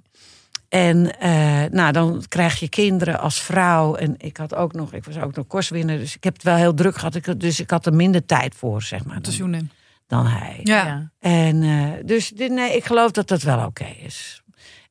En 0.69 1.19
eh, 1.19 1.63
nou, 1.71 1.91
dan 1.91 2.23
krijg 2.27 2.59
je 2.59 2.69
kinderen 2.69 3.19
als 3.19 3.41
vrouw. 3.41 3.95
En 3.95 4.15
ik 4.17 4.37
had 4.37 4.55
ook 4.55 4.73
nog, 4.73 4.93
ik 4.93 5.05
was 5.05 5.17
ook 5.17 5.35
nog 5.35 5.47
kostwinner. 5.47 5.97
Dus 5.97 6.15
ik 6.15 6.23
heb 6.23 6.33
het 6.33 6.43
wel 6.43 6.55
heel 6.55 6.73
druk 6.73 6.95
gehad. 6.95 7.15
Ik, 7.15 7.39
dus 7.39 7.59
ik 7.59 7.69
had 7.69 7.85
er 7.85 7.93
minder 7.93 8.25
tijd 8.25 8.55
voor, 8.55 8.81
zeg 8.81 9.05
maar, 9.05 9.15
Te 9.15 9.21
dan, 9.21 9.31
zoenen. 9.33 9.71
dan 10.07 10.25
hij. 10.27 10.59
Ja. 10.63 10.85
Ja. 10.85 11.11
En 11.19 11.63
eh, 11.63 12.05
dus 12.05 12.29
dit- 12.29 12.51
nee, 12.51 12.75
ik 12.75 12.85
geloof 12.85 13.11
dat 13.11 13.27
dat 13.27 13.41
wel 13.41 13.65
oké 13.65 13.85
is. 14.03 14.43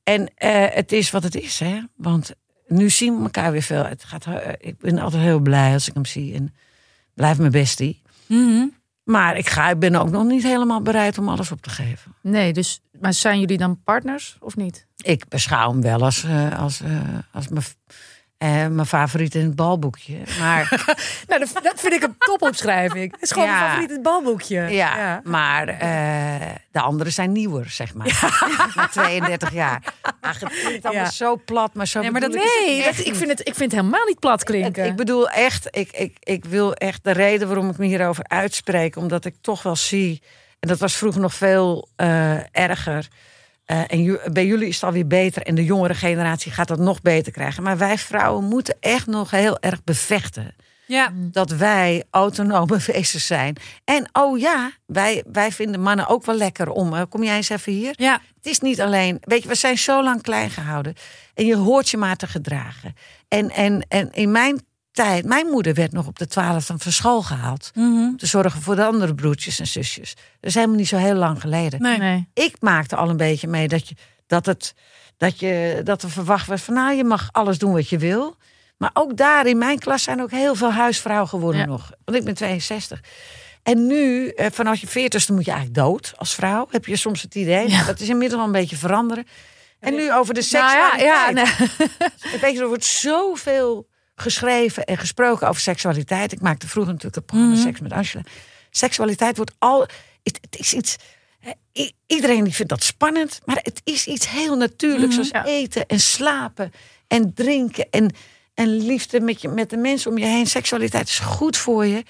En 0.03 0.31
eh, 0.35 0.65
het 0.69 0.93
is 0.93 1.11
wat 1.11 1.23
het 1.23 1.35
is, 1.35 1.59
hè? 1.61 1.81
Want 1.97 2.33
nu 2.67 2.91
zien 2.91 3.17
we 3.17 3.23
elkaar 3.23 3.53
weer 3.53 3.63
veel. 3.63 3.85
Het 3.85 4.05
gaat, 4.05 4.27
eh, 4.27 4.53
ik 4.59 4.79
ben 4.79 4.99
altijd 4.99 5.23
heel 5.23 5.41
blij 5.41 5.73
als 5.73 5.89
ik 5.89 5.95
hem 5.95 6.05
zie. 6.05 6.35
En 6.35 6.55
blijf 7.15 7.39
mijn 7.39 7.51
bestie. 7.51 8.03
Mhm. 8.27 8.67
Maar 9.05 9.37
ik, 9.37 9.49
ga, 9.49 9.71
ik 9.71 9.79
ben 9.79 9.95
ook 9.95 10.11
nog 10.11 10.25
niet 10.25 10.43
helemaal 10.43 10.83
bereid 10.83 11.19
om 11.19 11.29
alles 11.29 11.53
op 11.53 11.63
te 11.63 11.71
geven. 11.71 12.15
Nee, 12.21 12.53
dus, 12.53 12.81
maar 13.01 13.13
zijn 13.13 13.41
jullie 13.41 13.59
dan 13.59 13.83
partners 13.83 14.37
of 14.41 14.57
niet? 14.57 14.87
Ik 14.97 15.29
beschouw 15.29 15.71
hem 15.71 15.83
wel 15.83 16.03
als, 16.03 16.25
eh, 16.25 16.59
als, 16.59 16.81
eh, 16.81 17.01
als 17.33 17.49
mijn, 17.49 17.65
eh, 18.39 18.49
mijn 18.67 18.87
favoriet 18.87 19.35
in 19.35 19.45
het 19.45 19.57
balboekje. 19.57 20.17
Maar, 20.41 20.69
Nou, 21.29 21.41
dat, 21.41 21.63
dat 21.63 21.81
vind 21.81 21.93
ik 21.93 22.03
een 22.03 22.15
topopschrijving. 22.19 23.13
Het 23.13 23.23
is 23.23 23.31
gewoon 23.31 23.49
Ja. 23.49 23.53
mijn 23.55 23.67
favoriet 23.69 23.91
het 23.91 24.03
balboekje. 24.03 24.61
ja, 24.61 25.21
maar 25.25 25.69
eh, 25.69 26.47
de 26.71 26.81
anderen 26.81 27.13
zijn 27.13 27.33
nieuwer, 27.33 27.71
zeg 27.71 27.95
maar. 27.95 28.07
Na 28.75 28.89
32 28.89 29.53
jaar. 29.53 29.83
Ach, 30.21 30.41
het 30.41 30.61
klinkt 30.65 30.87
allemaal 30.87 31.11
zo 31.11 31.41
plat, 31.45 31.75
maar 31.75 31.87
zo 31.87 32.01
Nee, 32.01 32.11
maar 32.11 32.21
dat 32.21 32.35
ik 32.35 32.43
Nee, 32.67 32.83
echt 32.85 32.97
dat, 32.97 33.07
ik, 33.07 33.15
vind 33.15 33.31
het, 33.31 33.41
ik 33.41 33.55
vind 33.55 33.73
het 33.73 33.81
helemaal 33.81 34.07
niet 34.07 34.19
plat 34.21 34.41
Het- 34.41 34.49
klinken. 34.49 34.85
ik 34.85 34.97
bedoel 34.97 35.29
echt, 35.29 35.67
ik, 35.71 35.91
ik, 35.93 36.17
ik 36.21 36.45
wil 36.45 36.75
echt 36.75 37.05
de 37.05 37.11
reden 37.11 37.47
waarom 37.49 37.71
ik 37.71 37.79
me 37.79 37.87
hierover 37.87 38.25
uitspreek, 38.29 38.97
omdat 38.97 39.25
ik 39.25 39.35
toch 39.41 39.63
wel 39.63 39.77
zie, 39.77 40.23
en 40.61 40.69
dat 40.69 40.79
was 40.79 40.97
vroeger 40.97 41.21
nog 41.21 41.35
veel 41.35 41.89
eh, 41.97 42.57
erger. 42.57 43.09
Eh, 43.67 43.81
en 43.87 44.21
bij 44.33 44.47
jullie 44.47 44.69
is 44.69 44.75
het 44.75 44.85
alweer 44.85 45.07
beter 45.07 45.43
en 45.43 45.55
de 45.55 45.65
jongere 45.65 45.95
generatie 45.95 46.53
gaat 46.53 46.69
dat 46.69 46.79
nog 46.79 47.03
beter 47.03 47.33
krijgen. 47.33 47.63
Maar 47.63 47.79
wij 47.79 47.99
vrouwen 47.99 48.45
moeten 48.45 48.77
echt 48.81 49.07
nog 49.07 49.31
heel 49.31 49.59
erg 49.61 49.85
bevechten 49.85 50.55
Ja. 50.87 51.13
dat 51.15 51.51
wij 51.51 52.05
autonome 52.11 52.79
wezens 52.93 53.27
zijn. 53.27 53.57
En 53.85 54.09
oh 54.13 54.39
ja, 54.39 54.71
wij, 54.87 55.25
wij 55.33 55.53
vinden 55.53 55.81
mannen 55.81 56.07
ook 56.07 56.25
wel 56.27 56.37
lekker 56.37 56.71
om. 56.71 57.09
kom 57.09 57.23
jij 57.23 57.37
eens 57.37 57.49
even 57.49 57.73
hier? 57.73 57.93
Ja. 57.97 58.21
Het 58.37 58.47
is 58.47 58.61
niet 58.61 58.81
alleen, 58.81 59.19
weet 59.21 59.43
je, 59.43 59.49
we 59.49 59.55
zijn 59.55 59.79
zo 59.79 60.03
lang 60.03 60.23
klein 60.23 60.51
gehouden. 60.51 60.95
En 61.35 61.47
je 61.47 61.57
hoort 61.57 61.89
je 61.89 61.97
maar 61.97 62.17
te 62.17 62.27
gedragen. 62.27 62.95
En, 63.29 63.51
en, 63.51 63.87
en 63.89 64.13
in 64.13 64.31
mijn 64.31 64.66
tijd, 64.97 65.25
mijn 65.25 65.47
moeder 65.47 65.75
werd 65.75 65.93
nog 65.93 66.07
op 66.07 66.19
de 66.19 66.27
twaalfde 66.27 66.79
van 66.79 66.93
school 66.93 67.23
gehaald. 67.23 67.71
Mhm. 67.75 67.87
Om 67.87 68.17
te 68.17 68.27
zorgen 68.27 68.63
voor 68.63 68.77
de 68.77 68.85
andere 68.85 69.15
broertjes 69.15 69.61
en 69.61 69.67
zusjes. 69.67 70.15
Dat 70.15 70.25
is 70.51 70.55
helemaal 70.55 70.77
niet 70.77 70.89
zo 70.89 70.97
heel 70.97 71.15
lang 71.15 71.41
geleden. 71.41 71.83
Nee. 71.83 71.99
Nee. 71.99 72.29
Ik 72.35 72.57
maakte 72.61 72.97
al 72.97 73.09
een 73.09 73.17
beetje 73.17 73.49
mee 73.49 73.69
dat, 73.69 73.89
je, 73.89 73.95
dat, 74.27 74.47
het, 74.47 74.75
dat, 75.17 75.39
je, 75.41 75.81
dat 75.85 76.03
er 76.03 76.11
verwacht 76.11 76.47
werd 76.47 76.61
van, 76.61 76.75
nou, 76.75 76.95
je 76.95 77.05
mag 77.05 77.29
alles 77.33 77.59
doen 77.59 77.73
wat 77.73 77.89
je 77.89 77.99
wil. 77.99 78.37
Maar 78.77 78.91
ook 78.93 79.17
daar 79.17 79.47
in 79.47 79.59
mijn 79.59 79.79
klas 79.79 80.03
zijn 80.03 80.23
ook 80.23 80.31
heel 80.31 80.55
veel 80.55 80.73
huisvrouwen 80.73 81.29
geworden 81.29 81.61
Ja. 81.61 81.67
nog. 81.67 81.91
Want 82.05 82.19
ik 82.19 82.25
ben 82.25 82.35
62. 82.35 83.01
En 83.63 83.87
nu, 83.87 84.29
eh, 84.29 84.47
vanaf 84.53 84.81
je 84.81 84.87
40ste 84.87 85.33
moet 85.33 85.45
je 85.45 85.51
eigenlijk 85.51 85.75
dood 85.75 86.13
als 86.17 86.35
vrouw. 86.35 86.67
Heb 86.71 86.87
je 86.87 86.97
soms 86.97 87.23
het 87.23 87.35
idee. 87.35 87.85
Dat 87.87 88.01
is 88.01 88.09
inmiddels 88.09 88.41
al 88.41 88.47
een 88.47 88.53
beetje 88.53 88.77
veranderen. 88.77 89.27
En 89.81 89.95
nu 89.95 90.13
over 90.13 90.35
de 90.35 90.49
Nou 90.51 90.77
ja, 90.77 90.97
ja, 90.97 91.31
nee. 91.31 91.45
Weet 92.41 92.53
je, 92.53 92.61
er 92.61 92.69
wordt 92.69 92.85
zoveel 92.85 93.87
geschreven 94.17 94.85
en 94.85 94.99
gesproken 94.99 95.49
over 95.49 95.61
seksualiteit. 95.61 96.33
Ik 96.33 96.41
maakte 96.41 96.69
vroeger 96.69 96.93
natuurlijk 96.93 97.17
het 97.17 97.27
programma 97.27 97.57
Seks 97.57 97.81
met 97.81 97.93
Angela. 97.93 98.23
Seksualiteit 98.71 99.37
wordt 99.37 99.55
al... 99.59 99.81
Het, 100.23 100.39
het 100.41 100.59
is 100.59 100.75
iets... 100.75 100.97
i- 101.79 101.93
Iedereen 102.07 102.45
die 102.45 102.55
vindt 102.55 102.71
dat 102.71 102.83
spannend, 102.83 103.41
maar 103.45 103.59
het 103.63 103.81
is 103.85 104.07
iets 104.07 104.29
heel 104.29 104.57
natuurlijks. 104.57 105.15
Zoals 105.15 105.31
ja. 105.31 105.45
eten 105.45 105.87
en 105.87 106.01
slapen 106.01 106.73
en 107.07 107.35
drinken 107.35 107.87
en, 107.91 108.15
en 108.55 108.69
liefde 108.69 109.21
met, 109.21 109.41
je, 109.41 109.49
met 109.49 109.71
de 109.71 109.77
mensen 109.77 110.11
om 110.11 110.19
je 110.19 110.25
heen. 110.25 110.47
Seksualiteit 110.47 111.09
is 111.09 111.19
goed 111.19 111.57
voor 111.57 111.87
je. 111.87 112.03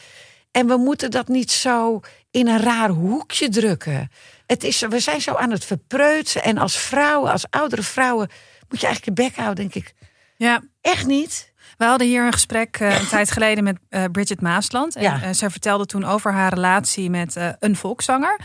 En 0.51 0.67
we 0.67 0.77
moeten 0.77 1.11
dat 1.11 1.29
niet 1.29 1.51
zo 1.51 2.01
in 2.31 2.49
een 2.49 2.61
raar 2.61 2.89
hoekje 2.89 3.49
drukken. 3.49 4.11
Het 4.47 4.65
is, 4.65 4.81
we 4.81 5.01
zijn 5.01 5.21
zo 5.21 5.35
aan 5.35 5.51
het 5.51 5.65
verpreutsen. 5.65 6.43
En 6.43 6.59
als 6.59 6.77
vrouwen, 6.77 7.33
als 7.33 7.47
oudere 7.51 7.83
vrouwen, 7.83 8.31
moet 8.69 8.81
je 8.81 8.87
eigenlijk 8.87 9.19
je 9.19 9.25
bek 9.25 9.37
houden, 9.37 9.69
denk 9.71 9.85
ik. 9.87 9.95
Ja. 10.37 10.63
Echt 10.81 11.07
niet. 11.07 11.53
We 11.79 11.85
hadden 11.85 12.07
hier 12.07 12.27
een 12.27 12.33
gesprek 12.33 12.77
eh, 12.81 13.01
een 13.01 13.07
tijd 13.09 13.31
geleden 13.31 13.65
met 13.65 13.77
eh, 13.89 14.05
Bridget 14.13 14.41
Maasland. 14.41 14.97
En 14.97 15.03
Ja. 15.03 15.23
eh, 15.23 15.29
zij 15.33 15.51
vertelde 15.51 15.87
toen 15.87 16.05
over 16.05 16.33
haar 16.33 16.55
relatie 16.55 17.11
met 17.11 17.37
een 17.59 17.77
volkszanger. 17.77 18.41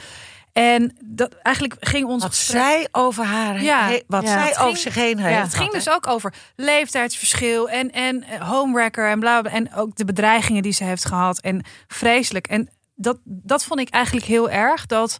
En 0.54 0.98
dat 1.06 1.34
eigenlijk 1.42 1.76
ging 1.80 2.06
ons 2.06 2.24
Wat 2.24 2.32
gesprek- 2.36 2.62
zij 2.62 2.88
over 2.92 3.24
haar, 3.26 3.62
Ja, 3.64 3.88
he- 3.88 4.02
wat 4.08 4.24
ja. 4.24 4.28
zij 4.32 4.42
Het 4.48 4.52
over 4.52 4.64
ging- 4.66 4.78
zich 4.78 4.96
heen 4.96 5.20
heeft. 5.20 5.36
ja, 5.36 5.42
Het 5.44 5.56
ging 5.56 5.72
dus 5.72 5.90
ook 5.90 6.08
over 6.08 6.34
leeftijdsverschil 6.56 7.70
en, 7.70 7.92
en 7.92 8.24
homewrecker 8.40 9.10
en 9.10 9.20
bla, 9.20 9.42
bla 9.42 9.52
En 9.52 9.74
ook 9.76 9.96
de 9.96 10.06
bedreigingen 10.06 10.62
die 10.64 10.72
ze 10.72 10.84
heeft 10.84 11.06
gehad. 11.06 11.40
En 11.40 11.66
vreselijk. 11.88 12.48
En 12.48 12.70
dat, 12.96 13.18
dat 13.24 13.64
vond 13.64 13.80
ik 13.80 13.90
eigenlijk 13.90 14.26
heel 14.26 14.50
erg. 14.50 14.86
Dat 14.86 15.18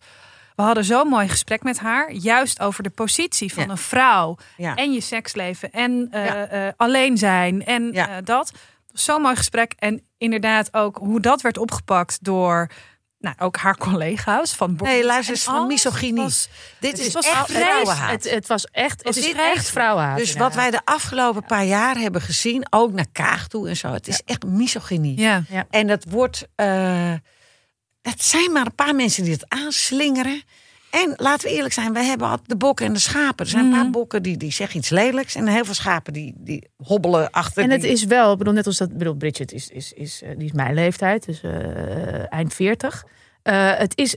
we 0.62 0.68
hadden 0.68 0.86
zo'n 0.86 1.08
mooi 1.08 1.28
gesprek 1.28 1.64
met 1.64 1.80
haar. 1.80 2.12
Juist 2.12 2.60
over 2.60 2.84
de 2.84 2.90
positie 2.90 3.54
van 3.54 3.64
Ja. 3.64 3.70
een 3.70 3.78
vrouw. 3.78 4.38
Ja. 4.58 4.76
En 4.76 4.94
je 4.94 5.02
seksleven. 5.02 5.72
En 5.72 6.08
eh, 6.12 6.26
Ja. 6.26 6.46
eh, 6.48 6.68
alleen 6.78 7.18
zijn. 7.18 7.66
En 7.66 7.90
Ja. 7.94 8.10
eh, 8.10 8.16
dat. 8.24 8.52
Zo'n 8.94 9.22
mooi 9.22 9.36
gesprek. 9.36 9.74
En 9.80 10.02
inderdaad 10.18 10.74
ook 10.74 10.98
hoe 10.98 11.20
dat 11.20 11.42
werd 11.42 11.58
opgepakt 11.58 12.24
door... 12.24 12.70
Nou, 13.20 13.36
ook 13.40 13.58
haar 13.58 13.78
collega's 13.78 14.54
van 14.56 14.76
Nee, 14.82 15.06
luister 15.06 15.34
eens 15.36 15.48
En 15.48 15.54
van 15.54 15.68
misogynie. 15.68 16.24
was- 16.24 16.50
Dit 16.80 16.92
het 16.92 17.00
is 17.08 17.14
was 17.14 17.26
echt 17.28 17.52
vrouwenhaat. 17.52 18.12
Het, 18.12 18.30
het 18.32 18.48
was 18.48 18.66
echt, 18.66 19.04
het 19.04 19.16
is 19.18 19.26
echt 19.34 19.56
echt? 19.56 19.70
vrouwenhaat. 19.70 20.18
Dus 20.18 20.34
wat 20.36 20.54
wij 20.56 20.72
de 20.72 20.82
afgelopen 20.84 21.44
paar 21.46 21.66
jaar 21.66 21.96
hebben 21.98 22.22
gezien, 22.22 22.66
ook 22.70 22.92
naar 22.92 23.06
Kaag 23.12 23.48
toe 23.48 23.70
en 23.70 23.78
zo, 23.78 23.88
het 23.88 24.08
is 24.08 24.22
echt 24.26 24.46
misogynie. 24.46 25.20
Ja. 25.20 25.44
En 25.70 25.88
dat 25.88 26.06
wordt. 26.10 26.48
eh 26.56 27.14
het 28.02 28.24
zijn 28.24 28.52
maar 28.52 28.66
een 28.66 28.76
paar 28.76 28.96
mensen 28.96 29.24
die 29.24 29.34
het 29.34 29.46
aanslingeren. 29.48 30.42
En 30.90 31.14
laten 31.18 31.50
we 31.50 31.56
eerlijk 31.56 31.74
zijn, 31.74 31.94
wij 31.94 32.06
hebben 32.06 32.28
al 32.28 32.38
de 32.46 32.56
bokken 32.56 32.86
en 32.86 32.94
de 32.94 33.00
schapen. 33.00 33.46
Er 33.46 33.52
zijn 33.52 33.66
een 33.66 33.72
paar 33.72 33.90
bokken 33.90 34.24
die, 34.24 34.38
die 34.38 34.52
zeggen 34.52 34.80
iets 34.80 34.90
lelijks. 34.90 35.36
En 35.36 35.48
heel 35.48 35.66
veel 35.66 35.74
schapen 35.74 36.14
die, 36.14 36.34
die 36.38 36.68
hobbelen 36.84 37.30
achter. 37.30 37.64
En 37.64 37.70
het 37.70 37.82
die- 37.82 37.92
is 37.92 38.04
wel, 38.06 38.38
bedoel, 38.38 38.54
net 38.54 38.66
als 38.66 38.78
dat, 38.78 38.98
bedoel, 38.98 39.14
Bridget 39.14 39.52
is, 39.52 39.70
is, 39.70 39.94
is, 39.94 40.22
eh, 40.22 40.30
die 40.38 40.46
is 40.46 40.52
mijn 40.52 40.74
leeftijd, 40.74 41.26
dus 41.26 41.42
eh, 41.42 42.34
eind 42.34 42.54
40. 42.54 43.06
Eh, 43.44 43.72
het 43.78 43.98
is, 43.98 44.16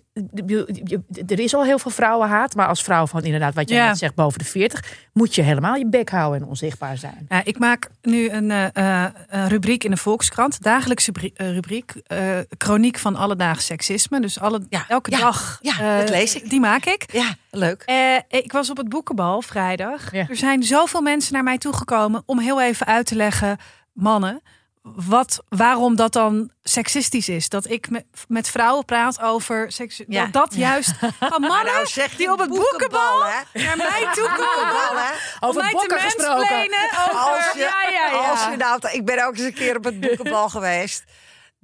er 1.27 1.39
is 1.41 1.55
al 1.55 1.65
heel 1.65 1.79
veel 1.79 1.91
vrouwenhaat, 1.91 2.55
maar 2.55 2.67
als 2.69 2.83
vrouw 2.83 3.07
van 3.07 3.23
inderdaad, 3.23 3.55
wat 3.55 3.69
jij 3.69 3.79
Ja. 3.79 3.87
net 3.89 3.99
zegt, 3.99 4.15
boven 4.15 4.39
de 4.39 4.45
40, 4.45 4.83
moet 5.13 5.35
je 5.35 5.43
helemaal 5.43 5.75
je 5.75 5.87
bek 5.89 6.11
houden 6.11 6.43
en 6.43 6.49
onzichtbaar 6.49 6.97
zijn. 6.97 7.27
Ja, 7.29 7.41
ik 7.45 7.59
maak 7.59 7.91
nu 8.03 8.29
een, 8.31 8.51
eh, 8.51 9.05
eh, 9.05 9.11
een 9.29 9.49
rubriek 9.49 9.85
in 9.85 9.91
de 9.91 9.97
Volkskrant. 9.97 10.63
Dagelijkse 10.63 11.13
bri- 11.13 11.33
rubriek. 11.37 11.93
eh 12.07 12.39
chroniek 12.59 12.99
van 12.99 13.17
alledaags 13.17 13.67
seksisme. 13.67 14.21
Dus 14.21 14.41
alle, 14.41 14.67
Ja, 14.69 14.85
elke 14.89 15.11
ja, 15.11 15.19
dag. 15.19 15.59
ja, 15.61 15.73
eh, 15.81 15.99
dat 15.99 16.09
lees 16.09 16.37
ik. 16.37 16.51
Die 16.51 16.61
maak 16.61 16.85
ik. 16.85 17.05
Ja, 17.13 17.35
leuk. 17.51 17.83
Eh, 17.87 18.17
ik 18.29 18.53
was 18.53 18.71
op 18.71 18.77
het 18.77 18.89
boekenbal 18.89 19.43
vrijdag. 19.43 20.13
Ja. 20.13 20.27
Er 20.29 20.37
zijn 20.37 20.63
zoveel 20.63 21.01
mensen 21.01 21.33
naar 21.33 21.43
mij 21.43 21.59
toegekomen 21.59 22.23
om 22.27 22.39
heel 22.39 22.61
even 22.63 22.87
uit 22.87 23.07
te 23.07 23.15
leggen, 23.17 23.57
mannen, 23.93 24.41
wat, 24.85 25.43
waarom 25.49 25.97
dat 25.97 26.13
dan 26.13 26.51
seksistisch 26.63 27.29
is. 27.29 27.49
Dat 27.49 27.71
ik 27.71 27.91
met, 27.91 28.05
met 28.29 28.49
vrouwen 28.49 28.85
praat 28.85 29.21
over 29.21 29.73
seks. 29.73 30.03
Ja. 30.09 30.23
Dat, 30.23 30.33
dat 30.33 30.55
juist 30.55 30.93
van 31.21 31.41
mannen 31.51 31.75
nou 31.75 31.87
zeg 31.87 32.17
die 32.17 32.33
op 32.33 32.39
het 32.39 32.49
boekenbal, 32.49 33.19
naar 33.53 33.77
mij 33.77 34.09
toe 34.13 34.29
komen. 34.29 35.05
Over 35.41 35.63
mij 35.63 35.73
bokken 35.73 36.01
gesproken. 36.01 36.65
over... 37.09 37.19
Als 37.19 37.53
je, 37.53 37.59
ja, 37.59 37.89
ja, 37.91 38.07
ja. 38.07 38.31
Als 38.31 38.45
je 38.45 38.57
nou, 38.57 38.81
ik 38.93 39.05
ben 39.05 39.27
ook 39.27 39.37
eens 39.37 39.45
een 39.45 39.55
keer 39.55 39.77
op 39.77 39.85
het 39.85 40.01
boekenbal 40.01 40.49
geweest. 40.49 41.05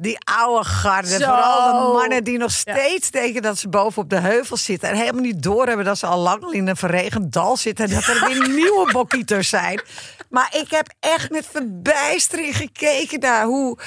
Die 0.00 0.18
oude 0.24 0.64
garde, 0.64 1.08
Zo. 1.08 1.16
vooral 1.16 1.72
de 1.72 1.98
mannen 1.98 2.24
die 2.24 2.38
nog 2.38 2.50
steeds 2.50 3.10
denken 3.10 3.42
dat 3.42 3.58
ze 3.58 3.68
boven 3.68 4.02
op 4.02 4.10
de 4.10 4.20
heuvel 4.20 4.56
zitten. 4.56 4.88
En 4.88 4.96
helemaal 4.96 5.22
niet 5.22 5.42
doorhebben 5.42 5.84
dat 5.84 5.98
ze 5.98 6.06
al 6.06 6.18
lang 6.18 6.52
in 6.52 6.66
een 6.66 6.76
verregend 6.76 7.32
dal 7.32 7.56
zitten. 7.56 7.84
En 7.84 7.94
dat 7.94 8.06
er 8.06 8.28
weer 8.28 8.48
nieuwe 8.60 8.92
bokkieters 8.92 9.48
zijn. 9.48 9.80
Maar 10.28 10.56
ik 10.56 10.70
heb 10.70 10.94
echt 11.00 11.30
met 11.30 11.46
verbijstering 11.46 12.56
gekeken 12.56 13.20
naar 13.20 13.44
hoe, 13.44 13.78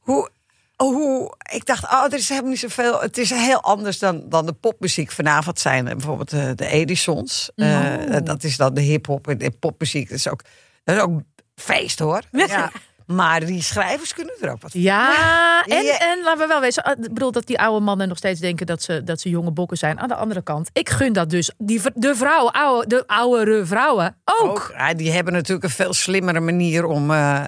hoe 0.00 0.30
Oh, 0.76 1.32
ik 1.52 1.66
dacht, 1.66 1.84
oh, 1.84 2.04
er 2.04 2.14
is 2.14 2.28
helemaal 2.28 2.50
niet 2.50 2.58
zoveel. 2.58 3.00
Het 3.00 3.18
is 3.18 3.30
heel 3.30 3.60
anders 3.62 3.98
dan, 3.98 4.28
dan 4.28 4.46
de 4.46 4.52
popmuziek. 4.52 5.10
Vanavond 5.10 5.60
zijn 5.60 5.88
er 5.88 5.96
bijvoorbeeld 5.96 6.32
eh, 6.32 6.50
de 6.54 6.66
Edisons. 6.66 7.50
Eh, 7.54 7.94
dat 8.24 8.44
is 8.44 8.56
dan 8.56 8.74
de 8.74 8.80
hip-hop 8.80 9.28
en 9.28 9.38
de 9.38 9.50
popmuziek. 9.50 10.08
Dat 10.08 10.18
is 10.18 10.28
ook, 10.28 10.40
dat 10.84 10.96
is 10.96 11.02
ook 11.02 11.20
feest 11.54 11.98
hoor. 11.98 12.22
Ja. 12.30 12.70
Maar 13.06 13.44
die 13.46 13.62
schrijvers 13.62 14.14
kunnen 14.14 14.34
er 14.40 14.50
ook 14.50 14.62
wat 14.62 14.70
van. 14.70 14.80
Ja, 14.80 15.64
en, 15.66 15.84
Ja. 15.84 15.98
en 15.98 16.22
laten 16.24 16.40
we 16.40 16.46
wel 16.46 16.60
wezen. 16.60 16.82
ah, 16.82 16.92
Ik 17.02 17.14
bedoel 17.14 17.32
dat 17.32 17.46
die 17.46 17.58
oude 17.60 17.84
mannen 17.84 18.08
nog 18.08 18.16
steeds 18.16 18.40
denken 18.40 18.66
dat 18.66 18.82
ze, 18.82 19.04
dat 19.04 19.20
ze 19.20 19.28
jonge 19.28 19.50
bokken 19.50 19.76
zijn. 19.76 20.00
Aan 20.00 20.08
de 20.08 20.14
andere 20.14 20.42
kant, 20.42 20.70
ik 20.72 20.88
gun 20.90 21.12
dat 21.12 21.30
dus. 21.30 21.50
Die, 21.58 21.80
de 21.94 22.14
vrouwen, 22.16 22.52
oude, 22.52 22.86
de 22.86 23.06
oudere 23.06 23.66
vrouwen 23.66 24.16
ook. 24.24 24.48
Ook, 24.50 24.72
ja, 24.76 24.94
die 24.94 25.10
hebben 25.12 25.32
natuurlijk 25.32 25.64
een 25.64 25.70
veel 25.70 25.92
slimmere 25.94 26.40
manier 26.40 26.84
om. 26.86 27.10
eh, 27.10 27.44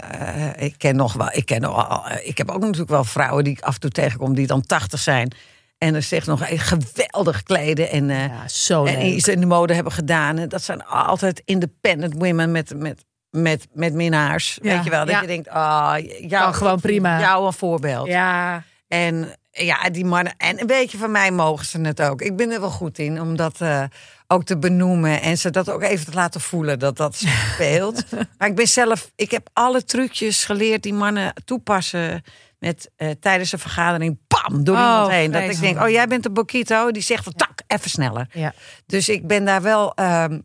eh, 0.57 0.63
ik 0.63 0.75
ken 0.79 0.97
nog 0.97 1.13
wel. 1.13 1.29
Ik, 1.33 1.47
ken 1.47 1.63
eh, 1.65 2.17
ik 2.23 2.39
heb 2.39 2.51
ook 2.51 2.61
natuurlijk 2.61 2.91
wel 2.91 3.05
vrouwen 3.05 3.45
die 3.45 3.53
ik 3.53 3.61
af 3.63 3.75
en 3.75 3.81
toe 3.81 3.91
tegenkom 3.91 4.35
die 4.35 4.47
dan 4.47 4.63
80 4.67 5.01
zijn. 5.01 5.33
En 5.79 5.95
er 5.95 6.03
zich 6.03 6.27
nog 6.27 6.41
geweldig 6.49 7.43
kleden. 7.43 7.91
En, 7.91 8.09
Ja, 8.09 8.49
zo 8.49 8.85
en 8.85 9.07
iets 9.07 9.29
in 9.29 9.41
de 9.41 9.47
mode 9.47 9.75
hebben 9.75 9.93
gedaan. 9.93 10.39
En 10.39 10.49
dat 10.49 10.63
zijn 10.63 10.85
altijd 10.85 11.43
independent 11.45 12.15
women 12.19 12.51
met, 12.53 12.73
met, 12.77 13.05
met, 13.43 13.67
met 13.73 13.93
minnaars. 13.95 14.59
Ja, 14.63 14.75
Weet 14.75 14.85
je 14.85 14.91
wel? 14.91 15.05
Dat 15.05 15.15
ja. 15.15 15.21
je 15.21 15.27
denkt, 15.27 15.49
ah, 15.49 15.95
jou, 16.21 16.55
gewoon 16.55 16.81
prima. 16.81 17.21
Jou 17.21 17.47
een 17.47 17.53
voorbeeld. 17.53 18.07
Ja, 18.07 18.63
En 18.89 19.35
ja, 19.51 19.91
die 19.91 20.05
mannen. 20.05 20.35
En 20.37 20.61
een 20.61 20.67
beetje 20.67 20.99
van 20.99 21.11
mij 21.11 21.31
mogen 21.31 21.67
ze 21.67 21.81
het 21.81 22.03
ook. 22.03 22.23
Ik 22.23 22.37
ben 22.37 22.51
er 22.51 22.61
wel 22.61 22.71
goed 22.71 22.99
in 22.99 23.21
om 23.21 23.37
dat 23.37 23.61
eh, 23.61 23.83
ook 24.27 24.45
te 24.45 24.59
benoemen. 24.59 25.21
En 25.23 25.39
ze 25.39 25.51
dat 25.51 25.71
ook 25.71 25.83
even 25.83 26.05
te 26.07 26.13
laten 26.15 26.41
voelen 26.41 26.79
dat 26.79 26.97
dat 26.97 27.15
speelt. 27.53 28.05
maar 28.39 28.49
ik 28.49 28.55
ben 28.55 28.69
zelf. 28.69 29.11
Ik 29.17 29.31
heb 29.31 29.49
alle 29.53 29.85
trucjes 29.85 30.45
geleerd 30.45 30.83
die 30.83 30.95
mannen 30.95 31.33
toepassen. 31.45 32.23
Met 32.59 32.91
eh, 32.97 33.11
tijdens 33.21 33.53
een 33.53 33.59
vergadering, 33.59 34.19
pam, 34.27 34.65
door 34.65 34.77
Oh, 34.77 34.83
iemand 34.83 35.11
heen. 35.11 35.31
Dat 35.31 35.43
ik 35.43 35.61
denk, 35.61 35.81
oh, 35.83 35.89
jij 35.89 36.07
bent 36.07 36.27
een 36.27 36.33
Bokito. 36.33 36.91
Die 36.91 37.03
zegt, 37.03 37.25
van, 37.25 37.33
tak, 37.33 37.61
even 37.67 37.91
sneller. 37.91 38.29
ja. 38.33 38.53
Dus 38.87 39.09
ik 39.09 39.27
ben 39.27 39.45
daar 39.45 39.63
wel. 39.63 39.95
ehm, 39.95 40.39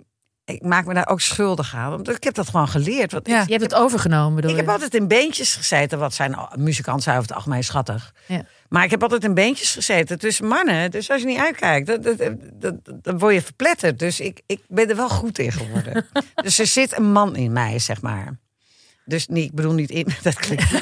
ik 0.54 0.62
maak 0.64 0.86
me 0.86 0.94
daar 0.94 1.08
ook 1.08 1.22
schuldig 1.22 1.76
aan. 1.76 1.90
Want 1.90 2.10
ik 2.10 2.24
heb 2.24 2.34
dat 2.34 2.50
gewoon 2.50 2.68
geleerd. 2.68 3.12
Want 3.12 3.28
Ja. 3.28 3.42
ik, 3.42 3.46
Je 3.48 3.52
hebt 3.52 3.64
het 3.72 3.76
overgenomen, 3.76 4.36
bedoel 4.36 4.50
ik 4.52 4.56
heb 4.58 4.66
je? 4.66 4.72
altijd 4.72 4.94
in 4.94 5.08
beentjes 5.08 5.56
gezeten. 5.56 6.00
Wat 6.00 6.14
zijn 6.14 6.36
muzikanten 6.56 7.04
zijn 7.04 7.16
over 7.18 7.28
het 7.28 7.38
algemeen 7.38 7.64
schattig. 7.64 8.14
Ja. 8.28 8.42
Maar 8.70 8.84
ik 8.84 8.90
heb 8.92 9.02
altijd 9.04 9.24
in 9.24 9.34
beentjes 9.34 9.72
gezeten 9.74 10.20
tussen 10.20 10.48
mannen. 10.48 10.92
Dus 10.92 11.10
als 11.10 11.22
je 11.22 11.28
niet 11.28 11.40
uitkijkt, 11.40 11.88
dan, 11.88 12.02
dan, 12.02 12.40
dan, 12.54 12.80
dan 13.02 13.18
word 13.20 13.34
je 13.34 13.42
verpletterd. 13.42 14.00
Dus 14.00 14.20
ik, 14.20 14.42
ik 14.46 14.62
ben 14.68 14.90
er 14.90 14.96
wel 14.96 15.10
goed 15.10 15.40
in 15.40 15.52
geworden. 15.52 16.06
dus 16.44 16.60
er 16.60 16.68
zit 16.68 16.98
een 16.98 17.12
man 17.12 17.36
in 17.36 17.52
mij, 17.52 17.80
zeg 17.80 18.02
maar. 18.02 18.40
Dus 19.06 19.28
niet, 19.28 19.46
ik 19.46 19.56
bedoel 19.56 19.74
niet 19.74 19.90
in. 19.90 20.08
Dat 20.24 20.36
klinkt. 20.36 20.64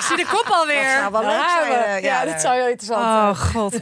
Ik 0.00 0.06
zie 0.06 0.16
de 0.16 0.26
kop 0.30 0.46
alweer. 0.50 0.82
Dat 0.82 0.98
zou 1.00 1.12
wel 1.12 1.22
leuk 1.22 1.48
zijn. 1.48 1.84
eh, 1.84 2.02
ja, 2.02 2.24
dat 2.24 2.40
zou 2.40 2.54
heel 2.54 2.68
interessant 2.68 3.04
zijn. 3.04 3.28
Oh 3.28 3.36
god. 3.38 3.80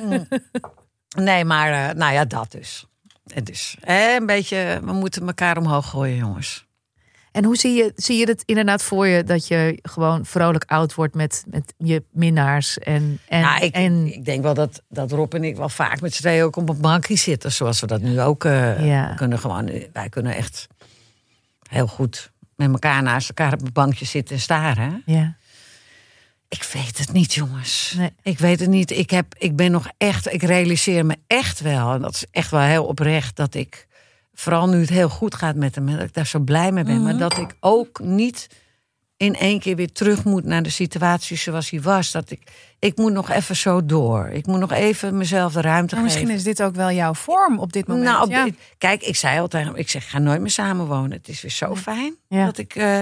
Nee, 1.17 1.45
maar 1.45 1.89
eh, 1.89 1.95
nou 1.95 2.13
ja, 2.13 2.25
dat 2.25 2.51
dus. 2.53 2.87
En 3.33 3.45
dus 3.45 3.77
eh, 3.81 4.15
een 4.15 4.27
beetje, 4.27 4.81
we 4.85 4.93
moeten 4.93 5.27
elkaar 5.27 5.57
omhoog 5.57 5.89
gooien, 5.91 6.17
jongens. 6.17 6.67
En 7.33 7.45
hoe 7.45 7.57
zie 7.57 7.73
je, 7.73 7.93
zie 7.97 8.19
je 8.19 8.27
het 8.27 8.43
inderdaad 8.47 8.83
voor 8.83 9.07
je 9.07 9.25
dat 9.25 9.47
je 9.47 9.79
gewoon 9.83 10.25
vrolijk 10.25 10.65
oud 10.67 10.95
wordt 10.95 11.15
met, 11.15 11.45
met 11.49 11.75
je 11.77 12.03
minnaars? 12.13 12.79
En, 12.79 13.19
en, 13.29 13.41
nou, 13.41 13.65
ik, 13.65 13.75
en 13.75 14.15
ik 14.15 14.25
denk 14.25 14.43
wel 14.43 14.55
dat, 14.55 14.83
dat 14.89 15.13
Rob 15.13 15.35
en 15.35 15.45
ik 15.45 15.57
wel 15.57 15.69
vaak 15.69 16.01
met 16.01 16.15
z'n 16.15 16.21
tweeën 16.21 16.45
ook 16.45 16.57
op 16.57 16.69
een 16.69 16.81
bankje 16.81 17.17
zitten. 17.17 17.53
Zoals 17.53 17.81
we 17.81 17.87
dat 17.87 18.01
nu 18.01 18.21
ook 18.21 18.45
eh, 18.45 18.87
Ja. 18.87 19.15
kunnen. 19.15 19.39
Gewoon, 19.39 19.71
wij 19.93 20.09
kunnen 20.09 20.35
echt 20.35 20.67
heel 21.69 21.87
goed 21.87 22.33
met 22.57 22.71
elkaar 22.71 23.03
naast 23.03 23.29
elkaar 23.29 23.53
op 23.53 23.63
een 23.63 23.73
bankje 23.73 24.05
zitten 24.05 24.35
en 24.35 24.41
staren. 24.41 25.03
ja. 25.07 25.37
Ik 26.49 26.63
weet 26.73 26.99
het 26.99 27.13
niet, 27.13 27.35
jongens. 27.35 27.95
Nee. 27.97 28.11
Ik 28.23 28.39
weet 28.39 28.61
het 28.61 28.69
niet. 28.69 28.91
Ik, 28.91 29.11
heb, 29.11 29.35
ik 29.39 29.57
ben 29.57 29.71
nog 29.71 29.87
echt, 29.97 30.33
ik 30.33 30.43
realiseer 30.43 31.07
me 31.07 31.17
echt 31.27 31.61
wel, 31.61 31.93
en 31.93 32.01
dat 32.03 32.15
is 32.15 32.25
echt 32.31 32.51
wel 32.51 32.61
heel 32.61 32.85
oprecht, 32.85 33.37
dat 33.37 33.55
ik, 33.55 33.87
vooral 34.35 34.69
nu 34.69 34.81
het 34.81 34.89
heel 34.89 35.09
goed 35.09 35.35
gaat 35.35 35.55
met 35.57 35.75
hem, 35.75 35.87
dat 35.97 36.01
ik 36.01 36.15
daar 36.15 36.27
zo 36.27 36.39
blij 36.39 36.73
mee 36.73 36.85
ben. 36.85 36.95
Mhm. 36.95 37.03
Maar 37.05 37.19
dat 37.19 37.39
ik 37.39 37.55
ook 37.61 38.01
niet 38.01 38.47
in 39.17 39.35
één 39.35 39.61
keer 39.61 39.77
weer 39.77 39.93
terug 39.93 40.25
moet 40.25 40.45
naar 40.45 40.63
de 40.63 40.71
situatie 40.71 41.37
zoals 41.37 41.71
hij 41.71 41.81
was. 41.81 42.11
Dat 42.11 42.31
ik, 42.31 42.51
ik 42.79 42.97
moet 42.97 43.13
nog 43.13 43.31
even 43.31 43.57
zo 43.57 43.87
door. 43.87 44.29
Ik 44.29 44.47
moet 44.47 44.59
nog 44.59 44.73
even 44.73 45.17
mezelf 45.17 45.53
de 45.53 45.61
ruimte 45.61 45.95
Maar 45.95 46.05
misschien 46.05 46.27
geven. 46.27 46.39
is 46.39 46.45
dit 46.45 46.63
ook 46.63 46.75
wel 46.75 46.91
jouw 46.91 47.15
vorm 47.15 47.59
op 47.59 47.73
dit 47.73 47.87
moment. 47.87 48.07
Nou, 48.07 48.25
op 48.25 48.31
ja. 48.31 48.45
dit- 48.45 48.59
kijk, 48.79 49.03
ik 49.03 49.17
zei 49.17 49.41
altijd, 49.41 49.69
ik 49.75 49.91
zeg, 49.91 50.11
ga 50.11 50.19
nooit 50.19 50.41
meer 50.41 50.51
samenwonen. 50.51 51.11
Het 51.13 51.29
is 51.29 51.41
weer 51.41 51.51
zo 51.51 51.77
fijn 51.77 52.15
Ja. 52.29 52.45
dat 52.45 52.59
ik. 52.59 52.75
eh, 52.75 53.01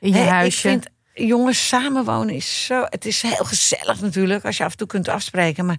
in 0.00 0.12
je 0.12 0.18
huisje. 0.18 0.68
Ik 0.70 0.80
vind, 0.80 0.93
jongens, 1.14 1.68
samenwonen 1.68 2.34
is 2.34 2.64
zo. 2.64 2.86
Het 2.88 3.04
is 3.04 3.22
heel 3.22 3.44
gezellig 3.44 4.00
natuurlijk 4.00 4.44
als 4.44 4.56
je 4.56 4.64
af 4.64 4.70
en 4.70 4.76
toe 4.76 4.86
kunt 4.86 5.08
afspreken. 5.08 5.66
Maar 5.66 5.78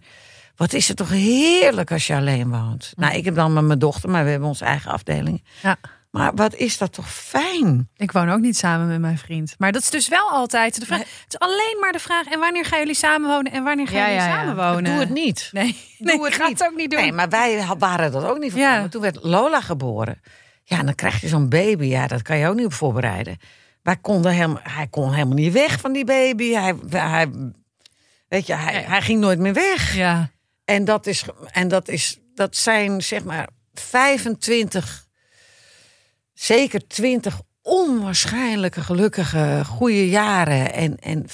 wat 0.56 0.74
is 0.74 0.88
het 0.88 0.98
toch 0.98 1.10
heerlijk 1.10 1.92
als 1.92 2.08
je 2.08 2.16
alleen 2.16 2.50
woont? 2.50 2.94
Nou, 2.96 3.16
ik 3.16 3.26
heb 3.26 3.36
dan 3.36 3.54
met 3.54 3.64
mijn 3.64 3.80
dochter, 3.80 4.10
maar 4.10 4.24
we 4.24 4.30
hebben 4.30 4.48
onze 4.48 4.66
eigen 4.66 4.92
afdeling. 4.92 5.44
Ja. 5.62 5.78
Maar 6.12 6.32
wat 6.36 6.56
is 6.56 6.78
dat 6.78 6.94
toch 6.94 7.12
fijn? 7.14 7.90
Ik 7.98 8.12
woon 8.12 8.30
ook 8.30 8.40
niet 8.40 8.58
samen 8.58 8.88
met 8.88 9.00
mijn 9.00 9.18
vriend. 9.18 9.56
Maar 9.58 9.72
dat 9.72 9.82
is 9.82 9.90
dus 9.90 10.08
wel 10.08 10.30
altijd 10.30 10.80
de 10.80 10.86
vraag. 10.86 11.00
Het 11.00 11.08
is 11.28 11.40
alleen 11.40 11.78
maar 11.82 11.92
de 11.92 12.00
vraag: 12.00 12.26
en 12.26 12.40
wanneer 12.40 12.66
gaan 12.66 12.80
jullie 12.80 12.96
samenwonen 12.96 13.52
en 13.52 13.64
wanneer 13.64 13.88
gaan 13.88 13.98
Ja, 13.98 14.06
jullie 14.06 14.22
ja, 14.22 14.36
samenwonen? 14.36 14.84
Doe 14.84 15.00
het 15.00 15.10
niet. 15.10 15.50
Nee, 15.52 15.78
Doe 15.98 16.24
het 16.26 16.34
ik 16.34 16.42
ga 16.42 16.48
niet. 16.48 16.60
het 16.60 16.68
ook 16.70 16.78
niet 16.78 16.92
doen. 16.92 17.00
Nee, 17.02 17.12
maar 17.12 17.30
wij 17.30 17.66
waren 17.78 18.12
dat 18.12 18.24
ook 18.24 18.38
niet 18.40 18.52
van. 18.52 18.62
Maar 18.62 18.90
toen 18.90 19.02
werd 19.02 19.18
Lola 19.22 19.62
geboren. 19.62 20.22
Ja, 20.64 20.80
en 20.80 20.86
dan 20.86 20.96
krijg 20.96 21.22
je 21.22 21.28
zo'n 21.28 21.50
baby. 21.50 21.86
Ja, 21.86 22.08
dat 22.08 22.22
kan 22.22 22.38
je 22.38 22.48
ook 22.48 22.56
niet 22.56 22.66
op 22.66 22.74
voorbereiden. 22.74 23.38
Wij 23.86 23.98
konden 23.98 24.36
hem, 24.36 24.58
hij 24.64 24.88
kon 24.88 25.14
helemaal 25.14 25.36
niet 25.36 25.54
weg 25.54 25.80
van 25.80 25.94
die 25.94 26.06
baby. 26.06 26.52
Hij, 26.52 26.76
hij, 26.90 27.28
weet 28.28 28.48
je, 28.48 28.54
hij, 28.54 28.82
hij 28.82 29.02
ging 29.02 29.20
nooit 29.20 29.40
meer 29.40 29.54
weg. 29.54 29.96
Ja. 29.96 30.32
En 30.64 30.86
dat, 30.86 31.08
is, 31.08 31.26
en 31.52 31.68
dat, 31.68 31.88
is, 31.88 32.20
dat 32.36 32.56
zijn 32.56 33.04
zeg 33.04 33.24
maar 33.24 33.48
25, 33.74 35.08
zeker 36.34 36.88
20 36.88 37.42
onwaarschijnlijke 37.62 38.82
gelukkige 38.82 39.62
goede 39.66 40.10
jaren. 40.10 40.74
En, 40.74 41.00
en 41.00 41.26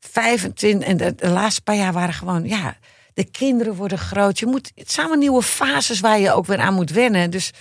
25, 0.00 0.88
en 0.88 0.96
de, 0.96 1.14
de 1.14 1.28
laatste 1.28 1.62
paar 1.62 1.76
jaar 1.76 1.92
waren 1.92 2.14
gewoon, 2.14 2.44
ja, 2.48 2.76
de 3.14 3.24
kinderen 3.24 3.74
worden 3.74 3.98
groot. 3.98 4.38
Je 4.38 4.46
moet, 4.46 4.72
het 4.74 4.90
zijn 4.92 5.06
allemaal 5.06 5.24
nieuwe 5.24 5.42
fases 5.42 6.00
waar 6.00 6.18
je 6.18 6.32
ook 6.32 6.46
weer 6.46 6.60
aan 6.60 6.74
moet 6.74 6.90
wennen. 6.90 7.30
Dus 7.30 7.52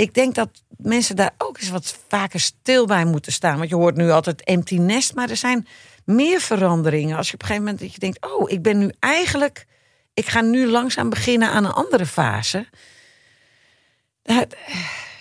ik 0.00 0.14
denk 0.14 0.34
dat 0.34 0.48
mensen 0.76 1.16
daar 1.16 1.34
ook 1.38 1.58
eens 1.58 1.70
wat 1.70 1.98
vaker 2.08 2.40
stil 2.40 2.86
bij 2.86 3.04
moeten 3.04 3.32
staan. 3.32 3.58
Want 3.58 3.68
je 3.68 3.74
hoort 3.74 3.96
nu 3.96 4.10
altijd 4.10 4.44
empty 4.44 4.76
nest, 4.76 5.14
maar 5.14 5.30
er 5.30 5.36
zijn 5.36 5.66
meer 6.04 6.40
veranderingen. 6.40 7.16
Als 7.16 7.28
je 7.28 7.34
op 7.34 7.40
een 7.40 7.46
gegeven 7.46 7.66
moment 7.68 7.82
dat 7.82 7.94
je 7.94 8.00
denkt, 8.00 8.26
oh, 8.32 8.50
ik 8.50 8.62
ben 8.62 8.78
nu 8.78 8.92
eigenlijk, 8.98 9.66
ik 10.14 10.26
ga 10.26 10.40
nu 10.40 10.66
langzaam 10.66 11.08
beginnen 11.10 11.50
aan 11.50 11.64
een 11.64 11.72
andere 11.72 12.06
fase. 12.06 12.68
Daar, 14.22 14.46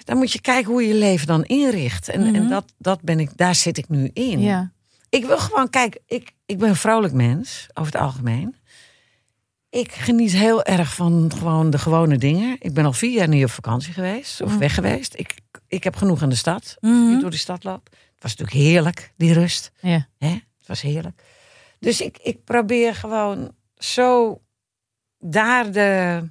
dan 0.04 0.18
moet 0.18 0.32
je 0.32 0.42
kijken 0.42 0.72
hoe 0.72 0.82
je 0.82 0.88
je 0.88 1.00
leven 1.00 1.28
dan 1.28 1.44
inricht. 1.44 2.10
En, 2.10 2.36
en 2.36 2.50
dat, 2.50 2.74
dat 2.78 3.02
ben 3.02 3.20
ik, 3.20 3.38
daar 3.38 3.56
zit 3.56 3.78
ik 3.78 3.90
nu 3.90 4.10
in. 4.14 4.40
ja. 4.40 4.72
Ik 5.10 5.26
wil 5.26 5.38
gewoon, 5.38 5.70
kijk, 5.70 6.00
ik, 6.06 6.32
ik 6.46 6.58
ben 6.58 6.70
een 6.70 6.76
vrouwelijk 6.76 7.14
mens, 7.14 7.68
over 7.74 7.92
het 7.92 8.02
algemeen. 8.02 8.56
Ik 9.70 9.92
geniet 9.92 10.32
heel 10.32 10.64
erg 10.64 10.96
van 10.96 11.32
gewoon 11.38 11.70
de 11.70 11.78
gewone 11.78 12.18
dingen. 12.18 12.56
Ik 12.60 12.74
ben 12.74 12.86
al 12.86 12.94
vier 12.94 13.12
jaar 13.12 13.28
niet 13.28 13.44
op 13.44 13.50
vakantie 13.50 13.94
geweest, 13.94 14.42
of 14.42 14.58
weg 14.58 14.74
geweest. 14.74 15.14
Ik, 15.18 15.36
ik 15.68 15.84
heb 15.84 15.96
genoeg 15.96 16.22
in 16.22 16.30
de 16.30 16.36
stad, 16.36 16.78
als 16.80 17.14
ik 17.14 17.20
door 17.20 17.30
de 17.30 17.38
stad 17.38 17.64
loop. 17.64 17.90
Het 17.90 18.22
was 18.22 18.36
natuurlijk 18.36 18.68
heerlijk, 18.68 19.14
die 19.18 19.34
rust. 19.34 19.72
Ja. 19.80 20.08
Hè? 20.18 20.30
Het 20.30 20.68
was 20.68 20.82
heerlijk. 20.82 21.24
Dus 21.80 22.02
ik, 22.02 22.18
ik 22.18 22.44
probeer 22.44 22.96
gewoon 22.96 23.52
zo 23.78 24.42
daar 25.20 25.72
de, 25.72 26.22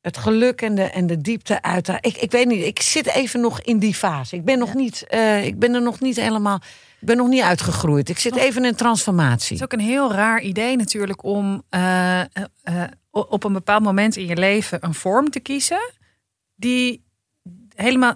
het 0.00 0.16
geluk 0.16 0.62
en 0.62 0.74
de, 0.74 0.82
en 0.82 1.06
de 1.06 1.20
diepte 1.20 1.62
uit 1.62 1.84
te... 1.84 1.98
Ik, 2.00 2.16
ik 2.16 2.30
weet 2.30 2.46
niet, 2.46 2.64
ik 2.64 2.82
zit 2.82 3.06
even 3.06 3.40
nog 3.40 3.60
in 3.60 3.78
die 3.78 3.94
fase. 3.94 4.36
Ik 4.36 4.44
ben, 4.44 4.58
nog 4.58 4.74
niet, 4.74 5.06
eh, 5.06 5.44
ik 5.44 5.58
ben 5.58 5.74
er 5.74 5.82
nog 5.82 6.00
niet 6.00 6.16
helemaal... 6.16 6.60
Ik 7.00 7.06
ben 7.06 7.16
nog 7.16 7.28
niet 7.28 7.42
uitgegroeid. 7.42 8.08
Ik 8.08 8.18
zit 8.18 8.36
even 8.36 8.64
in 8.64 8.74
transformatie. 8.74 9.48
Het 9.48 9.56
is 9.56 9.62
ook 9.62 9.72
een 9.72 9.86
heel 9.86 10.12
raar 10.12 10.40
idee 10.40 10.76
natuurlijk 10.76 11.24
om 11.24 11.62
eh, 11.68 12.20
eh, 12.20 12.26
op 13.10 13.44
een 13.44 13.52
bepaald 13.52 13.82
moment 13.82 14.16
in 14.16 14.26
je 14.26 14.36
leven 14.36 14.84
een 14.84 14.94
vorm 14.94 15.30
te 15.30 15.40
kiezen 15.40 15.92
die 16.54 17.04
helemaal, 17.74 18.14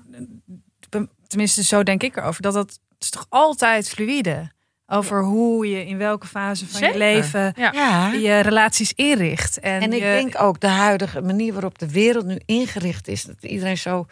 tenminste 1.26 1.62
zo 1.62 1.82
denk 1.82 2.02
ik 2.02 2.16
erover, 2.16 2.42
dat 2.42 2.54
dat 2.54 2.80
is 2.98 3.10
toch 3.10 3.26
altijd 3.28 3.88
fluïde 3.88 4.52
over 4.94 5.22
hoe 5.24 5.68
je 5.68 5.86
in 5.86 5.98
welke 5.98 6.26
fase 6.26 6.66
van 6.68 6.80
je 6.92 6.98
leven 6.98 7.52
Ja. 7.56 8.12
Je 8.12 8.38
relaties 8.40 8.92
inricht. 8.92 9.60
En, 9.60 9.80
En 9.80 9.92
ik 9.92 9.98
je- 9.98 10.04
denk 10.04 10.40
ook 10.42 10.60
de 10.60 10.66
huidige 10.66 11.20
manier 11.22 11.52
waarop 11.52 11.78
de 11.78 11.90
wereld 11.90 12.24
nu 12.26 12.40
ingericht 12.46 13.08
is. 13.08 13.22
Dat 13.22 13.36
iedereen 13.40 13.78
zo 13.78 14.06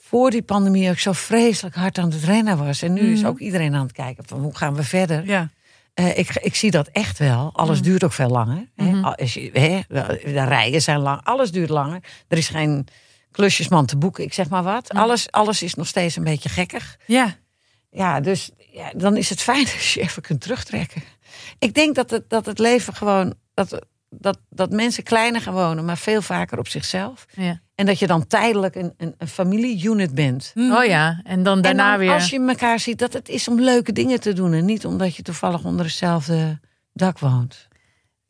voor 0.00 0.30
die 0.30 0.42
pandemie 0.42 0.90
ook 0.90 0.98
zo 0.98 1.12
vreselijk 1.12 1.74
hard 1.76 1.98
aan 1.98 2.10
het 2.10 2.24
rennen 2.24 2.58
was. 2.66 2.82
En 2.82 2.92
nu 2.92 3.12
is 3.12 3.24
ook 3.24 3.38
iedereen 3.38 3.74
aan 3.74 3.82
het 3.82 3.92
kijken 3.92 4.24
van 4.26 4.40
hoe 4.40 4.56
gaan 4.56 4.74
we 4.74 4.82
verder. 4.82 5.26
ja. 5.26 5.50
Eh, 5.94 6.18
ik, 6.18 6.36
ik 6.40 6.54
zie 6.54 6.70
dat 6.70 6.88
echt 6.92 7.18
wel. 7.18 7.50
Alles 7.54 7.82
duurt 7.82 8.04
ook 8.04 8.12
veel 8.12 8.28
langer. 8.28 8.68
Hè? 8.76 9.00
Als 9.02 9.34
je, 9.34 9.50
hè? 9.52 9.80
De 10.32 10.44
rijen 10.44 10.82
zijn 10.82 10.98
lang. 10.98 11.20
Alles 11.24 11.50
duurt 11.52 11.68
langer. 11.68 12.00
Er 12.28 12.38
is 12.38 12.48
geen 12.48 12.86
klusjesman 13.30 13.86
te 13.86 13.96
boeken, 13.96 14.24
ik 14.24 14.32
zeg 14.34 14.48
maar 14.48 14.62
wat. 14.62 14.88
Alles, 14.88 15.30
alles 15.30 15.62
is 15.62 15.74
nog 15.74 15.86
steeds 15.86 16.16
een 16.16 16.24
beetje 16.24 16.48
gekkig. 16.48 16.96
ja. 17.06 17.36
Ja, 17.98 18.20
dus 18.20 18.50
ja, 18.72 18.92
dan 18.96 19.16
is 19.16 19.30
het 19.30 19.40
fijn 19.40 19.66
als 19.74 19.94
je 19.94 20.00
even 20.00 20.22
kunt 20.22 20.40
terugtrekken. 20.40 21.02
Ik 21.58 21.74
denk 21.74 21.94
dat 21.94 22.10
het, 22.10 22.30
dat 22.30 22.46
het 22.46 22.58
leven 22.58 22.94
gewoon. 22.94 23.34
Dat, 23.54 23.86
dat, 24.10 24.38
dat 24.50 24.70
mensen 24.70 25.02
kleiner 25.02 25.40
gaan 25.40 25.54
wonen, 25.54 25.84
maar 25.84 25.98
veel 25.98 26.22
vaker 26.22 26.58
op 26.58 26.68
zichzelf. 26.68 27.26
Ja. 27.30 27.60
En 27.74 27.86
dat 27.86 27.98
je 27.98 28.06
dan 28.06 28.26
tijdelijk 28.26 28.74
een, 28.74 28.94
een, 28.96 29.14
een 29.18 29.28
familie-unit 29.28 30.14
bent. 30.14 30.52
Oh 30.54 30.84
ja, 30.84 31.20
en 31.24 31.42
dan 31.42 31.60
daarna 31.60 31.84
en 31.84 31.90
dan, 31.90 31.98
weer. 31.98 32.14
als 32.14 32.30
je 32.30 32.40
elkaar 32.40 32.78
ziet, 32.80 32.98
dat 32.98 33.12
het 33.12 33.28
is 33.28 33.48
om 33.48 33.60
leuke 33.60 33.92
dingen 33.92 34.20
te 34.20 34.32
doen. 34.32 34.52
En 34.52 34.64
niet 34.64 34.86
omdat 34.86 35.16
je 35.16 35.22
toevallig 35.22 35.64
onder 35.64 35.84
hetzelfde 35.84 36.60
dak 36.92 37.18
woont. 37.18 37.68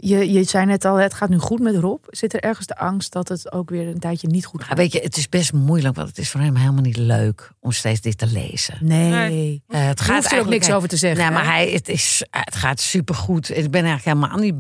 Je, 0.01 0.33
je 0.33 0.45
zei 0.45 0.67
net 0.67 0.85
al, 0.85 0.97
het 0.97 1.15
gaat 1.15 1.29
nu 1.29 1.39
goed 1.39 1.61
met 1.61 1.77
Rob. 1.77 2.05
Zit 2.07 2.35
er 2.35 2.41
ergens 2.41 2.67
de 2.67 2.77
angst 2.77 3.13
dat 3.13 3.29
het 3.29 3.53
ook 3.53 3.71
weer 3.71 3.89
een 3.89 3.99
tijdje 3.99 4.29
niet 4.29 4.47
goed 4.47 4.65
gaat? 4.65 4.77
weet 4.77 4.93
je, 4.93 5.01
het 5.01 5.17
is 5.17 5.29
best 5.29 5.53
moeilijk, 5.53 5.97
want 5.97 6.09
het 6.09 6.19
is 6.19 6.31
voor 6.31 6.41
hem 6.41 6.57
helemaal 6.57 6.83
niet 6.83 6.97
leuk 6.97 7.53
om 7.61 7.73
steeds 7.73 8.01
dit 8.01 8.19
te 8.19 8.27
lezen. 8.27 8.79
Nee. 8.81 9.11
Nee. 9.11 9.63
Eh, 9.69 9.87
het 9.87 9.97
Daar 9.99 10.07
gaat 10.07 10.07
hoeft 10.07 10.09
er 10.09 10.15
ook 10.17 10.23
eigenlijk- 10.33 10.51
niks 10.63 10.71
over 10.73 10.89
te 10.89 10.97
zeggen. 10.97 11.21
Nee, 11.21 11.31
maar 11.31 11.45
hij, 11.45 11.71
het, 11.71 11.89
is, 11.89 12.23
het 12.31 12.57
gaat 12.57 12.81
supergoed. 12.81 13.51
Ik 13.51 13.71
ben 13.71 13.85
eigenlijk 13.85 14.05
helemaal 14.05 14.39
niet... 14.45 14.55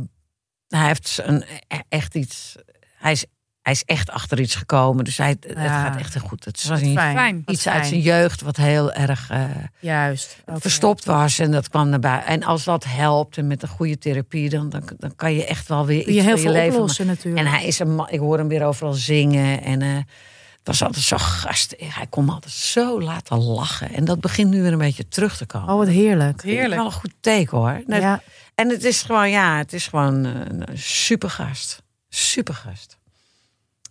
Hij 0.68 0.86
heeft 0.86 1.20
een, 1.22 1.45
e- 1.68 1.78
echt 1.89 2.14
iets... 2.14 2.57
Hij 2.99 3.12
is, 3.12 3.24
hij 3.68 3.76
is 3.76 3.84
echt 3.84 4.10
achter 4.10 4.40
iets 4.40 4.54
gekomen. 4.54 5.04
Dus 5.04 5.16
hij, 5.16 5.28
het 5.40 5.46
Ja. 5.56 5.82
gaat 5.82 5.98
echt 5.98 6.14
heel 6.14 6.22
goed. 6.22 6.44
Het 6.44 6.56
is 6.56 6.64
Wat 6.64 6.80
een- 6.80 6.92
fijn. 6.98 7.42
Iets 7.46 7.68
uit 7.68 7.86
zijn 7.86 8.00
jeugd 8.00 8.40
wat 8.42 8.56
heel 8.56 8.92
erg 8.92 9.30
eh, 9.30 9.44
Juist. 9.78 10.36
Verstopt 10.46 11.04
was. 11.04 11.38
En 11.38 11.50
dat 11.50 11.68
kwam 11.68 11.88
naar 11.88 11.98
buiten. 12.00 12.28
En 12.30 12.42
als 12.42 12.64
dat 12.64 12.84
helpt 12.84 13.36
en 13.38 13.46
met 13.46 13.62
een 13.62 13.68
goede 13.68 13.98
therapie... 13.98 14.48
dan, 14.48 14.68
dan, 14.68 14.82
dan 14.98 15.16
kan 15.16 15.32
je 15.34 15.44
echt 15.46 15.68
wel 15.68 15.86
weer 15.86 15.96
je 15.96 16.04
iets 16.04 16.12
heel 16.12 16.22
van 16.24 16.32
je 16.36 16.40
veel 16.42 16.52
leven 16.52 16.74
oplossen 16.78 17.06
natuurlijk. 17.06 17.46
En 17.46 17.52
hij 17.52 17.64
is 17.66 17.78
een 17.78 17.94
man, 17.94 18.08
ik 18.10 18.18
hoor 18.18 18.38
hem 18.38 18.48
weer 18.48 18.64
overal 18.64 18.92
zingen. 18.92 19.62
En 19.62 19.82
eh, 19.82 19.94
het 19.94 20.66
was 20.78 20.82
altijd 20.82 21.04
zo 21.04 21.16
gast. 21.18 21.74
Hij 21.78 22.06
kon 22.08 22.24
me 22.24 22.32
altijd 22.32 22.52
zo 22.52 23.00
laten 23.02 23.38
lachen. 23.38 23.94
En 23.94 24.04
dat 24.04 24.20
begint 24.20 24.50
nu 24.50 24.62
weer 24.62 24.72
een 24.72 24.78
beetje 24.78 25.08
terug 25.08 25.36
te 25.36 25.46
komen. 25.46 25.68
Oh, 25.68 25.76
wat 25.78 25.88
heerlijk. 25.88 26.36
Dat 26.36 26.44
is 26.44 26.50
Heerlijk. 26.52 26.74
wel 26.74 26.84
een 26.84 26.92
goed 26.92 27.14
teken 27.20 27.58
hoor. 27.58 27.82
Ja. 27.86 28.22
En 28.54 28.68
het 28.68 28.84
is 28.84 29.02
gewoon, 29.02 29.30
ja, 29.30 29.56
het 29.56 29.72
is 29.72 29.86
gewoon 29.86 30.24
een 30.24 30.64
super 30.74 31.30
gast. 31.30 31.82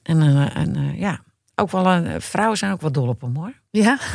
En, 0.08 0.22
eh, 0.22 0.56
en 0.56 0.76
eh, 0.76 1.00
ja, 1.00 1.20
ook 1.56 1.72
wel 1.72 1.86
een, 1.86 2.22
vrouwen 2.22 2.58
zijn 2.58 2.72
ook 2.72 2.82
wel 2.82 2.92
dol 2.92 3.08
op 3.08 3.22
hem 3.22 3.36
hoor. 3.36 3.54
Ja? 3.72 3.98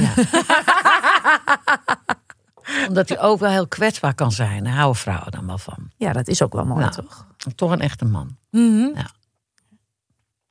Omdat 2.89 3.09
hij 3.09 3.21
ook 3.21 3.41
wel 3.41 3.51
heel 3.51 3.69
kwetsbaar 3.69 4.15
kan 4.15 4.33
zijn. 4.33 4.65
Daar 4.65 4.73
houden 4.73 5.01
vrouwen 5.01 5.31
dan 5.33 5.47
wel 5.47 5.59
van. 5.59 5.91
ja, 5.97 6.13
dat 6.13 6.29
is 6.29 6.43
ook 6.43 6.53
wel 6.53 6.65
mooi, 6.65 6.81
Nou. 6.81 6.93
toch? 6.93 7.27
Toch 7.55 7.71
een 7.71 7.81
echte 7.81 8.05
man. 8.05 8.37
Mhm. 8.51 8.79
Ik 8.79 8.95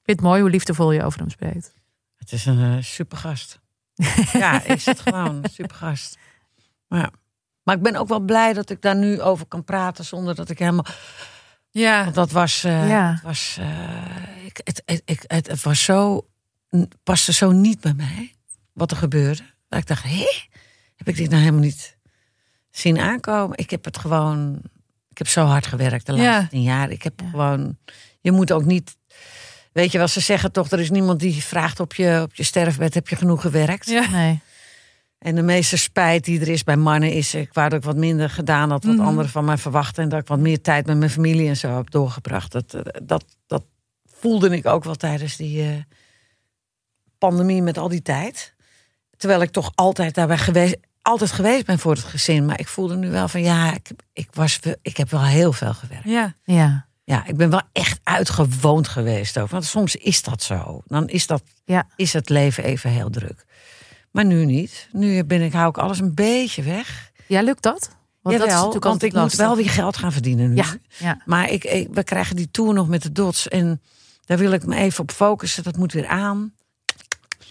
vind 0.08 0.20
het 0.20 0.22
mooi 0.22 0.42
hoe 0.42 0.50
liefdevol 0.50 0.92
je 0.92 1.04
over 1.04 1.20
hem 1.20 1.30
spreekt. 1.30 1.74
Het 2.18 2.32
is 2.32 2.46
een 2.46 2.78
eh, 2.78 2.84
super 2.84 3.18
gast. 3.18 3.60
ja, 4.34 4.64
is 4.64 4.86
het 4.86 5.00
gewoon 5.00 5.44
een 5.44 5.50
super 5.50 5.76
gast. 5.76 6.18
Maar, 6.88 7.00
ja. 7.00 7.10
maar 7.64 7.76
ik 7.76 7.82
ben 7.82 7.96
ook 7.96 8.08
wel 8.08 8.20
blij 8.20 8.54
dat 8.54 8.70
ik 8.70 8.82
daar 8.82 8.96
nu 8.96 9.22
over 9.22 9.46
kan 9.46 9.64
praten 9.64 10.06
zonder 10.06 10.36
dat 10.36 10.50
ik 10.50 10.60
helemaal. 10.60 10.86
Ja. 11.72 12.04
Want 12.04 12.16
dat 12.16 12.32
was. 12.32 12.64
eh, 12.64 12.90
Ja. 12.90 13.12
het, 13.14 13.22
was 13.22 13.58
eh, 13.60 14.46
ik, 14.46 14.62
het, 14.64 14.82
het, 14.86 15.02
ik- 15.06 15.24
het, 15.28 15.48
het 15.48 15.62
was 15.64 15.84
zo. 15.84 16.28
paste 17.04 17.34
zo 17.34 17.52
niet 17.52 17.80
bij 17.80 17.94
mij. 17.94 18.34
Wat 18.74 18.92
er 18.92 18.98
gebeurde. 18.98 19.44
Dat 19.70 19.80
ik 19.80 19.88
dacht: 19.88 20.04
hé, 20.04 20.26
heb 20.96 21.08
ik 21.08 21.16
dit 21.16 21.30
nou 21.30 21.40
helemaal 21.42 21.62
niet 21.64 21.98
zien 22.72 23.00
aankomen? 23.00 23.58
Ik 23.58 23.70
heb 23.70 23.86
het 23.86 23.98
gewoon. 23.98 24.62
Ik 25.10 25.18
heb 25.18 25.28
zo 25.28 25.46
hard 25.46 25.68
gewerkt 25.68 26.06
de 26.06 26.14
Ja. 26.14 26.24
laatste 26.24 26.50
tien 26.50 26.62
jaar. 26.64 26.90
Ik 26.90 27.04
heb 27.04 27.20
Ja. 27.24 27.30
gewoon. 27.30 27.78
Je 28.22 28.32
moet 28.32 28.52
ook 28.52 28.66
niet. 28.66 28.98
Weet 29.72 29.92
je 29.92 29.98
wel, 29.98 30.08
ze 30.08 30.20
zeggen 30.20 30.52
toch: 30.52 30.72
er 30.72 30.80
is 30.80 30.90
niemand 30.90 31.20
die 31.20 31.44
vraagt 31.44 31.80
op 31.80 31.94
je, 31.94 32.20
op 32.24 32.36
je 32.36 32.44
sterfbed: 32.44 32.94
heb 32.94 33.08
je 33.08 33.16
genoeg 33.16 33.42
gewerkt? 33.42 33.86
Ja. 33.90 34.10
Nee. 34.10 34.40
En 35.22 35.36
de 35.36 35.42
meeste 35.42 35.78
spijt 35.78 36.26
die 36.26 36.40
er 36.42 36.48
is 36.48 36.64
bij 36.64 36.78
mannen 36.78 37.12
is, 37.12 37.34
ik 37.34 37.54
waar 37.54 37.70
dat 37.70 37.80
ik 37.80 37.86
wat 37.86 37.96
minder 37.96 38.30
gedaan 38.30 38.70
had, 38.72 38.84
wat 38.84 38.96
Mhm. 38.96 39.06
anderen 39.06 39.30
van 39.32 39.46
mij 39.46 39.58
verwachten. 39.58 40.04
En 40.04 40.10
dat 40.10 40.20
ik 40.22 40.28
wat 40.28 40.40
meer 40.40 40.62
tijd 40.62 40.86
met 40.86 40.98
mijn 40.98 41.10
familie 41.12 41.48
en 41.48 41.58
zo 41.58 41.76
heb 41.76 41.90
doorgebracht. 41.92 42.52
Dat, 42.52 42.74
eh, 42.74 42.82
dat, 43.04 43.26
dat 43.48 43.64
voelde 44.06 44.50
ik 44.50 44.66
ook 44.66 44.84
wel 44.84 44.96
tijdens 44.96 45.36
die 45.36 45.62
eh, 45.62 45.70
pandemie 47.18 47.62
met 47.62 47.78
al 47.78 47.88
die 47.90 48.02
tijd. 48.02 48.54
Terwijl 49.18 49.42
ik 49.42 49.50
toch 49.52 49.72
altijd 49.76 50.16
daarbij 50.16 50.38
geweest, 50.38 50.78
altijd 51.02 51.32
geweest 51.32 51.66
ben 51.66 51.80
voor 51.80 51.92
het 51.94 52.04
gezin. 52.04 52.46
Maar 52.46 52.60
ik 52.60 52.68
voelde 52.68 52.96
nu 52.96 53.10
wel 53.10 53.28
van 53.28 53.42
ja, 53.42 53.74
ik, 53.74 53.90
ik, 54.14 54.28
was, 54.34 54.60
ik 54.82 54.98
heb 54.98 55.10
wel 55.10 55.26
heel 55.26 55.54
veel 55.54 55.74
gewerkt. 55.74 56.06
Ja. 56.10 56.34
Ja. 56.44 56.90
Ja, 57.04 57.26
ik 57.26 57.38
ben 57.38 57.50
wel 57.50 57.62
echt 57.72 58.00
uitgewoond 58.04 58.88
geweest 58.88 59.40
ook. 59.40 59.50
Want 59.50 59.66
soms 59.66 59.96
is 59.96 60.24
dat 60.24 60.44
zo. 60.44 60.82
Dan 60.86 61.08
is, 61.10 61.28
dat, 61.28 61.44
Ja. 61.66 61.88
is 61.96 62.14
het 62.14 62.30
leven 62.30 62.64
even 62.64 62.90
heel 62.90 63.10
druk. 63.10 63.46
Maar 64.12 64.26
nu 64.26 64.46
niet. 64.46 64.88
Nu 64.92 65.24
ben 65.24 65.42
ik, 65.42 65.54
hou 65.54 65.70
ik 65.70 65.78
alles 65.78 66.00
een 66.00 66.14
beetje 66.14 66.62
weg. 66.64 67.12
Ja, 67.28 67.42
lukt 67.42 67.64
dat? 67.64 67.90
Want 68.22 68.36
dat 68.38 68.48
is 68.48 68.54
natuurlijk 68.66 68.84
want 68.84 69.04
ik 69.04 69.14
moet 69.14 69.34
wel 69.36 69.56
weer 69.56 69.70
geld 69.70 69.98
gaan 69.98 70.12
verdienen 70.12 70.50
nu. 70.50 70.56
Ja, 70.56 70.66
ja. 70.98 71.22
Maar 71.26 71.50
ik, 71.50 71.64
ik- 71.64 71.88
we 71.92 72.04
krijgen 72.04 72.36
die 72.36 72.52
tour 72.52 72.74
nog 72.74 72.88
met 72.88 73.02
de 73.02 73.12
dots. 73.12 73.48
En 73.48 73.82
daar 74.26 74.38
wil 74.38 74.52
ik 74.52 74.66
me 74.66 74.76
even 74.76 75.02
op 75.04 75.12
focussen. 75.12 75.64
Dat 75.64 75.78
moet 75.78 75.94
weer 75.94 76.08
aan. 76.08 76.54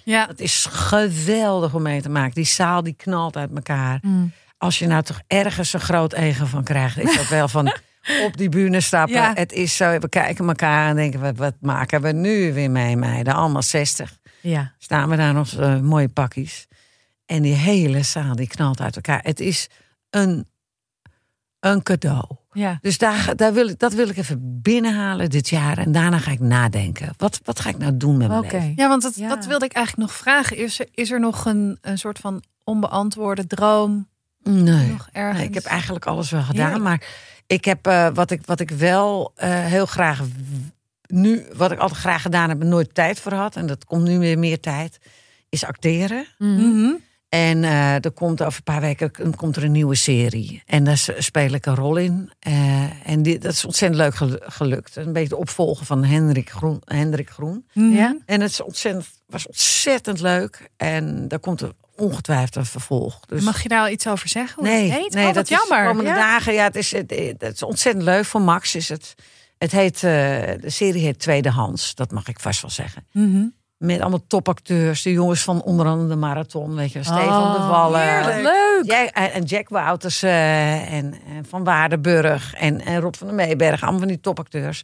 Ja. 0.05 0.27
Het 0.27 0.41
is 0.41 0.67
geweldig 0.71 1.75
om 1.75 1.83
mee 1.83 2.03
te 2.03 2.09
maken. 2.09 2.35
Die 2.35 2.45
zaal 2.45 2.83
die 2.83 2.95
knalt 2.97 3.37
uit 3.37 3.51
elkaar. 3.55 3.99
Mm. 4.03 4.33
Als 4.59 4.79
je 4.79 4.87
nou 4.87 5.03
toch 5.03 5.21
ergens 5.27 5.73
een 5.73 5.81
groot 5.81 6.13
ego 6.13 6.45
van 6.45 6.65
krijgt, 6.65 6.99
is 6.99 7.17
dat 7.17 7.29
wel 7.29 7.49
van 7.49 7.67
op 8.27 8.37
die 8.37 8.49
bühne 8.49 8.81
stappen. 8.81 9.15
Ja. 9.15 9.33
Het 9.35 9.53
is 9.53 9.77
zo, 9.77 9.99
we 9.99 10.09
kijken 10.09 10.49
elkaar 10.49 10.89
en 10.89 10.97
denken, 10.97 11.21
wat, 11.21 11.37
wat 11.37 11.55
maken 11.61 12.01
we 12.03 12.13
nu 12.13 12.53
weer 12.53 12.71
mee, 12.71 12.97
meiden? 12.97 13.35
Allemaal 13.35 13.63
60. 13.63 14.19
Ja. 14.41 14.73
Staan 14.79 15.09
we 15.09 15.17
daar 15.17 15.35
nog 15.35 15.53
eh, 15.53 15.81
mooie 15.81 16.09
pakjes. 16.09 16.67
En 17.27 17.43
die 17.43 17.55
hele 17.55 18.03
zaal 18.03 18.37
die 18.37 18.47
knalt 18.49 18.81
uit 18.81 18.97
elkaar. 18.97 19.21
Het 19.23 19.41
is 19.41 19.69
een, 20.11 20.47
een 21.61 21.83
cadeau. 21.83 22.25
Ja. 22.53 22.79
Dus 22.83 22.99
daar, 22.99 23.37
daar 23.37 23.53
wil 23.53 23.69
ik, 23.69 23.79
dat 23.79 23.93
wil 23.93 24.09
ik 24.09 24.17
even 24.17 24.61
binnenhalen 24.63 25.31
dit 25.31 25.49
jaar. 25.49 25.79
En 25.79 25.93
daarna 25.93 26.19
ga 26.19 26.31
ik 26.31 26.41
nadenken. 26.41 27.15
Wat, 27.17 27.41
wat 27.45 27.61
ga 27.61 27.69
ik 27.69 27.79
nou 27.79 27.97
doen 27.97 28.17
met 28.17 28.29
mijn 28.29 28.45
Oké. 28.45 28.57
leven? 28.57 28.73
Ja, 28.77 28.89
want 28.89 29.03
dat, 29.03 29.15
Ja. 29.15 29.29
dat 29.29 29.47
wilde 29.47 29.65
ik 29.65 29.73
eigenlijk 29.73 30.09
nog 30.09 30.17
vragen. 30.19 30.57
Is 30.57 30.81
er, 30.81 30.87
is 30.95 31.11
er 31.11 31.21
nog 31.21 31.45
een, 31.45 31.79
een 31.81 31.99
soort 31.99 32.19
van 32.19 32.43
onbeantwoorde 32.65 33.47
droom? 33.47 34.09
Nee. 34.43 34.87
Nog 34.89 35.09
ergens? 35.13 35.39
Nee, 35.39 35.49
ik 35.49 35.55
heb 35.55 35.65
eigenlijk 35.65 36.07
alles 36.07 36.31
wel 36.31 36.43
gedaan. 36.43 36.83
Maar 36.83 37.03
ik 37.47 37.65
heb 37.65 37.87
eh, 37.87 38.09
wat, 38.15 38.31
ik, 38.31 38.47
wat 38.47 38.61
ik 38.61 38.71
wel 38.71 39.33
eh, 39.37 39.65
heel 39.65 39.87
graag 39.87 40.23
nu, 41.11 41.45
wat 41.57 41.71
ik 41.73 41.79
altijd 41.79 42.01
graag 42.01 42.23
gedaan 42.23 42.49
heb, 42.49 42.63
nooit 42.63 42.95
tijd 42.95 43.21
voor 43.21 43.33
had. 43.33 43.57
En 43.57 43.67
dat 43.67 43.85
komt 43.85 44.05
nu 44.05 44.19
weer 44.19 44.39
meer 44.39 44.61
tijd. 44.61 44.99
Is 45.49 45.65
acteren. 45.65 46.27
Mhm. 46.39 46.53
Mhm. 46.53 46.95
En 47.29 47.65
eh, 47.65 48.05
er 48.05 48.11
komt 48.11 48.43
over 48.43 48.57
een 48.59 48.73
paar 48.73 48.81
weken 48.81 49.35
komt 49.37 49.57
er 49.57 49.65
een 49.65 49.73
nieuwe 49.73 49.95
serie. 49.95 50.63
En 50.67 50.85
daar 50.85 50.99
speel 51.19 51.53
ik 51.53 51.67
een 51.67 51.75
rol 51.75 51.97
in. 51.97 52.31
Eh, 52.39 53.09
en 53.09 53.23
dit, 53.23 53.43
dat 53.43 53.53
is 53.53 53.65
ontzettend 53.65 54.01
leuk 54.01 54.15
gelu- 54.15 54.39
gelukt. 54.43 54.97
Een 54.97 55.13
beetje 55.13 55.29
de 55.29 55.37
opvolger 55.37 55.87
van 55.87 56.05
Hendrik 56.05 56.51
Groen. 56.51 56.83
Hendrik 56.85 57.31
Groen. 57.31 57.67
Mhm. 57.73 57.91
Ja? 57.93 58.17
En 58.27 58.41
het 58.41 58.51
is 58.51 58.61
ontzettend, 58.63 59.07
was 59.27 59.47
ontzettend 59.47 60.21
leuk. 60.21 60.69
En 60.77 61.29
daar 61.29 61.39
komt 61.39 61.61
er 61.61 61.73
ongetwijfeld 61.97 62.57
een 62.57 62.67
vervolg. 62.67 63.21
Dus 63.27 63.43
Mag 63.43 63.63
je 63.63 63.69
daar 63.69 63.81
al 63.81 63.89
iets 63.89 64.07
over 64.07 64.29
zeggen? 64.29 64.55
Hoe 64.63 64.73
nee, 64.73 64.91
het 64.91 65.01
heet? 65.01 65.13
nee 65.13 65.21
oh, 65.27 65.35
wat 65.35 65.35
dat 65.35 65.49
jammer. 65.49 65.79
is 65.79 65.83
de 65.83 65.89
komende 65.89 66.11
Ja. 66.11 66.17
dagen. 66.17 66.53
Ja, 66.55 66.65
het 66.65 66.77
is, 66.77 66.93
het, 66.93 67.11
het 67.39 67.55
is 67.55 67.63
ontzettend 67.63 68.05
leuk. 68.05 68.25
Voor 68.25 68.41
Max 68.43 68.75
is 68.75 68.89
het. 68.89 69.15
Het 69.61 69.73
heet, 69.73 69.95
eh, 69.95 70.01
de 70.61 70.71
serie 70.71 71.03
heet 71.05 71.19
Tweedehands. 71.19 71.95
Dat 71.95 72.11
mag 72.11 72.29
ik 72.29 72.41
vast 72.41 72.61
wel 72.63 72.71
zeggen. 72.71 73.07
Mhm. 73.13 73.45
Met 73.77 74.01
allemaal 74.01 74.27
topacteurs. 74.27 75.03
De 75.03 75.13
jongens 75.13 75.43
van 75.43 75.63
onder 75.63 75.87
andere 75.87 76.09
de 76.09 76.17
Marathon. 76.17 76.75
Weet 76.75 76.93
je, 76.93 77.03
Stefan 77.03 77.43
Oh, 77.43 77.53
de 77.55 77.67
Wallen. 77.69 78.01
heerlijk. 78.01 78.43
Leuk. 78.43 78.83
Jack, 78.85 79.09
en 79.09 79.33
en 79.33 79.45
Jack 79.45 79.69
Wouters 79.69 80.23
eh, 80.23 80.93
en, 80.93 81.15
en 81.29 81.45
Van 81.49 81.65
Waardenburg 81.65 82.55
en, 82.55 82.81
en 82.81 83.01
Rob 83.01 83.15
van 83.15 83.27
der 83.27 83.37
Meeberg. 83.37 83.83
Allemaal 83.83 83.99
van 84.01 84.09
die 84.09 84.21
topacteurs. 84.21 84.83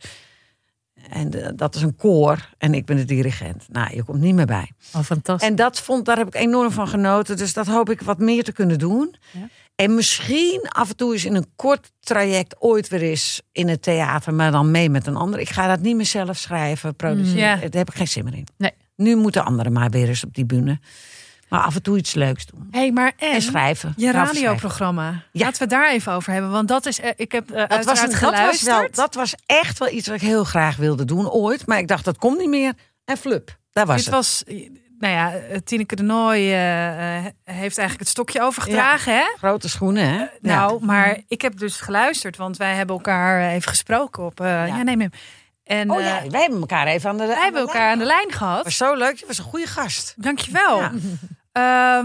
En 1.11 1.43
eh, 1.43 1.51
dat 1.57 1.75
is 1.75 1.83
een 1.83 1.97
koor. 1.97 2.49
En 2.59 2.75
ik 2.75 2.85
ben 2.87 2.97
de 2.97 3.05
dirigent. 3.05 3.67
Nou, 3.69 3.95
je 3.95 4.03
komt 4.05 4.21
niet 4.21 4.35
meer 4.35 4.47
bij. 4.47 4.71
Oh, 4.95 5.03
fantastisch. 5.03 5.49
En 5.49 5.57
dat 5.57 5.81
vond, 5.81 6.05
daar 6.05 6.17
heb 6.17 6.27
ik 6.27 6.35
enorm 6.35 6.71
van 6.71 6.89
genoten. 6.89 7.37
Dus 7.37 7.53
dat 7.53 7.67
hoop 7.67 7.91
ik 7.91 8.01
wat 8.01 8.19
meer 8.19 8.45
te 8.45 8.53
kunnen 8.53 8.79
doen. 8.79 9.15
Ja. 9.31 9.49
En 9.77 9.95
misschien 9.95 10.67
af 10.69 10.89
en 10.89 10.97
toe 10.97 11.13
eens 11.13 11.25
in 11.25 11.35
een 11.35 11.47
kort 11.57 11.91
traject 12.01 12.57
ooit 12.59 12.89
weer 12.89 13.03
eens 13.03 13.43
in 13.53 13.69
het 13.69 13.83
theater, 13.83 14.35
maar 14.35 14.51
dan 14.51 14.71
mee 14.71 14.91
met 14.91 15.07
een 15.07 15.17
ander. 15.17 15.41
Ik 15.41 15.49
ga 15.49 15.67
dat 15.69 15.81
niet 15.81 15.97
meer 15.97 16.07
zelf 16.07 16.37
schrijven, 16.37 16.95
produceren. 16.97 17.39
Ja. 17.41 17.55
Daar 17.57 17.71
heb 17.71 17.89
ik 17.91 17.95
geen 17.95 18.09
zin 18.09 18.25
meer 18.25 18.35
in. 18.35 18.47
Nee. 18.57 18.73
Nu 18.97 19.17
moeten 19.17 19.45
anderen 19.45 19.73
maar 19.73 19.91
weer 19.91 20.09
eens 20.09 20.25
op 20.25 20.35
die 20.35 20.45
bühne. 20.47 20.79
Maar 21.49 21.61
af 21.61 21.75
en 21.75 21.83
toe 21.83 21.97
iets 21.97 22.15
leuks 22.15 22.47
doen. 22.47 22.69
hey, 22.71 22.93
maar 22.93 23.13
en, 23.17 23.33
En 23.33 23.43
schrijven. 23.43 23.93
je 23.97 24.11
radioprogramma. 24.11 25.11
Ja. 25.11 25.45
Laten 25.45 25.53
we 25.53 25.59
het 25.59 25.71
daar 25.71 25.91
even 25.93 26.13
over 26.13 26.33
hebben. 26.33 26.51
Want 26.51 26.69
dat 26.69 26.87
is, 26.87 27.01
eh, 27.01 27.11
ik 27.17 27.33
heb 27.33 27.51
eh 27.51 27.69
Dat 27.69 27.85
was, 27.85 28.01
dat, 28.01 28.07
was 28.11 28.15
geluisterd. 28.15 28.77
wel, 28.77 28.89
dat 28.93 29.15
was 29.15 29.35
echt 29.47 29.79
wel 29.79 29.89
iets 29.93 30.07
wat 30.07 30.17
ik 30.17 30.23
heel 30.23 30.45
graag 30.45 30.77
wilde 30.77 31.05
doen 31.05 31.31
ooit. 31.31 31.67
Maar 31.67 31.79
ik 31.79 31.89
dacht, 31.89 32.05
dat 32.05 32.19
komt 32.19 32.39
niet 32.39 32.49
meer. 32.49 32.73
En 33.05 33.17
flup, 33.17 33.59
daar 33.73 33.87
was 33.87 33.97
Dit 33.97 34.05
het. 34.05 34.15
was, 34.15 34.43
nou 34.99 35.15
ja, 35.15 35.33
eh, 35.35 35.59
Tineke 35.65 35.97
de 35.97 36.03
Nooi 36.03 36.53
eh, 36.53 37.17
eh, 37.19 37.33
heeft 37.45 37.79
eigenlijk 37.79 37.99
het 37.99 38.09
stokje 38.09 38.41
overgedragen, 38.43 39.15
hè? 39.17 39.25
Grote 39.39 39.69
schoenen, 39.69 40.09
hè? 40.19 40.25
Nou, 40.41 40.85
maar 40.85 41.21
ik 41.29 41.43
heb 41.43 41.59
dus 41.59 41.81
geluisterd, 41.81 42.37
want 42.37 42.57
wij 42.57 42.75
hebben 42.75 42.97
elkaar 42.97 43.51
even 43.51 43.69
gesproken 43.69 44.25
op. 44.25 44.41
eh, 44.41 44.67
ja. 44.67 44.83
nee, 44.83 44.97
nee. 44.97 45.09
En 45.65 45.91
Oh 45.91 46.01
ja, 46.01 46.23
wij 46.29 46.41
hebben 46.41 46.61
elkaar 46.61 46.87
even 46.87 47.11
aan 47.11 47.17
de 47.17 47.27
wij 47.27 47.43
hebben 47.43 47.61
elkaar 47.61 47.91
aan 47.91 47.99
de 47.99 48.05
lijn 48.05 48.33
gehad. 48.33 48.65
was 48.65 48.77
zo 48.77 48.95
leuk. 48.95 49.17
Je 49.17 49.27
was 49.27 49.39
een 49.39 49.45
goede 49.45 49.67
gast. 49.67 50.15
Dankjewel. 50.17 50.81
Ja. 50.81 50.93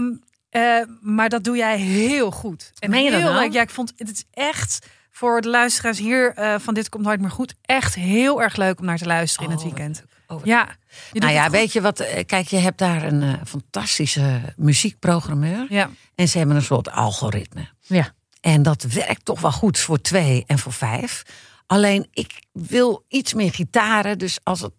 Eh, 0.50 0.80
maar 1.00 1.28
dat 1.28 1.44
doe 1.44 1.56
jij 1.56 1.78
heel 1.78 2.30
goed. 2.30 2.72
En 2.78 2.90
Meen 2.90 3.04
je 3.04 3.10
dat 3.10 3.20
heel 3.20 3.30
nou? 3.30 3.42
leuk. 3.42 3.52
Ja, 3.52 3.60
ik 3.62 3.70
vond 3.70 3.92
het 3.96 4.10
is 4.10 4.24
echt 4.30 4.86
voor 5.10 5.40
de 5.40 5.48
luisteraars 5.48 5.98
hier 5.98 6.32
van 6.60 6.74
Dit 6.74 6.88
Komt 6.88 7.04
Nooit 7.04 7.20
Meer 7.20 7.30
Goed. 7.30 7.54
Echt 7.62 7.94
heel 7.94 8.42
erg 8.42 8.56
leuk 8.56 8.78
om 8.80 8.84
naar 8.86 8.98
te 8.98 9.06
luisteren 9.06 9.48
in 9.50 9.56
het 9.56 9.64
Oh, 9.64 9.70
weekend. 9.72 10.04
Oh, 10.26 10.44
Ja. 10.44 10.68
Je 11.12 11.20
nou 11.20 11.32
ja, 11.32 11.50
weet 11.50 11.72
je 11.72 11.80
wat? 11.80 12.00
eh, 12.00 12.24
Kijk, 12.26 12.48
je 12.48 12.56
hebt 12.56 12.78
daar 12.78 13.02
een 13.02 13.22
eh, 13.22 13.32
fantastische 13.46 14.40
muziekprogrammeur. 14.56 15.66
Ja. 15.68 15.90
En 16.14 16.28
ze 16.28 16.38
hebben 16.38 16.56
een 16.56 16.62
soort 16.62 16.90
algoritme. 16.90 17.68
Ja. 17.80 18.14
En 18.40 18.62
dat 18.62 18.82
werkt 18.82 19.24
toch 19.24 19.40
wel 19.40 19.52
goed 19.52 19.78
voor 19.78 20.00
twee 20.00 20.44
en 20.46 20.58
voor 20.58 20.72
vijf. 20.72 21.22
Alleen 21.66 22.06
ik 22.12 22.32
wil 22.52 23.04
iets 23.08 23.34
meer 23.34 23.52
gitaren. 23.52 24.18
Dus 24.18 24.38
als 24.42 24.60
het 24.60 24.72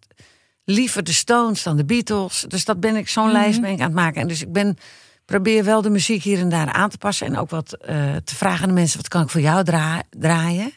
liever 0.64 1.04
de 1.04 1.12
Stones 1.12 1.62
dan 1.62 1.76
de 1.76 1.84
Beatles. 1.84 2.44
Dus 2.48 2.64
dat 2.64 2.80
ben 2.80 2.96
ik, 2.96 3.08
zo'n 3.08 3.24
Mhm. 3.24 3.32
lijst 3.32 3.60
ben 3.60 3.70
ik 3.72 3.78
aan 3.80 3.84
het 3.86 3.94
maken. 3.94 4.20
En 4.20 4.28
dus 4.28 4.42
ik 4.42 4.52
ben, 4.52 4.76
probeer 5.24 5.64
wel 5.64 5.82
de 5.82 5.90
muziek 5.90 6.22
hier 6.22 6.38
en 6.38 6.48
daar 6.48 6.72
aan 6.72 6.90
te 6.90 6.98
passen. 6.98 7.26
En 7.26 7.38
ook 7.38 7.50
wat 7.50 7.72
eh, 7.72 8.16
te 8.24 8.34
vragen 8.34 8.62
aan 8.62 8.68
de 8.68 8.74
mensen, 8.74 8.96
wat 8.98 9.08
kan 9.08 9.22
ik 9.22 9.30
voor 9.30 9.40
jou 9.40 9.64
dra- 9.64 10.02
draaien? 10.10 10.72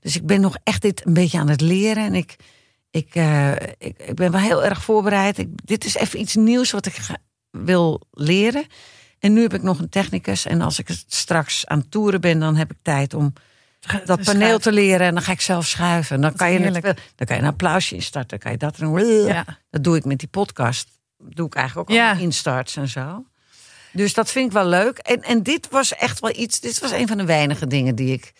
Dus 0.00 0.16
ik 0.16 0.26
ben 0.26 0.40
nog 0.40 0.56
echt 0.64 0.82
dit 0.82 1.06
een 1.06 1.12
beetje 1.14 1.38
aan 1.38 1.48
het 1.48 1.60
leren. 1.60 2.04
En 2.04 2.14
ik, 2.14 2.36
ik, 2.90 3.14
eh, 3.14 3.52
ik, 3.78 3.98
ik 3.98 4.14
ben 4.14 4.30
wel 4.32 4.40
heel 4.40 4.64
erg 4.64 4.82
voorbereid. 4.82 5.38
Ik, 5.38 5.48
dit 5.64 5.84
is 5.84 5.94
even 5.94 6.20
iets 6.20 6.34
nieuws 6.34 6.70
wat 6.70 6.86
ik 6.86 6.94
ga- 6.94 7.18
wil 7.50 8.00
leren. 8.10 8.66
En 9.18 9.32
nu 9.32 9.42
heb 9.42 9.54
ik 9.54 9.62
nog 9.62 9.78
een 9.78 9.88
technicus. 9.88 10.46
En 10.46 10.60
als 10.60 10.78
ik 10.78 10.88
straks 11.06 11.66
aan 11.66 11.78
het 11.78 11.90
toeren 11.90 12.20
ben, 12.20 12.38
dan 12.38 12.56
heb 12.56 12.70
ik 12.70 12.76
tijd 12.82 13.14
om 13.14 13.32
dat 14.04 14.22
paneel 14.24 14.58
te 14.58 14.72
leren. 14.72 15.06
En 15.06 15.14
dan 15.14 15.22
ga 15.22 15.32
ik 15.32 15.40
zelf 15.40 15.66
schuiven. 15.66 16.16
En 16.16 16.22
dan 16.22 16.34
kan 16.34 16.52
je, 16.52 16.58
het, 16.58 16.82
dan 17.14 17.26
kan 17.26 17.36
je 17.36 17.42
een 17.42 17.48
applausje 17.48 17.94
instarten. 17.94 18.28
Dan 18.28 18.38
kan 18.38 18.52
je 18.52 18.58
dat 18.58 18.76
doen. 18.76 19.24
Ja. 19.26 19.44
Dat 19.70 19.84
doe 19.84 19.96
ik 19.96 20.04
met 20.04 20.18
die 20.18 20.28
podcast. 20.28 20.88
Dat 21.18 21.36
doe 21.36 21.46
ik 21.46 21.54
eigenlijk 21.54 21.90
ook 21.90 21.96
Ja. 21.96 22.04
allemaal 22.06 22.22
instarts 22.24 22.76
en 22.76 22.88
zo. 22.88 23.24
Dus 23.92 24.14
dat 24.14 24.30
vind 24.30 24.46
ik 24.46 24.52
wel 24.52 24.66
leuk. 24.66 24.98
En, 24.98 25.22
en 25.22 25.42
dit 25.42 25.68
was 25.70 25.94
echt 25.94 26.20
wel 26.20 26.32
iets. 26.36 26.60
Dit 26.60 26.78
was 26.78 26.90
een 26.90 27.06
van 27.08 27.16
de 27.18 27.24
weinige 27.24 27.66
dingen 27.66 27.94
die 27.94 28.12
ik 28.12 28.32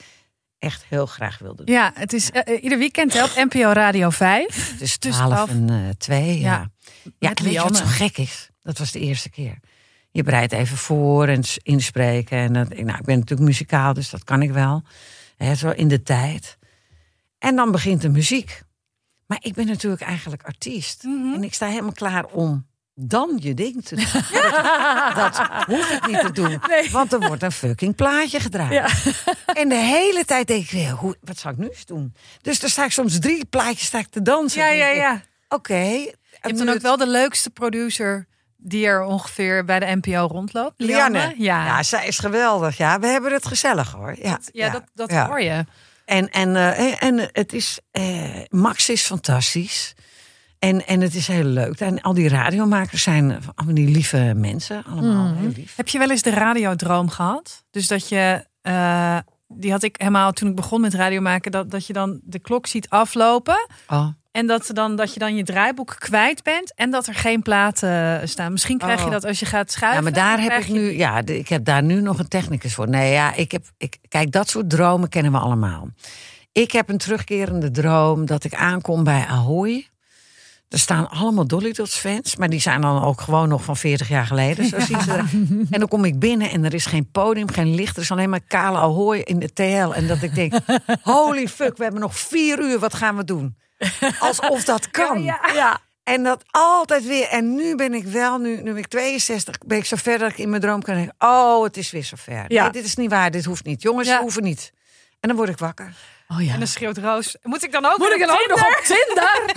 echt 0.59 0.85
heel 0.89 1.07
graag 1.07 1.39
wilde 1.39 1.65
doen. 1.65 1.75
Ja, 1.75 1.91
het 1.95 2.13
is 2.13 2.31
eh, 2.31 2.63
ieder 2.63 2.79
weekend 2.79 3.13
hè, 3.13 3.25
op 3.25 3.31
NPO 3.35 3.73
Radio 3.73 4.11
5. 4.11 4.75
Dus 4.79 4.97
tussen 4.97 5.25
12 5.27 5.35
twaalf- 5.35 5.51
en 5.51 5.71
eh 5.71 5.95
2. 5.99 6.39
Ja. 6.39 6.41
Ja. 6.41 6.71
Ja, 7.19 7.29
weet 7.29 7.39
je 7.39 7.45
wat 7.45 7.53
Lianne. 7.53 7.77
zo 7.79 7.85
gek 7.87 8.19
is? 8.19 8.51
Dat 8.63 8.79
was 8.79 8.93
de 8.93 9.01
eerste 9.01 9.31
keer. 9.31 9.59
Je 10.11 10.23
bereidt 10.23 10.53
even 10.53 10.77
voor 10.77 11.29
en 11.29 11.43
inspreken. 11.63 12.39
En 12.39 12.53
dat, 12.53 12.69
nou, 12.69 12.99
ik 12.99 13.05
ben 13.05 13.19
natuurlijk 13.19 13.49
muzikaal, 13.49 13.93
dus 13.93 14.11
dat 14.11 14.25
kan 14.25 14.43
ik 14.43 14.51
wel. 14.51 14.83
Hè, 15.37 15.55
zo 15.55 15.71
in 15.71 15.89
de 15.89 16.03
tijd. 16.03 16.59
En 17.39 17.57
dan 17.57 17.71
begint 17.71 18.01
de 18.01 18.09
muziek. 18.09 18.63
Maar 19.27 19.39
ik 19.41 19.55
ben 19.55 19.67
natuurlijk 19.67 20.03
eigenlijk 20.03 20.43
artiest. 20.43 21.03
Mhm. 21.03 21.35
En 21.35 21.45
ik 21.45 21.55
sta 21.55 21.67
helemaal 21.67 21.93
klaar 21.93 22.25
om 22.25 22.67
dan 22.99 23.37
je 23.41 23.55
ding 23.55 23.85
te 23.85 23.97
doen. 23.97 24.05
dat 25.23 25.39
hoef 25.67 25.91
ik 25.91 26.07
niet 26.07 26.21
te 26.21 26.33
doen. 26.33 26.61
Want 26.91 27.13
er 27.13 27.19
wordt 27.19 27.43
een 27.43 27.53
fucking 27.53 27.95
plaatje 27.95 28.41
gedraaid. 28.41 28.93
En 29.47 29.69
de 29.69 29.75
hele 29.75 30.25
tijd 30.25 30.47
denk 30.47 30.63
ik 30.63 30.71
weer, 30.71 30.91
hoe, 30.91 31.17
wat 31.21 31.39
zou 31.39 31.55
ik 31.55 31.61
nu 31.61 31.69
eens 31.69 31.85
doen? 31.85 32.15
Dus 32.43 32.63
er 32.63 32.71
sta 32.71 32.85
ik 32.85 32.93
soms 32.93 33.19
drie 33.19 33.45
plaatjes 33.45 33.87
sta 33.87 33.99
ik 33.99 34.09
te 34.11 34.23
dansen. 34.23 34.61
Ja, 34.61 34.69
ja, 34.69 34.89
ja. 34.89 35.23
Oké. 35.49 35.75
Je 35.75 36.15
hebt 36.41 36.59
dan 36.59 36.69
ook 36.69 36.81
wel 36.81 36.97
de 36.97 37.07
leukste 37.07 37.51
producer 37.51 38.27
die 38.57 38.87
er 38.87 39.03
ongeveer 39.03 39.65
bij 39.65 39.79
de 39.79 39.99
NPO 40.03 40.27
rondloopt. 40.27 40.75
Lianne. 40.77 41.19
Ja. 41.19 41.33
Ja. 41.37 41.67
Ja, 41.67 41.83
zij 41.83 42.07
is 42.07 42.19
geweldig. 42.19 42.77
Ja, 42.77 43.01
we 43.01 43.07
hebben 43.07 43.33
het 43.33 43.47
gezellig 43.47 43.93
hoor. 43.93 44.17
Ja, 44.23 44.41
ja, 44.53 44.71
dat, 44.71 44.83
dat 44.95 45.11
ja. 45.11 45.27
hoor 45.27 45.43
je. 45.43 45.65
En, 46.05 46.31
en, 46.31 46.57
eh, 46.57 47.03
en 47.03 47.29
het 47.33 47.53
is, 47.53 47.79
eh, 47.91 48.43
Max 48.49 48.89
is 48.89 49.03
fantastisch. 49.03 49.95
En, 50.59 50.87
en 50.87 51.01
het 51.01 51.15
is 51.15 51.27
heel 51.27 51.45
leuk. 51.45 51.81
En 51.81 52.01
al 52.01 52.15
die 52.15 52.29
radiomakers 52.29 53.03
zijn 53.03 53.39
allemaal 53.55 53.75
die 53.75 53.89
lieve 53.89 54.33
mensen. 54.37 54.85
Allemaal 54.85 55.27
Mhm. 55.27 55.37
heel 55.41 55.53
lief. 55.57 55.77
Heb 55.77 55.89
je 55.89 55.99
wel 55.99 56.11
eens 56.11 56.23
de 56.23 56.31
radiodroom 56.31 57.09
gehad? 57.09 57.65
Dus 57.71 57.89
dat 57.89 58.09
je, 58.09 58.45
eh, 58.63 59.19
die 59.49 59.71
had 59.71 59.83
ik 59.83 59.95
helemaal 59.99 60.33
toen 60.33 60.49
ik 60.49 60.55
begon 60.57 60.81
met 60.81 60.95
radio 60.95 61.21
maken, 61.21 61.51
dat, 61.51 61.71
dat 61.71 61.87
je 61.87 61.93
dan 61.93 62.21
de 62.23 62.39
klok 62.39 62.67
ziet 62.67 62.89
aflopen. 62.89 63.69
Oh. 63.89 64.07
En 64.31 64.47
dat, 64.47 64.71
dan, 64.73 64.97
dat 64.97 65.13
je 65.13 65.19
dan 65.19 65.37
je 65.37 65.43
draaiboek 65.43 65.97
kwijt 65.99 66.43
bent 66.43 66.75
en 66.75 66.91
dat 66.91 67.07
er 67.07 67.15
geen 67.15 67.43
platen 67.43 68.29
staan. 68.29 68.53
Misschien 68.53 68.79
krijg 68.79 69.01
je 69.01 69.07
Oh. 69.07 69.13
dat 69.13 69.25
als 69.25 69.39
je 69.41 69.47
gaat 69.47 69.71
schuiven. 69.73 69.99
Ja, 70.05 70.11
maar 70.11 70.19
daar 70.21 70.41
heb 70.41 70.53
ik 70.61 70.67
je- 70.67 70.73
nu, 70.73 70.97
ja, 70.97 71.23
ik 71.25 71.49
heb 71.49 71.65
daar 71.65 71.83
nu 71.83 72.01
nog 72.01 72.19
een 72.19 72.29
technicus 72.29 72.75
voor. 72.75 72.89
Nee, 72.89 73.13
ja, 73.13 73.35
ik 73.35 73.53
heb, 73.53 73.65
ik, 73.77 73.97
kijk, 74.09 74.33
dat 74.33 74.49
soort 74.49 74.71
dromen 74.71 75.09
kennen 75.09 75.33
we 75.33 75.39
allemaal. 75.39 75.89
Ik 76.53 76.73
heb 76.73 76.89
een 76.89 76.99
terugkerende 76.99 77.71
droom 77.71 78.27
dat 78.27 78.45
ik 78.45 78.55
aankom 78.55 79.05
bij 79.05 79.25
Ahoy. 79.29 79.87
Er 80.69 80.79
staan 80.79 81.09
allemaal 81.11 81.47
Dolly 81.47 81.73
Dots 81.73 81.99
fans, 81.99 82.37
maar 82.37 82.49
die 82.49 82.61
zijn 82.61 82.81
dan 82.81 83.05
ook 83.05 83.21
gewoon 83.21 83.49
nog 83.49 83.65
van 83.65 83.77
40 83.77 84.09
jaar 84.09 84.27
geleden. 84.27 84.65
Zo 84.65 84.81
zien 84.81 85.01
ze 85.01 85.11
eruit. 85.11 85.31
En 85.71 85.79
dan 85.79 85.89
kom 85.89 86.05
ik 86.05 86.19
binnen 86.19 86.51
en 86.51 86.65
er 86.65 86.75
is 86.75 86.87
geen 86.87 87.11
podium, 87.11 87.51
geen 87.51 87.75
licht. 87.75 87.97
Er 87.97 88.03
is 88.03 88.11
alleen 88.11 88.31
maar 88.31 88.41
kale 88.41 88.79
Ahoy 88.79 89.19
in 89.19 89.39
de 89.39 89.53
TL. 89.53 89.93
En 89.93 90.07
dat 90.07 90.23
ik 90.23 90.35
denk, 90.35 90.53
holy 91.03 91.49
fuck, 91.49 91.77
we 91.77 91.83
hebben 91.83 92.01
nog 92.01 92.19
vier 92.19 92.61
uur, 92.61 92.79
wat 92.79 92.95
gaan 92.95 93.17
we 93.17 93.25
doen? 93.25 93.57
Alsof 94.19 94.65
dat 94.65 94.91
kan. 94.91 95.23
Ja. 95.23 95.81
En 96.03 96.23
dat 96.23 96.45
altijd 96.51 97.07
weer. 97.07 97.29
En 97.29 97.55
nu 97.55 97.77
ben 97.77 97.95
ik 97.95 98.05
wel, 98.05 98.39
nu, 98.39 98.57
nu 98.57 98.63
ben 98.63 98.77
ik 98.77 98.87
62, 98.87 99.59
ben 99.67 99.79
ik 99.79 99.85
zo 99.85 99.97
ver 99.97 100.19
dat 100.19 100.31
ik 100.31 100.39
in 100.39 100.49
mijn 100.49 100.63
droom 100.63 100.83
kan 100.83 100.95
denken: 100.95 101.15
Oh, 101.19 101.65
het 101.65 101.77
is 101.77 101.91
weer 101.91 102.05
zover. 102.05 102.45
Ja. 102.49 102.63
Nee, 102.63 102.73
dit 102.73 102.85
is 102.85 102.97
niet 102.97 103.11
waar, 103.11 103.31
dit 103.31 103.45
hoeft 103.45 103.65
niet. 103.65 103.83
Jongens, 103.83 104.17
hoeven 104.17 104.43
niet. 104.43 104.73
En 105.21 105.29
dan 105.29 105.37
word 105.37 105.49
ik 105.49 105.59
wakker. 105.59 105.95
Oh 106.29 106.43
ja. 106.45 106.53
En 106.53 106.59
dan 106.59 106.69
schreeuwt 106.69 106.99
Roos. 106.99 107.37
Moet 107.43 107.65
ik 107.65 107.73
dan 107.73 107.85
ook 107.85 107.99
Moet 107.99 108.13
ik 108.13 108.19
dan 108.21 108.31
ook 108.31 108.47
nog 108.49 108.83
Tinder? 108.83 109.29
op 109.39 109.55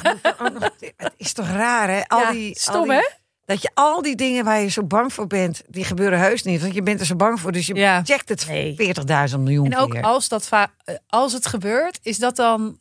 Tinder? 0.00 0.92
Het 0.96 1.12
is 1.16 1.32
toch 1.32 1.46
raar, 1.48 1.88
hè? 1.88 2.02
Al 2.06 2.20
Ja, 2.20 2.30
die, 2.30 2.58
stom, 2.58 2.74
al 2.76 2.82
die- 2.82 2.92
hè? 2.92 3.08
Dat 3.44 3.62
je 3.62 3.70
al 3.74 4.02
die 4.02 4.16
dingen 4.16 4.44
waar 4.44 4.60
je 4.60 4.68
zo 4.68 4.84
bang 4.84 5.12
voor 5.12 5.26
bent, 5.26 5.62
die 5.68 5.84
gebeuren 5.84 6.18
heus 6.18 6.42
niet. 6.42 6.60
Want 6.60 6.74
je 6.74 6.82
bent 6.82 7.00
er 7.00 7.06
zo 7.06 7.16
bang 7.16 7.40
voor, 7.40 7.52
dus 7.52 7.66
je 7.66 7.74
Ja. 7.74 8.02
checkt 8.04 8.28
het 8.28 8.46
Nee. 8.48 8.74
40.000 8.76 9.40
miljoen 9.40 9.70
En 9.72 9.78
ook 9.78 9.90
keer. 9.90 10.02
als, 10.02 10.28
dat 10.28 10.48
eh, 10.50 10.94
als 11.08 11.32
het 11.32 11.46
gebeurt, 11.46 11.98
is 12.02 12.18
dat 12.18 12.36
dan. 12.36 12.78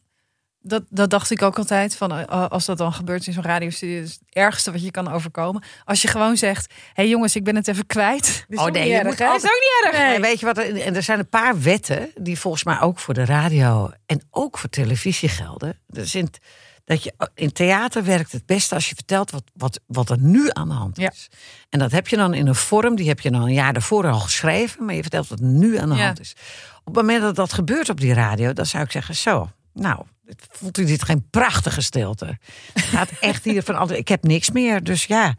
Dat, 0.63 0.83
dat 0.89 1.09
dacht 1.09 1.31
ik 1.31 1.41
ook 1.41 1.57
altijd. 1.57 1.95
Van, 1.95 2.11
eh, 2.13 2.47
als 2.47 2.65
dat 2.65 2.77
dan 2.77 2.93
gebeurt 2.93 3.27
in 3.27 3.33
zo'n 3.33 3.43
radiostudio, 3.43 4.01
is 4.01 4.11
het 4.11 4.21
ergste 4.29 4.71
wat 4.71 4.83
je 4.83 4.91
kan 4.91 5.11
overkomen. 5.11 5.63
Als 5.85 6.01
je 6.01 6.07
gewoon 6.07 6.37
zegt: 6.37 6.71
Hé 6.73 6.77
hey 6.93 7.07
jongens, 7.09 7.35
ik 7.35 7.43
ben 7.43 7.55
het 7.55 7.67
even 7.67 7.85
kwijt. 7.85 8.45
Oh 8.49 8.65
nee, 8.65 8.89
je 8.89 8.95
moet 9.03 9.05
altijd- 9.21 9.43
is 9.43 9.49
ook 9.49 9.83
niet 9.83 9.93
erg. 9.93 10.07
Nee, 10.07 10.19
weet 10.19 10.39
je 10.39 10.45
wat? 10.45 10.57
er- 10.57 10.81
En 10.81 10.95
er 10.95 11.03
zijn 11.03 11.19
een 11.19 11.29
paar 11.29 11.61
wetten 11.61 12.09
die 12.15 12.39
volgens 12.39 12.63
mij 12.63 12.79
ook 12.79 12.99
voor 12.99 13.13
de 13.13 13.25
radio 13.25 13.91
en 14.05 14.21
ook 14.31 14.57
voor 14.57 14.69
televisie 14.69 15.29
gelden. 15.29 15.79
In, 16.11 16.29
dat 16.85 17.03
je, 17.03 17.13
in 17.35 17.51
theater 17.51 18.03
werkt 18.03 18.31
het 18.31 18.45
beste 18.45 18.75
als 18.75 18.89
je 18.89 18.95
vertelt 18.95 19.31
wat, 19.31 19.43
wat, 19.53 19.79
wat 19.87 20.09
er 20.09 20.19
nu 20.19 20.49
aan 20.51 20.67
de 20.67 20.73
hand 20.75 20.97
is. 20.97 21.03
Ja. 21.31 21.37
En 21.69 21.79
dat 21.79 21.91
heb 21.91 22.07
je 22.07 22.15
dan 22.17 22.33
in 22.33 22.47
een 22.47 22.55
vorm, 22.55 22.95
die 22.95 23.07
heb 23.07 23.19
je 23.19 23.31
dan 23.31 23.41
een 23.41 23.53
jaar 23.53 23.73
daarvoor 23.73 24.07
al 24.07 24.19
geschreven, 24.19 24.85
maar 24.85 24.95
je 24.95 25.01
vertelt 25.01 25.27
wat 25.27 25.39
nu 25.39 25.77
aan 25.77 25.89
de 25.89 25.95
Ja. 25.95 26.05
hand 26.05 26.19
is. 26.19 26.35
Op 26.79 26.85
het 26.85 26.95
moment 26.95 27.21
dat 27.21 27.35
dat 27.35 27.53
gebeurt 27.53 27.89
op 27.89 27.99
die 27.99 28.13
radio, 28.13 28.53
dan 28.53 28.65
zou 28.65 28.83
ik 28.83 28.91
zeggen: 28.91 29.15
Zo, 29.15 29.49
nou. 29.73 30.03
Voelt 30.49 30.77
u 30.77 30.85
dit 30.85 31.03
geen 31.03 31.27
prachtige 31.29 31.81
stilte? 31.81 32.37
Het 32.73 32.83
gaat 32.83 33.09
echt 33.19 33.43
hier 33.43 33.63
van. 33.63 33.91
Ik 33.91 34.07
heb 34.07 34.23
niks 34.23 34.51
meer. 34.51 34.83
Dus 34.83 35.05
ja, 35.05 35.35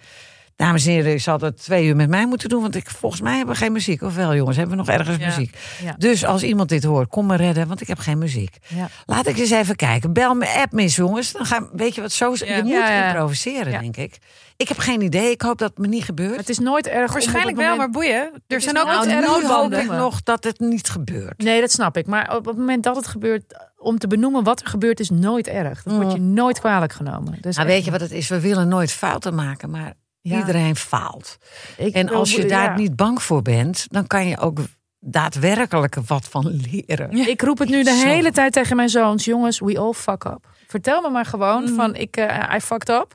dames 0.64 0.86
en 0.86 0.92
heren, 0.92 1.12
ik 1.12 1.20
zal 1.20 1.38
dat 1.38 1.62
twee 1.62 1.86
uur 1.86 1.96
met 1.96 2.08
mij 2.08 2.26
moeten 2.26 2.48
doen. 2.48 2.62
Want 2.62 2.74
ik, 2.76 2.90
volgens 2.90 3.20
mij 3.20 3.36
hebben 3.36 3.54
we 3.54 3.60
geen 3.60 3.72
muziek. 3.72 4.02
Of 4.02 4.14
wel, 4.14 4.34
jongens, 4.34 4.56
hebben 4.56 4.76
we 4.76 4.82
nog 4.84 4.94
ergens 4.98 5.16
Ja. 5.16 5.26
muziek? 5.26 5.56
Ja. 5.82 5.94
Dus 5.98 6.24
als 6.24 6.42
iemand 6.42 6.68
dit 6.68 6.84
hoort, 6.84 7.08
kom 7.08 7.26
me 7.26 7.36
redden, 7.36 7.68
want 7.68 7.80
ik 7.80 7.86
heb 7.88 7.98
geen 7.98 8.18
muziek. 8.18 8.56
Ja. 8.68 8.88
Laat 9.06 9.26
ik 9.26 9.38
eens 9.38 9.50
even 9.50 9.76
kijken. 9.76 10.12
Bel 10.12 10.34
me, 10.34 10.48
app 10.60 10.72
me 10.72 10.82
eens, 10.82 10.96
jongens. 10.96 11.32
Dan 11.32 11.46
gaan, 11.46 11.68
weet 11.72 11.94
je 11.94 12.00
wat, 12.00 12.12
zo, 12.12 12.32
je 12.34 12.60
moet 12.64 13.06
improviseren, 13.06 13.80
denk 13.80 13.96
ik. 13.96 14.18
Ik 14.56 14.68
heb 14.68 14.78
geen 14.78 15.00
idee. 15.00 15.30
Ik 15.30 15.42
hoop 15.42 15.58
dat 15.58 15.70
het 15.70 15.78
me 15.78 15.86
niet 15.86 16.04
gebeurt. 16.04 16.36
Het 16.36 16.48
is 16.48 16.58
nooit 16.58 16.86
erg. 16.86 17.12
Waarschijnlijk 17.12 17.56
wel, 17.56 17.70
moment- 17.70 17.92
maar 17.92 18.02
boeien. 18.02 18.42
Er 18.46 18.60
zijn 18.60 18.78
ook 18.78 18.86
nou 18.86 19.06
nu 19.06 19.12
erg 19.12 19.26
hoop 19.26 19.42
banden. 19.42 19.80
ik 19.80 19.90
nog 19.90 20.22
dat 20.22 20.44
het 20.44 20.60
niet 20.60 20.88
gebeurt. 20.88 21.38
Nee, 21.42 21.60
dat 21.60 21.70
snap 21.70 21.96
ik. 21.96 22.06
Maar 22.06 22.36
op 22.36 22.44
het 22.44 22.56
moment 22.56 22.82
dat 22.82 22.96
het 22.96 23.06
gebeurt, 23.06 23.44
om 23.78 23.98
te 23.98 24.06
benoemen 24.06 24.44
wat 24.44 24.60
er 24.60 24.66
gebeurt, 24.66 25.00
is 25.00 25.10
nooit 25.10 25.46
erg. 25.46 25.82
Dat 25.82 25.94
wordt 25.94 26.12
je 26.12 26.20
nooit 26.20 26.60
kwalijk 26.60 26.92
genomen. 26.92 27.38
Dus 27.40 27.56
Nou, 27.56 27.68
weet 27.68 27.84
je 27.84 27.90
wat 27.90 28.00
het 28.00 28.10
is? 28.12 28.28
We 28.28 28.40
willen 28.40 28.68
nooit 28.68 28.92
fouten 28.92 29.34
maken, 29.34 29.70
maar 29.70 29.92
Ja. 30.22 30.38
iedereen 30.38 30.76
faalt. 30.76 31.38
Ik 31.76 31.94
En 31.94 32.08
als 32.08 32.34
je 32.34 32.44
daar 32.44 32.64
ja. 32.64 32.76
niet 32.76 32.96
bang 32.96 33.22
voor 33.22 33.42
bent, 33.42 33.86
dan 33.90 34.06
kan 34.06 34.26
je 34.28 34.38
ook 34.38 34.58
daadwerkelijk 35.00 35.94
wat 36.06 36.28
van 36.28 36.46
leren. 36.70 37.10
Ik 37.12 37.42
roep 37.42 37.58
het 37.58 37.68
nu 37.68 37.82
de 37.84 37.90
Zo. 37.90 38.06
hele 38.06 38.30
tijd 38.30 38.52
tegen 38.52 38.76
mijn 38.76 38.88
zoons. 38.88 39.24
Jongens, 39.24 39.60
we 39.60 39.78
all 39.78 39.92
fuck 39.92 40.24
up. 40.24 40.46
Vertel 40.66 41.00
me 41.00 41.10
maar 41.10 41.24
gewoon 41.26 41.62
Mm. 41.62 41.74
van 41.74 41.94
ik 41.94 42.16
eh 42.16 42.54
I 42.56 42.60
fucked 42.60 42.88
up. 42.88 43.14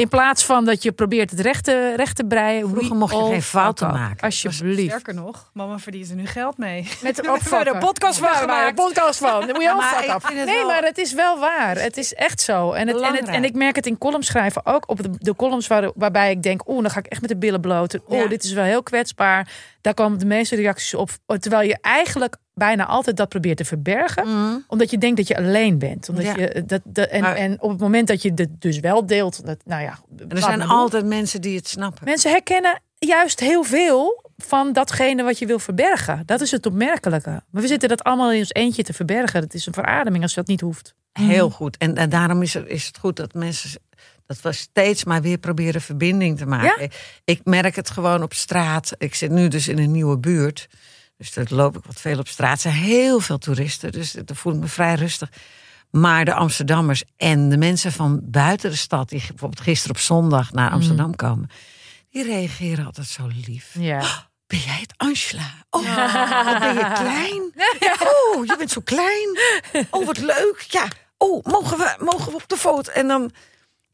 In 0.00 0.08
plaats 0.08 0.44
van 0.44 0.64
dat 0.64 0.82
je 0.82 0.92
probeert 0.92 1.30
het 1.30 1.40
recht 1.40 1.64
te, 1.64 1.92
recht 1.96 2.16
te 2.16 2.24
breien. 2.24 2.68
Vroeger 2.68 2.96
mocht 2.96 3.14
je 3.14 3.24
geen 3.30 3.42
fouten 3.42 3.88
maken. 3.88 4.20
Alsjeblieft. 4.20 4.88
Sterker 4.90 5.14
nog, 5.14 5.50
mama 5.52 5.78
verdient 5.78 6.10
er 6.10 6.16
nu 6.16 6.26
geld 6.26 6.58
mee. 6.58 6.88
Met 7.02 7.16
We 7.20 7.30
hebben 7.32 7.58
er 7.66 7.74
een 7.74 7.78
podcast 7.78 8.18
van 8.18 8.28
Ja, 8.28 8.34
gemaakt. 8.34 8.68
een 8.68 8.74
podcast 8.84 9.18
van. 9.18 9.40
Dan 9.46 9.48
moet 9.54 9.62
je 9.62 10.18
vind 10.20 10.38
het 10.38 10.46
Nee, 10.46 10.56
wel- 10.56 10.66
maar 10.66 10.82
het 10.82 10.98
is 10.98 11.12
wel 11.12 11.38
waar. 11.38 11.76
Het 11.80 11.96
is 11.96 12.14
echt 12.14 12.40
zo. 12.40 12.72
En, 12.72 12.72
het, 12.72 12.78
en, 12.80 12.86
het, 12.86 12.96
Belangrijk. 12.96 13.28
en 13.36 13.44
ik 13.44 13.54
merk 13.54 13.76
het 13.76 13.86
in 13.86 13.98
columns 13.98 14.26
schrijven 14.26 14.66
ook. 14.66 14.88
Op 14.90 15.02
de, 15.02 15.10
de 15.18 15.36
columns 15.36 15.66
waar, 15.66 15.90
waarbij 15.94 16.30
ik 16.30 16.42
denk... 16.42 16.68
oeh, 16.68 16.82
dan 16.82 16.90
ga 16.90 16.98
ik 16.98 17.06
echt 17.06 17.20
met 17.20 17.30
de 17.30 17.36
billen 17.36 17.60
bloot. 17.60 17.98
Oeh, 18.08 18.20
Ja. 18.22 18.26
dit 18.28 18.44
is 18.44 18.52
wel 18.52 18.64
heel 18.64 18.82
kwetsbaar. 18.82 19.48
Daar 19.80 19.94
komen 19.94 20.18
de 20.18 20.26
meeste 20.26 20.56
reacties 20.56 20.94
op. 20.94 21.10
Terwijl 21.26 21.68
je 21.68 21.78
eigenlijk 21.80 22.36
bijna 22.60 22.86
altijd 22.86 23.16
dat 23.16 23.28
probeert 23.28 23.56
te 23.56 23.64
verbergen. 23.64 24.28
Mm. 24.28 24.64
Omdat 24.68 24.90
je 24.90 24.98
denkt 24.98 25.16
dat 25.16 25.28
je 25.28 25.36
alleen 25.36 25.78
bent. 25.78 26.08
Omdat 26.08 26.24
Ja. 26.24 26.34
je, 26.36 26.62
dat, 26.66 26.80
dat, 26.84 27.08
en, 27.08 27.20
Maar- 27.20 27.36
en 27.36 27.62
op 27.62 27.70
het 27.70 27.80
moment 27.80 28.08
dat 28.08 28.22
je 28.22 28.32
het 28.34 28.48
dus 28.58 28.78
wel 28.80 29.06
deelt... 29.06 29.46
Dat, 29.46 29.58
nou 29.64 29.82
ja, 29.82 29.98
En 30.18 30.28
er 30.28 30.38
zijn 30.38 30.62
altijd 30.62 31.06
mensen 31.06 31.40
die 31.40 31.56
het 31.56 31.68
snappen. 31.68 32.04
Mensen 32.04 32.30
herkennen 32.30 32.80
juist 32.98 33.40
heel 33.40 33.62
veel 33.62 34.30
van 34.36 34.72
datgene 34.72 35.22
wat 35.22 35.38
je 35.38 35.46
wil 35.46 35.58
verbergen. 35.58 36.22
Dat 36.26 36.40
is 36.40 36.50
het 36.50 36.66
opmerkelijke. 36.66 37.30
Maar 37.50 37.62
we 37.62 37.68
zitten 37.68 37.88
dat 37.88 38.02
allemaal 38.02 38.32
in 38.32 38.38
ons 38.38 38.52
eentje 38.52 38.82
te 38.82 38.92
verbergen. 38.92 39.40
Dat 39.40 39.54
is 39.54 39.66
een 39.66 39.72
verademing 39.72 40.22
als 40.22 40.34
dat 40.34 40.46
niet 40.46 40.60
hoeft. 40.60 40.94
Heel 41.12 41.50
goed. 41.50 41.76
En, 41.76 41.94
en 41.96 42.08
daarom 42.08 42.42
is 42.42 42.54
is 42.54 42.86
het 42.86 42.98
goed 42.98 43.16
dat 43.16 43.34
mensen 43.34 43.80
dat 44.26 44.40
we 44.40 44.52
steeds 44.52 45.04
maar 45.04 45.22
weer 45.22 45.38
proberen 45.38 45.80
verbinding 45.80 46.38
te 46.38 46.46
maken. 46.46 46.90
Ik 47.24 47.40
merk 47.44 47.76
het 47.76 47.90
gewoon 47.90 48.22
op 48.22 48.34
straat. 48.34 48.92
Ik 48.98 49.14
zit 49.14 49.30
nu 49.30 49.48
dus 49.48 49.68
in 49.68 49.78
een 49.78 49.90
nieuwe 49.90 50.18
buurt. 50.18 50.68
Dus 51.20 51.32
daar 51.32 51.46
loop 51.48 51.76
ik 51.76 51.84
wat 51.84 52.00
veel 52.00 52.18
op 52.18 52.28
straat. 52.28 52.52
Er 52.52 52.60
zijn 52.60 52.74
heel 52.74 53.20
veel 53.20 53.38
toeristen. 53.38 53.92
Dus 53.92 54.12
daar 54.12 54.36
voel 54.36 54.52
ik 54.52 54.60
me 54.60 54.66
vrij 54.66 54.94
rustig. 54.94 55.30
Maar 55.90 56.24
de 56.24 56.34
Amsterdammers 56.34 57.02
en 57.16 57.48
de 57.48 57.56
mensen 57.56 57.92
van 57.92 58.20
buiten 58.22 58.70
de 58.70 58.76
stad, 58.76 59.08
die 59.08 59.18
bijvoorbeeld 59.28 59.60
gisteren 59.60 59.96
op 59.96 60.02
zondag 60.02 60.52
naar 60.52 60.70
Amsterdam 60.70 61.16
komen, 61.16 61.50
die 62.10 62.24
reageren 62.24 62.84
altijd 62.84 63.06
zo 63.06 63.26
lief. 63.46 63.74
Ja. 63.78 64.28
Ben 64.46 64.58
jij 64.58 64.78
het 64.80 64.94
Angela? 64.96 65.54
Oh, 65.70 65.96
wat 66.44 66.58
ben 66.58 66.74
je 66.74 66.92
klein? 66.94 67.52
Oh, 68.00 68.46
je 68.46 68.54
bent 68.58 68.70
zo 68.70 68.80
klein. 68.80 69.38
Oh, 69.90 70.06
wat 70.06 70.18
leuk. 70.18 70.64
Ja. 70.68 70.88
Oh, 71.18 71.44
mogen 71.44 71.78
we, 71.78 71.96
mogen 71.98 72.26
we 72.26 72.34
op 72.34 72.48
de 72.48 72.56
foto? 72.56 72.92
En 72.92 73.08
dan, 73.08 73.30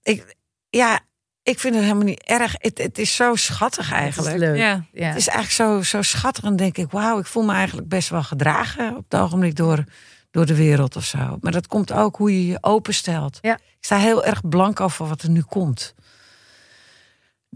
ik, 0.02 0.36
ja, 0.70 1.00
ik 1.46 1.60
vind 1.60 1.74
het 1.74 1.82
helemaal 1.84 2.04
niet 2.04 2.22
erg. 2.22 2.54
Het, 2.58 2.78
het 2.78 2.98
is 2.98 3.14
zo 3.14 3.34
schattig 3.34 3.92
eigenlijk. 3.92 4.32
Dat 4.32 4.42
is 4.42 4.48
leuk. 4.48 4.56
Ja. 4.56 4.84
Ja. 4.92 5.06
Het 5.06 5.16
is 5.16 5.28
eigenlijk 5.28 5.72
zo, 5.72 5.82
zo 5.82 6.02
schattig. 6.02 6.44
En 6.44 6.56
denk 6.56 6.76
ik, 6.76 6.90
wauw, 6.90 7.18
ik 7.18 7.26
voel 7.26 7.42
me 7.42 7.52
eigenlijk 7.52 7.88
best 7.88 8.08
wel 8.08 8.22
gedragen 8.22 8.96
op 8.96 9.04
het 9.08 9.20
ogenblik 9.20 9.56
door, 9.56 9.84
door 10.30 10.46
de 10.46 10.54
wereld 10.54 10.96
of 10.96 11.04
zo. 11.04 11.38
Maar 11.40 11.52
dat 11.52 11.66
komt 11.66 11.92
ook 11.92 12.16
hoe 12.16 12.32
je 12.32 12.46
je 12.46 12.58
openstelt. 12.60 13.38
Ja. 13.40 13.54
Ik 13.54 13.84
sta 13.84 13.96
heel 13.96 14.24
erg 14.24 14.48
blank 14.48 14.90
voor 14.90 15.08
wat 15.08 15.22
er 15.22 15.30
nu 15.30 15.42
komt. 15.42 15.94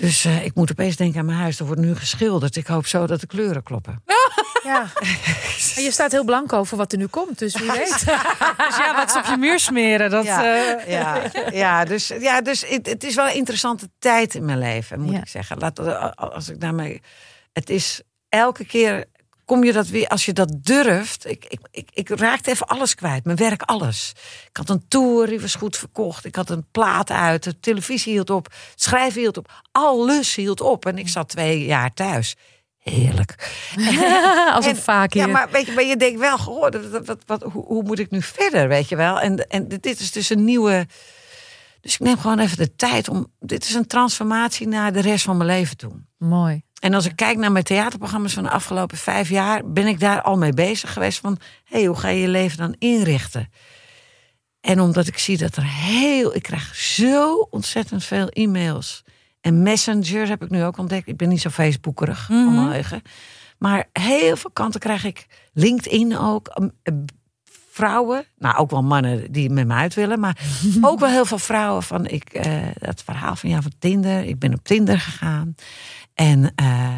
Dus 0.01 0.25
eh, 0.25 0.45
ik 0.45 0.55
moet 0.55 0.71
opeens 0.71 0.97
denken 0.97 1.21
aan 1.21 1.27
mijn 1.27 1.39
huis. 1.39 1.59
Er 1.61 1.67
wordt 1.67 1.81
nu 1.81 1.97
geschilderd. 1.97 2.57
Ik 2.57 2.67
hoop 2.67 2.87
zo 2.87 3.07
dat 3.07 3.21
de 3.21 3.27
kleuren 3.27 3.63
kloppen. 3.63 4.03
Ja. 4.65 4.87
En 5.77 5.83
je 5.83 5.91
staat 5.91 6.11
heel 6.13 6.25
blank 6.25 6.53
over 6.53 6.77
wat 6.77 6.93
er 6.93 6.99
nu 6.99 7.07
komt. 7.07 7.39
Dus 7.39 7.57
wie 7.59 7.71
weet. 7.73 7.99
Dus 8.69 8.77
ja, 8.77 8.95
wat 8.97 9.11
ze 9.11 9.19
op 9.19 9.25
je 9.25 9.37
muur 9.39 9.59
smeren. 9.61 10.11
Dat, 10.11 10.25
Ja, 10.25 10.45
eh, 10.45 10.91
ja, 10.91 11.23
ja, 11.53 11.85
dus, 11.85 12.13
ja, 12.21 12.41
dus 12.41 12.65
het, 12.69 12.87
het 12.87 13.05
is 13.05 13.15
wel 13.15 13.27
een 13.27 13.35
interessante 13.35 13.89
tijd 13.99 14.35
in 14.35 14.45
mijn 14.45 14.59
leven, 14.59 15.01
moet 15.01 15.13
Ja. 15.13 15.19
ik 15.21 15.29
zeggen. 15.29 15.59
Laat, 15.59 15.79
als 16.17 16.49
ik 16.49 16.61
daarmee. 16.61 17.01
Het 17.53 17.71
is 17.71 18.01
elke 18.29 18.65
keer. 18.65 19.05
Kom 19.51 19.65
je 19.65 19.73
dat 19.73 19.89
weer, 19.89 20.09
als 20.09 20.25
je 20.25 20.33
dat 20.33 20.53
durft. 20.63 21.27
Ik, 21.27 21.45
ik, 21.49 21.61
ik, 21.71 21.89
ik 21.93 22.09
raakte 22.09 22.51
even 22.51 22.67
alles 22.67 22.95
kwijt, 22.95 23.25
mijn 23.25 23.37
werk, 23.37 23.63
alles. 23.63 24.13
Ik 24.49 24.57
had 24.57 24.69
een 24.69 24.85
tour, 24.89 25.27
die 25.27 25.41
was 25.41 25.55
goed 25.55 25.77
verkocht. 25.77 26.25
Ik 26.25 26.37
had 26.37 26.51
een 26.51 26.67
plaat 26.71 27.11
uit, 27.11 27.43
de 27.43 27.61
televisie 27.61 28.13
hield 28.13 28.31
op, 28.31 28.55
schrijven 28.75 29.21
hield 29.21 29.37
op. 29.37 29.63
Alles 29.73 30.35
hield 30.35 30.61
op. 30.61 30.87
En 30.87 30.99
ik 30.99 31.09
zat 31.09 31.29
twee 31.29 31.65
jaar 31.65 31.95
thuis. 31.95 32.37
Heerlijk. 32.79 33.51
Als 34.55 34.65
een 34.65 34.71
En- 34.71 34.83
vaak 34.83 35.13
hier. 35.13 35.27
Ja, 35.27 35.33
maar, 35.33 35.51
weet 35.51 35.67
je, 35.67 35.73
maar 35.73 35.85
je 35.85 35.97
denkt 35.97 36.21
wel, 36.21 36.39
goh, 36.39 36.61
wat, 36.61 36.77
wat, 37.05 37.19
wat- 37.27 37.43
hoe, 37.43 37.65
hoe 37.65 37.83
moet 37.83 37.99
ik 37.99 38.11
nu 38.11 38.23
verder, 38.23 38.69
weet 38.69 38.89
je 38.89 38.97
wel? 38.97 39.21
En, 39.21 39.49
en 39.49 39.69
dit 39.69 40.01
is 40.01 40.13
dus 40.13 40.31
een 40.31 40.45
nieuwe... 40.45 40.87
Dus 41.81 41.95
ik 41.95 42.01
neem 42.01 42.19
gewoon 42.19 42.39
even 42.39 42.57
de 42.57 42.77
tijd 42.77 43.09
om... 43.09 43.33
Dit 43.41 43.65
is 43.65 43.75
een 43.75 43.87
transformatie 43.87 44.69
naar 44.69 44.93
de 44.93 45.01
rest 45.01 45.25
van 45.25 45.37
mijn 45.37 45.49
leven 45.49 45.77
toe. 45.77 45.93
Mooi. 46.19 46.63
En 46.81 46.95
als 46.95 47.07
ik 47.07 47.17
kijk 47.17 47.39
naar 47.39 47.53
mijn 47.53 47.65
theaterprogramma's 47.65 48.33
van 48.33 48.43
de 48.43 48.51
afgelopen 48.51 48.99
vijf 48.99 49.29
jaar... 49.29 49.71
ben 49.71 49.87
ik 49.87 50.01
daar 50.01 50.23
al 50.23 50.37
mee 50.37 50.53
bezig 50.53 50.93
geweest 50.93 51.19
van... 51.19 51.39
hé, 51.65 51.79
hey, 51.79 51.87
hoe 51.87 51.97
ga 51.97 52.09
je 52.09 52.21
je 52.21 52.29
leven 52.29 52.59
dan 52.59 52.75
inrichten? 52.79 53.49
En 54.61 54.81
omdat 54.81 55.07
ik 55.07 55.19
zie 55.19 55.37
dat 55.37 55.57
er 55.57 55.65
heel... 55.65 56.35
Ik 56.35 56.43
krijg 56.43 56.75
zo 56.77 57.47
ontzettend 57.51 58.05
veel 58.05 58.29
e-mails. 58.29 59.05
En 59.41 59.63
Messenger 59.63 60.29
heb 60.29 60.43
ik 60.43 60.51
nu 60.51 60.65
ook 60.65 60.79
ontdekt. 60.79 61.09
Ik 61.09 61.17
ben 61.17 61.29
niet 61.29 61.41
zo 61.41 61.51
Facebookerig, 61.51 62.31
onmogelijk. 62.31 63.05
Maar 63.59 63.89
heel 63.93 64.37
veel 64.37 64.51
kanten 64.51 64.81
krijg 64.81 65.05
ik. 65.05 65.27
LinkedIn 65.53 66.19
ook. 66.19 66.51
um, 66.61 66.73
eh, 66.83 66.95
Vrouwen, 67.73 68.25
nou 68.39 68.57
ook 68.57 68.71
wel 68.71 68.83
mannen 68.83 69.33
die 69.33 69.51
met 69.51 69.67
me 69.67 69.75
uit 69.75 69.95
willen. 69.95 70.21
Maar 70.21 70.39
ook 70.81 71.01
wel 71.01 71.09
heel 71.09 71.25
veel 71.25 71.39
vrouwen 71.39 71.83
van 71.83 72.07
ik, 72.07 72.25
eh, 72.33 72.63
dat 72.79 73.03
verhaal 73.03 73.37
van 73.37 73.51
jou 73.51 73.63
van 73.63 73.73
Tinder. 73.79 74.25
Ik 74.25 74.39
ben 74.39 74.55
op 74.55 74.65
Tinder 74.65 75.01
gegaan. 75.01 75.55
En 76.15 76.53
eh, 76.55 76.95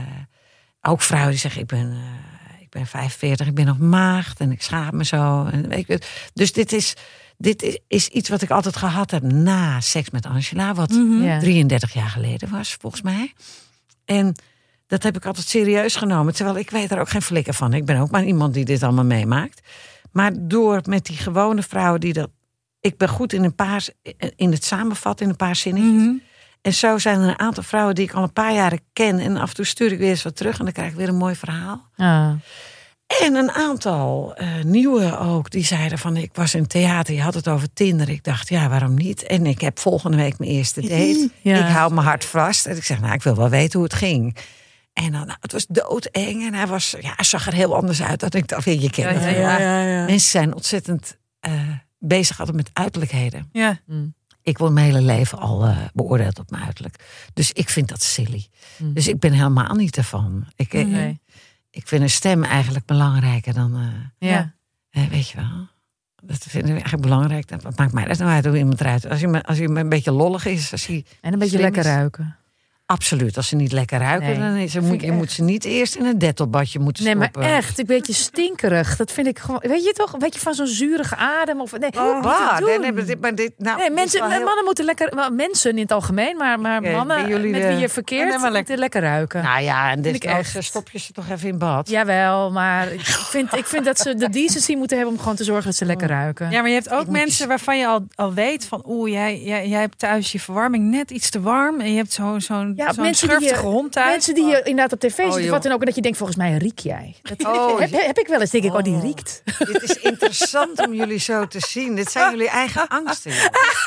ook 0.82 1.00
vrouwen 1.00 1.30
die 1.30 1.40
zeggen 1.40 1.60
ik 1.60 1.66
ben, 1.66 1.90
eh, 1.90 2.62
ik 2.62 2.68
ben 2.70 2.86
45, 2.86 3.46
ik 3.46 3.54
ben 3.54 3.66
nog 3.66 3.78
maagd 3.78 4.40
en 4.40 4.52
ik 4.52 4.62
schaam 4.62 4.96
me 4.96 5.04
zo. 5.04 5.44
En 5.44 5.68
weet 5.68 6.30
dus 6.34 6.52
dit 6.52 6.72
is, 6.72 6.94
dit 7.36 7.62
is, 7.62 7.78
is 7.88 8.08
iets 8.08 8.28
wat 8.28 8.42
ik 8.42 8.50
altijd 8.50 8.76
gehad 8.76 9.10
heb 9.10 9.22
na 9.22 9.80
seks 9.80 10.10
met 10.10 10.26
Angela. 10.26 10.74
Wat 10.74 10.94
Ja. 11.20 11.38
33 11.38 11.92
jaar 11.92 12.08
geleden 12.10 12.50
was, 12.50 12.76
volgens 12.80 13.02
mij. 13.02 13.32
En 14.04 14.34
dat 14.86 15.02
heb 15.02 15.16
ik 15.16 15.26
altijd 15.26 15.46
serieus 15.46 15.96
genomen. 15.96 16.34
Terwijl 16.34 16.58
ik 16.58 16.70
weet 16.70 16.90
er 16.90 17.00
ook 17.00 17.08
geen 17.08 17.22
flikker 17.22 17.54
van. 17.54 17.72
Ik 17.72 17.84
ben 17.84 17.98
ook 17.98 18.10
maar 18.10 18.24
iemand 18.24 18.54
die 18.54 18.64
dit 18.64 18.82
allemaal 18.82 19.04
meemaakt. 19.04 19.60
Maar 20.10 20.32
door 20.38 20.80
met 20.88 21.06
die 21.06 21.16
gewone 21.16 21.62
vrouwen 21.62 22.00
die 22.00 22.12
dat... 22.12 22.30
Ik 22.80 22.96
ben 22.96 23.08
goed 23.08 23.32
in, 23.32 23.44
een 23.44 23.54
paar, 23.54 23.86
in 24.36 24.52
het 24.52 24.64
samenvatten, 24.64 25.24
in 25.24 25.30
een 25.30 25.36
paar 25.36 25.56
zinnetjes. 25.56 25.92
mhm. 25.92 26.16
En 26.62 26.74
zo 26.74 26.98
zijn 26.98 27.20
er 27.20 27.28
een 27.28 27.38
aantal 27.38 27.62
vrouwen 27.62 27.94
die 27.94 28.04
ik 28.04 28.12
al 28.12 28.22
een 28.22 28.32
paar 28.32 28.52
jaren 28.52 28.80
ken. 28.92 29.18
En 29.18 29.36
af 29.36 29.48
en 29.48 29.54
toe 29.54 29.64
stuur 29.64 29.92
ik 29.92 29.98
weer 29.98 30.08
eens 30.10 30.22
wat 30.22 30.36
terug. 30.36 30.58
En 30.58 30.64
dan 30.64 30.72
krijg 30.74 30.90
ik 30.90 30.96
weer 30.96 31.08
een 31.08 31.16
mooi 31.16 31.34
verhaal. 31.34 31.88
Ah. 31.96 32.30
En 33.22 33.34
een 33.34 33.50
aantal 33.50 34.34
eh, 34.36 34.48
nieuwe 34.64 35.18
ook, 35.18 35.50
die 35.50 35.64
zeiden 35.64 35.98
van 35.98 36.16
ik 36.16 36.30
was 36.34 36.54
in 36.54 36.66
theater, 36.66 37.14
je 37.14 37.22
had 37.22 37.34
het 37.34 37.48
over 37.48 37.72
Tinder. 37.72 38.08
Ik 38.08 38.24
dacht, 38.24 38.48
ja, 38.48 38.68
waarom 38.68 38.94
niet? 38.94 39.22
En 39.22 39.46
ik 39.46 39.60
heb 39.60 39.78
volgende 39.78 40.16
week 40.16 40.38
mijn 40.38 40.50
eerste 40.50 40.80
date. 40.80 41.30
Ja. 41.40 41.56
Ik 41.68 41.74
hou 41.74 41.94
mijn 41.94 42.06
hart 42.06 42.24
vast. 42.24 42.66
En 42.66 42.76
ik 42.76 42.84
zeg, 42.84 43.00
nou, 43.00 43.12
ik 43.12 43.22
wil 43.22 43.36
wel 43.36 43.48
weten 43.48 43.78
hoe 43.78 43.88
het 43.88 43.96
ging. 43.98 44.36
En 44.92 45.12
dan, 45.12 45.26
nou, 45.26 45.38
het 45.40 45.52
was 45.52 45.66
doodeng. 45.66 46.46
En 46.46 46.54
hij, 46.54 46.66
was, 46.66 46.94
ja, 47.00 47.12
hij 47.16 47.24
zag 47.24 47.46
er 47.46 47.52
heel 47.54 47.74
anders 47.76 48.02
uit 48.02 48.20
dan 48.20 48.30
ik 48.32 48.48
dacht, 48.48 48.64
je 48.64 48.90
kent 48.90 48.94
Ja, 48.96 49.06
het. 49.08 49.36
ja, 49.36 49.58
wel. 49.84 50.04
Mensen 50.04 50.30
zijn 50.30 50.54
ontzettend 50.54 51.16
eh, 51.40 51.52
bezig 51.98 52.38
altijd 52.38 52.56
met 52.56 52.70
uiterlijkheden. 52.72 53.48
ja. 53.52 53.80
Ik 54.42 54.58
word 54.58 54.72
mijn 54.72 54.86
hele 54.86 55.00
leven 55.00 55.38
al 55.38 55.64
eh, 55.64 55.76
beoordeeld 55.94 56.38
op 56.38 56.50
mijn 56.50 56.62
uiterlijk. 56.64 57.04
Dus 57.34 57.52
ik 57.52 57.68
vind 57.68 57.88
dat 57.88 58.02
silly. 58.02 58.46
Mm. 58.78 58.92
Dus 58.94 59.08
ik 59.08 59.18
ben 59.18 59.32
helemaal 59.32 59.74
niet 59.74 59.96
ervan. 59.96 60.46
Ik, 60.56 60.72
ik, 60.72 60.86
Nee. 60.86 61.20
ik 61.70 61.88
vind 61.88 62.02
een 62.02 62.10
stem 62.10 62.44
eigenlijk 62.44 62.84
belangrijker 62.86 63.54
dan... 63.54 63.76
eh, 64.18 64.28
Ja. 64.30 64.54
eh, 64.90 65.06
weet 65.06 65.28
je 65.28 65.36
wel. 65.36 65.66
Dat 66.24 66.38
vind 66.48 66.64
ik 66.64 66.70
eigenlijk 66.70 67.02
belangrijk. 67.02 67.48
Dat 67.48 67.62
wat 67.62 67.78
maakt 67.78 67.92
mij 67.92 68.04
dat 68.04 68.18
nou 68.18 68.30
uit 68.30 68.44
hoe 68.44 68.58
iemand 68.58 68.80
eruit. 68.80 69.08
Als 69.08 69.20
je, 69.20 69.28
me- 69.28 69.42
als 69.42 69.58
je 69.58 69.68
me 69.68 69.80
een 69.80 69.88
beetje 69.88 70.12
lollig 70.12 70.46
is, 70.46 70.72
als 70.72 70.86
hij 70.86 71.04
En 71.20 71.32
een 71.32 71.38
beetje 71.38 71.56
Slim 71.58 71.62
lekker 71.62 71.80
is. 71.84 71.86
ruiken. 71.88 72.36
Absoluut, 72.86 73.36
als 73.36 73.48
ze 73.48 73.56
niet 73.56 73.72
lekker 73.72 73.98
ruiken, 73.98 74.28
Nee, 74.28 74.38
dan 74.38 74.54
is, 74.56 74.74
moet, 74.80 75.00
je 75.00 75.06
echt. 75.06 75.16
moet 75.16 75.30
ze 75.30 75.42
niet 75.42 75.64
eerst 75.64 75.94
in 75.94 76.04
een 76.04 76.18
dettelbadje 76.18 76.78
moeten 76.78 77.04
Nee, 77.04 77.14
maar 77.16 77.28
stoppen. 77.28 77.52
echt, 77.52 77.78
een 77.78 77.86
beetje 77.86 78.12
stinkerig. 78.12 78.96
Dat 78.96 79.12
vind 79.12 79.26
ik 79.26 79.38
gewoon, 79.38 79.60
weet 79.66 79.84
je 79.84 79.92
toch? 79.92 80.12
Een 80.12 80.18
beetje 80.18 80.40
van 80.40 80.54
zo'n 80.54 80.66
zurige 80.66 81.16
adem. 81.16 81.60
Of, 81.60 81.78
nee, 81.78 81.90
Oh, 81.98 82.56
te 82.56 82.64
Nee, 82.80 82.92
maar 82.92 83.04
dit, 83.04 83.20
maar 83.20 83.34
dit, 83.34 83.52
nou, 83.58 83.76
Nee, 83.78 83.86
dit 83.86 83.94
mensen, 83.96 84.30
heel- 84.30 84.44
mannen 84.44 84.64
moeten 84.64 84.84
lekker, 84.84 85.32
mensen 85.32 85.70
in 85.70 85.78
het 85.78 85.92
algemeen, 85.92 86.36
maar, 86.36 86.60
maar 86.60 86.82
mannen 86.82 87.28
jullie 87.28 87.50
met 87.50 87.66
wie 87.66 87.76
je 87.76 87.88
verkeert, 87.88 88.28
nee, 88.28 88.38
maar 88.38 88.52
moeten 88.52 88.78
lekker 88.78 89.00
ruiken. 89.00 89.42
Nou 89.42 89.62
ja, 89.62 89.90
en 89.90 90.02
desnoods 90.02 90.54
echt. 90.54 90.64
stop 90.64 90.90
je 90.90 90.98
ze 90.98 91.12
toch 91.12 91.28
even 91.30 91.48
in 91.48 91.58
bad. 91.58 91.88
Jawel, 91.88 92.50
maar 92.50 92.92
ik 92.92 93.00
vind, 93.04 93.54
ik 93.56 93.64
vind 93.66 93.84
dat 93.84 93.98
ze 93.98 94.14
de 94.14 94.28
decency 94.30 94.74
moeten 94.74 94.96
hebben 94.96 95.14
om 95.14 95.20
gewoon 95.20 95.36
te 95.36 95.44
zorgen 95.44 95.64
dat 95.64 95.74
ze 95.76 95.84
lekker 95.84 96.08
ruiken. 96.08 96.50
Ja, 96.50 96.60
maar 96.60 96.68
je 96.68 96.74
hebt 96.74 96.90
ook 96.90 97.00
Ik 97.00 97.06
moet 97.06 97.16
je 97.16 97.22
mensen 97.22 97.48
waarvan 97.48 97.78
je 97.78 97.86
al, 97.86 98.06
al 98.14 98.34
weet 98.34 98.64
van... 98.66 98.82
oeh, 98.86 99.10
jij, 99.10 99.42
jij, 99.42 99.68
jij 99.68 99.80
hebt 99.80 99.98
thuis 99.98 100.32
je 100.32 100.40
verwarming 100.40 100.90
net 100.90 101.10
iets 101.10 101.30
te 101.30 101.40
warm... 101.40 101.80
en 101.80 101.90
je 101.90 101.96
hebt 101.96 102.12
zo- 102.12 102.38
zo'n 102.38 102.71
Ja, 102.76 102.92
zo'n 102.92 103.02
mensen 103.02 103.28
die 103.28 103.36
je- 103.38 103.42
schurftige 103.44 103.66
hond 103.70 103.92
thuis. 103.92 104.10
Mensen 104.10 104.34
die 104.34 104.46
je 104.46 104.56
inderdaad 104.62 104.92
op 104.92 105.00
tv 105.00 105.18
joh. 105.18 105.50
wat 105.50 105.62
dan 105.62 105.72
ook, 105.72 105.80
en 105.80 105.86
dat 105.86 105.94
je 105.94 106.00
denkt, 106.02 106.16
volgens 106.16 106.38
mij 106.38 106.56
riek 106.56 106.78
jij. 106.78 107.14
Dat 107.22 107.44
Oh, 107.46 107.78
heb, 107.80 107.90
heb 107.92 108.18
ik 108.18 108.26
wel 108.26 108.40
eens, 108.40 108.50
denk 108.50 108.64
ik, 108.64 108.74
oh, 108.74 108.82
die 108.82 108.94
Oh. 108.94 109.02
riekt. 109.02 109.42
Dit 109.72 109.82
is 109.82 109.96
interessant 109.96 110.86
om 110.86 110.94
jullie 110.94 111.18
zo 111.18 111.46
te 111.46 111.60
zien. 111.68 111.94
Dit 111.96 112.10
zijn 112.10 112.30
jullie 112.30 112.48
eigen 112.48 112.88
angsten. 112.88 113.32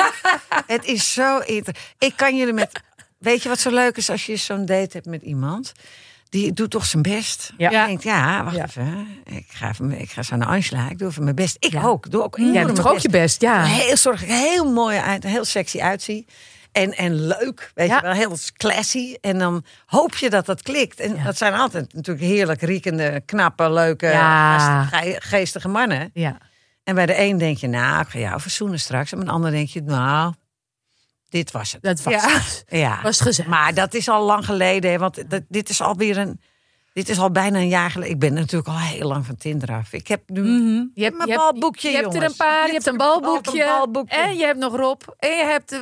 Het 0.68 0.86
is 0.86 1.14
zo 1.14 1.38
interessant. 1.38 1.78
Ik 2.00 2.14
kan 2.16 2.38
jullie 2.38 2.54
met. 2.54 2.70
Weet 3.18 3.44
je 3.44 3.50
wat 3.50 3.60
zo 3.60 3.70
leuk 3.72 3.98
is 3.98 4.10
als 4.10 4.26
je 4.26 4.36
zo'n 4.36 4.66
date 4.66 4.90
hebt 4.92 5.06
met 5.06 5.22
iemand? 5.22 5.72
Die 6.30 6.54
doet 6.54 6.70
toch 6.70 6.86
zijn 6.86 7.02
best. 7.02 7.54
Ja. 7.58 7.70
Je 7.82 7.86
denkt, 7.88 8.04
ja, 8.04 8.44
wacht 8.44 8.56
Ja. 8.56 8.64
even. 8.66 9.08
Ik 9.26 9.46
ga, 9.48 9.70
even, 9.70 10.00
ik 10.00 10.10
ga 10.10 10.22
zo 10.24 10.36
naar 10.36 10.48
Angela. 10.48 10.90
Ik 10.90 10.98
doe 11.00 11.10
even 11.10 11.24
mijn 11.24 11.36
best. 11.36 11.58
Ik 11.60 11.72
Ja. 11.72 11.84
ook. 11.84 12.12
Doe 12.12 12.24
ook 12.24 12.38
Jij 12.38 12.64
doet 12.66 12.86
ook 12.86 12.98
je 12.98 13.10
best, 13.10 13.42
ja. 13.42 13.64
Heel 13.64 13.98
zorg 13.98 14.22
ik 14.24 14.30
heel 14.30 14.72
mooi 14.72 14.98
uit, 14.98 15.24
heel 15.24 15.46
sexy 15.46 15.80
uitzie. 15.82 16.26
En, 16.76 16.93
en 16.93 17.28
leuk, 17.28 17.71
weet 17.73 17.88
Ja. 17.88 17.95
je 17.95 18.01
wel, 18.01 18.11
heel 18.11 18.38
classy. 18.53 19.15
En 19.21 19.38
dan 19.39 19.65
hoop 19.86 20.15
je 20.15 20.30
dat 20.30 20.45
dat 20.45 20.61
klikt. 20.61 20.99
En 20.99 21.15
Ja. 21.15 21.23
dat 21.23 21.38
zijn 21.38 21.53
altijd 21.53 21.93
natuurlijk 21.93 22.26
heerlijk 22.26 22.61
riekende, 22.61 23.21
knappe, 23.26 23.71
leuke, 23.71 24.07
Ja. 24.07 24.88
geestige 25.19 25.67
mannen. 25.67 26.09
Ja. 26.13 26.38
En 26.84 26.95
bij 26.95 27.05
de 27.05 27.19
een 27.19 27.38
denk 27.38 27.57
je, 27.57 27.67
nou, 27.67 28.01
ik 28.01 28.07
ga 28.07 28.19
jou 28.19 28.41
verzoenen 28.41 28.80
straks. 28.80 29.11
En 29.11 29.17
bij 29.17 29.28
de 29.28 29.34
ander 29.34 29.51
denk 29.51 29.67
je, 29.69 29.82
nou, 29.82 30.34
dit 31.30 31.51
was 31.51 31.71
het. 31.71 31.82
Dat 31.82 32.01
was 32.03 32.13
Ja. 32.13 32.30
het. 32.30 32.63
Ja. 32.67 32.99
Was 33.01 33.19
gezegd. 33.21 33.47
Maar 33.49 33.73
dat 33.73 33.93
is 33.93 34.09
al 34.09 34.26
lang 34.26 34.45
geleden, 34.45 34.99
want 34.99 35.30
dat, 35.30 35.41
dit 35.49 35.69
is 35.69 35.82
alweer 35.82 36.17
een... 36.17 36.41
Dit 36.96 37.10
is 37.10 37.20
al 37.20 37.32
bijna 37.32 37.58
een 37.60 37.68
jaar 37.68 37.91
geleden. 37.91 38.14
Ik 38.14 38.20
ben 38.20 38.34
natuurlijk 38.34 38.68
al 38.68 38.78
heel 38.80 39.08
lang 39.08 39.26
van 39.26 39.36
Tinder 39.38 39.72
af. 39.72 39.93
Ik 39.93 40.08
heb 40.08 40.22
nu 40.26 40.41
Mhm. 40.41 40.84
Je 40.93 41.04
hebt, 41.04 41.18
mijn 41.18 41.30
je 41.30 41.36
balboekje, 41.36 41.89
je 41.89 41.96
hebt 41.96 42.16
er 42.16 42.24
een 42.24 42.36
paar, 42.36 42.62
je 42.62 42.68
Je 42.68 42.74
hebt 42.74 42.86
een 42.88 42.98
balboekje. 42.98 43.62
een 43.62 43.68
balboekje. 43.68 44.16
En 44.18 44.36
je 44.38 44.46
hebt 44.46 44.60
nog 44.60 44.76
Rob. 44.76 45.02
En 45.20 45.30
je 45.38 45.43
hebt 45.46 45.72
eh, 45.72 45.80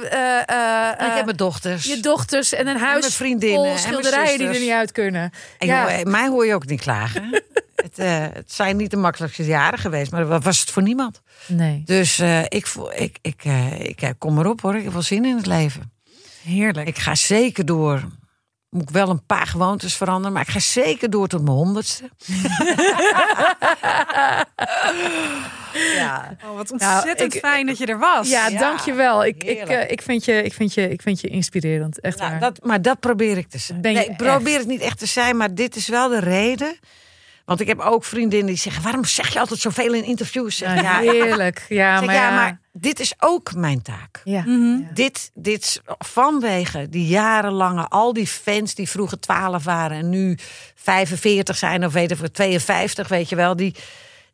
eh, 0.50 0.88
En 0.88 0.94
ik 0.94 1.00
eh, 1.10 1.16
heb 1.16 1.26
mijn 1.26 1.38
dochters. 1.38 1.86
je 1.86 2.00
dochters 2.00 2.54
en 2.54 2.68
een 2.68 2.78
huis 2.78 3.00
mijn 3.02 3.12
vriendinnen 3.12 3.60
vol 3.62 3.72
en 3.72 3.80
schilderijen 3.80 4.38
die 4.38 4.48
er 4.48 4.60
niet 4.60 4.70
uit 4.70 4.92
kunnen. 4.92 5.32
En 5.58 5.68
Ja. 5.68 5.98
joh, 5.98 6.04
mij 6.12 6.28
hoor 6.28 6.46
je 6.46 6.54
ook 6.54 6.66
niet 6.66 6.82
klagen. 6.82 7.30
het, 7.76 8.00
eh, 8.00 8.26
het 8.34 8.52
zijn 8.54 8.78
niet 8.78 8.92
de 8.92 8.98
makkelijkste 8.98 9.46
jaren 9.46 9.80
geweest, 9.80 10.12
maar 10.12 10.28
dat 10.28 10.44
was 10.44 10.60
het 10.60 10.70
voor 10.70 10.82
niemand. 10.84 11.22
Nee. 11.48 11.82
Dus 11.86 12.20
eh, 12.20 12.42
ik, 12.48 12.68
voel- 12.68 12.94
ik, 12.94 13.18
ik, 13.22 13.42
eh, 13.44 13.80
ik 13.80 14.02
eh, 14.02 14.10
kom 14.18 14.40
erop 14.40 14.62
hoor. 14.62 14.76
Ik 14.76 14.84
heb 14.84 14.94
wel 14.94 15.02
zin 15.02 15.26
in 15.26 15.36
het 15.36 15.46
leven. 15.46 15.92
Heerlijk. 16.44 16.88
Ik 16.88 16.98
ga 16.98 17.16
zeker 17.16 17.66
door. 17.66 18.04
Moet 18.74 18.82
ik 18.82 18.90
wel 18.90 19.10
een 19.10 19.26
paar 19.26 19.48
gewoontes 19.48 19.96
veranderen, 19.96 20.32
maar 20.34 20.42
ik 20.42 20.48
ga 20.50 20.60
zeker 20.60 21.10
door 21.10 21.28
tot 21.28 21.42
mijn 21.44 21.56
honderdste. 21.56 22.10
ja. 25.96 26.36
Oh, 26.46 26.56
wat 26.56 26.72
ontzettend 26.72 27.34
ik- 27.34 27.40
fijn 27.40 27.66
dat 27.66 27.78
je 27.78 27.86
er 27.86 28.00
was. 28.00 28.30
Ja, 28.30 28.48
Ja, 28.48 28.60
dankjewel. 28.60 29.26
Ik, 29.26 29.44
ik, 29.44 29.58
eh, 29.60 29.92
ik, 29.92 30.02
vind 30.02 30.26
je, 30.26 30.44
ik, 30.44 30.54
vind 30.54 30.74
je, 30.74 30.90
ik 30.90 31.02
vind 31.02 31.22
je 31.22 31.28
inspirerend. 31.28 32.00
Echt 32.00 32.18
Nou, 32.18 32.32
waar. 32.32 32.40
dat, 32.40 32.60
maar 32.66 32.82
dat 32.82 33.00
probeer 33.00 33.38
ik 33.38 33.50
te 33.50 33.58
zijn. 33.58 33.82
Nee, 33.82 34.06
ik 34.06 34.18
probeer 34.18 34.58
het 34.58 34.68
niet 34.68 34.82
echt 34.82 35.00
te 35.00 35.06
zijn, 35.06 35.38
maar 35.38 35.56
dit 35.56 35.76
is 35.76 35.88
wel 35.88 36.10
de 36.10 36.20
reden. 36.20 36.76
Want 37.46 37.60
ik 37.60 37.68
heb 37.68 37.80
ook 37.80 38.04
vriendinnen 38.04 38.48
die 38.48 38.58
zeggen: 38.58 38.84
waarom 38.84 39.06
zeg 39.06 39.34
je 39.34 39.40
altijd 39.40 39.60
zoveel 39.60 39.94
in 39.94 40.04
interviews? 40.04 40.58
Zeg, 40.58 40.82
Ja, 40.82 41.00
ja, 41.00 41.12
heerlijk. 41.12 41.66
Ja, 41.70 41.98
zeg, 41.98 42.06
maar, 42.06 42.16
ja, 42.16 42.30
ja. 42.30 42.36
maar 42.36 42.60
dit 42.72 43.00
is 43.00 43.14
ook 43.20 43.54
mijn 43.56 43.82
taak. 43.82 44.22
Ja. 44.24 44.42
Mhm. 44.42 44.94
Dit, 44.94 45.32
dit 45.34 45.82
vanwege 45.98 46.90
die 46.90 47.08
jarenlange, 47.08 47.88
al 47.88 48.14
die 48.14 48.28
fans 48.28 48.76
die 48.76 48.90
vroeger 48.90 49.20
12 49.20 49.64
waren 49.64 49.98
en 49.98 50.10
nu 50.10 50.38
45 50.76 51.58
zijn 51.58 51.86
of 51.86 51.94
weet 51.94 52.12
ik, 52.12 52.28
52, 52.28 53.08
weet 53.08 53.30
je 53.30 53.36
wel. 53.36 53.56
Die, 53.56 53.76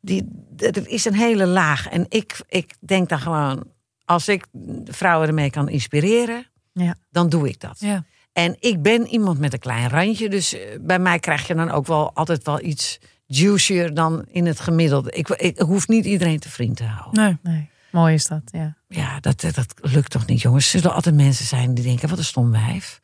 die, 0.02 0.24
dat 0.50 0.88
is 0.88 1.06
een 1.06 1.14
hele 1.16 1.46
laag. 1.46 1.88
En 1.88 2.06
ik, 2.10 2.36
ik 2.48 2.74
denk 2.80 3.10
dan 3.10 3.20
gewoon, 3.20 3.64
als 4.06 4.28
ik 4.28 4.46
vrouwen 4.86 5.28
ermee 5.28 5.50
kan 5.50 5.70
inspireren, 5.70 6.48
Ja. 6.74 6.96
dan 7.12 7.30
doe 7.30 7.48
ik 7.48 7.60
dat. 7.60 7.76
Ja. 7.80 8.04
En 8.34 8.56
ik 8.60 8.82
ben 8.82 9.08
iemand 9.08 9.40
met 9.40 9.54
een 9.54 9.60
klein 9.60 9.90
randje, 9.90 10.30
dus 10.30 10.54
eh, 10.54 10.62
bij 10.82 11.00
mij 11.00 11.20
krijg 11.20 11.48
je 11.48 11.56
dan 11.56 11.72
ook 11.72 11.88
wel 11.88 12.14
altijd 12.14 12.44
wel 12.44 12.64
iets 12.64 13.00
juicier 13.26 13.94
dan 13.94 14.26
in 14.32 14.46
het 14.46 14.60
gemiddelde. 14.60 15.12
Ik, 15.12 15.30
ik 15.30 15.60
hoef 15.60 15.88
niet 15.88 16.06
iedereen 16.06 16.40
te 16.40 16.50
vriend 16.50 16.78
te 16.78 16.84
houden. 16.84 17.24
Nee. 17.24 17.54
Nee. 17.54 17.70
Mooi 17.92 18.14
is 18.14 18.28
dat, 18.28 18.42
ja. 18.46 18.78
Ja, 18.88 19.20
dat, 19.20 19.42
dat 19.42 19.74
lukt 19.82 20.12
toch 20.12 20.26
niet, 20.26 20.42
jongens. 20.42 20.74
Er 20.74 20.80
zullen 20.80 20.96
altijd 20.96 21.16
mensen 21.16 21.46
zijn 21.46 21.74
die 21.74 21.84
denken: 21.84 22.10
wat 22.10 22.18
een 22.18 22.24
stom 22.24 22.52
wijf. 22.52 23.02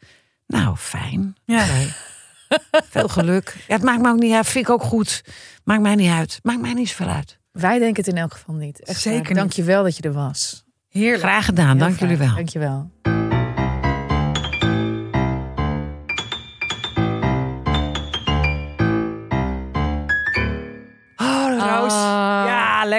Nou, 0.48 0.76
fijn. 0.76 1.36
Ja. 1.46 1.66
Veel 2.90 3.08
geluk. 3.08 3.56
Ja, 3.68 3.74
het 3.74 3.84
maakt 3.84 4.02
me 4.02 4.10
ook 4.10 4.20
niet 4.20 4.34
uit. 4.34 4.48
Vind 4.48 4.68
ik 4.68 4.74
ook 4.74 4.84
goed. 4.84 5.24
Maakt 5.64 5.82
mij 5.82 5.96
niet 5.96 6.12
uit. 6.12 6.40
Maakt 6.44 6.62
mij 6.62 6.74
niet 6.74 6.90
zoveel 6.90 7.08
uit. 7.08 7.40
Wij 7.52 7.80
denken 7.80 8.04
het 8.04 8.14
in 8.14 8.20
elk 8.20 8.34
geval 8.34 8.56
niet. 8.56 8.84
Echt 8.84 9.02
Zeker. 9.02 9.36
Dank 9.36 9.52
je 9.52 9.64
wel 9.64 9.84
dat 9.84 9.98
je 9.98 10.04
er 10.04 10.14
was. 10.14 10.66
Heerlijk. 10.90 11.22
Graag 11.22 11.46
gedaan. 11.46 11.78
Heel 11.78 11.88
Dank 11.88 12.00
jullie 12.00 12.18
wel. 12.18 12.36
Dank 12.36 12.50
je 12.50 12.60
wel. 12.60 12.92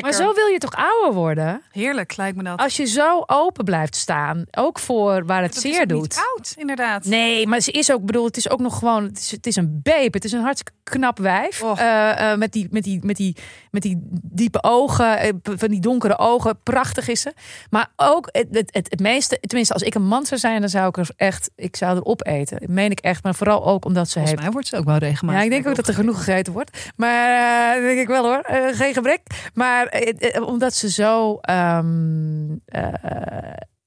Lekker. 0.02 0.24
Maar 0.24 0.28
zo 0.28 0.34
wil 0.34 0.46
je 0.46 0.58
toch 0.58 0.74
ouder 0.76 1.12
worden? 1.12 1.62
Heerlijk 1.70 2.16
lijkt 2.16 2.36
me 2.36 2.42
dat. 2.42 2.58
Als 2.58 2.76
je 2.76 2.84
zo 2.84 3.22
open 3.26 3.64
blijft 3.64 3.96
staan, 3.96 4.44
ook 4.50 4.78
voor 4.78 5.26
waar 5.26 5.42
het 5.42 5.54
dat 5.54 5.64
is 5.64 5.70
zeer 5.70 5.82
ook 5.82 5.90
niet 5.90 6.00
doet. 6.00 6.16
oud, 6.34 6.54
inderdaad. 6.56 7.04
Nee, 7.04 7.46
maar 7.46 7.60
ze 7.60 7.70
is 7.70 7.92
ook, 7.92 8.04
bedoel, 8.04 8.24
het 8.24 8.36
is 8.36 8.50
ook 8.50 8.60
nog 8.60 8.78
gewoon, 8.78 9.04
het 9.04 9.18
is, 9.18 9.30
het 9.30 9.46
is 9.46 9.56
een 9.56 9.80
babe. 9.82 10.10
Het 10.10 10.24
is 10.24 10.32
een 10.32 10.40
hartstikke 10.40 10.72
knap 10.82 11.18
wijf. 11.18 11.62
Eh, 11.62 12.32
eh, 12.32 12.38
met, 12.38 12.52
die, 12.52 12.68
met, 12.70 12.84
die, 12.84 13.00
met, 13.02 13.16
die, 13.16 13.36
met 13.70 13.82
die 13.82 13.98
diepe 14.22 14.62
ogen, 14.62 15.18
eh, 15.18 15.32
van 15.42 15.68
die 15.68 15.80
donkere 15.80 16.18
ogen. 16.18 16.58
Prachtig 16.62 17.08
is 17.08 17.20
ze. 17.20 17.32
Maar 17.70 17.90
ook 17.96 18.28
het, 18.32 18.46
het, 18.50 18.74
het, 18.74 18.90
het 18.90 19.00
meeste, 19.00 19.38
tenminste, 19.40 19.74
als 19.74 19.82
ik 19.82 19.94
een 19.94 20.06
man 20.06 20.26
zou 20.26 20.40
zijn, 20.40 20.60
dan 20.60 20.68
zou 20.68 20.88
ik 20.88 20.96
er 20.96 21.08
echt, 21.16 21.50
ik 21.56 21.76
zou 21.76 21.96
erop 21.96 22.26
eten. 22.26 22.60
Dat 22.60 22.68
meen 22.68 22.90
ik 22.90 23.00
echt. 23.00 23.22
Maar 23.22 23.34
vooral 23.34 23.66
ook 23.66 23.84
omdat 23.84 24.06
ze 24.06 24.12
Volgens 24.12 24.30
heeft. 24.30 24.42
mij 24.42 24.52
wordt 24.52 24.68
ze 24.68 24.76
ook 24.76 24.84
wel 24.84 24.96
regelmatig. 24.96 25.40
Ja, 25.40 25.46
ik 25.46 25.52
denk 25.52 25.66
ook 25.68 25.76
dat 25.76 25.88
er 25.88 25.94
genoeg 25.94 26.16
gegeten 26.24 26.52
wordt. 26.52 26.92
Maar 26.96 27.80
denk 27.80 27.98
ik 27.98 28.06
wel 28.06 28.24
hoor. 28.24 28.44
Geen 28.72 28.94
gebrek. 28.94 29.20
Maar 29.54 29.85
eh, 29.86 30.36
eh, 30.36 30.42
omdat 30.42 30.74
ze 30.74 30.90
zo 30.90 31.38
ehm, 31.40 32.56
eh, 32.64 32.92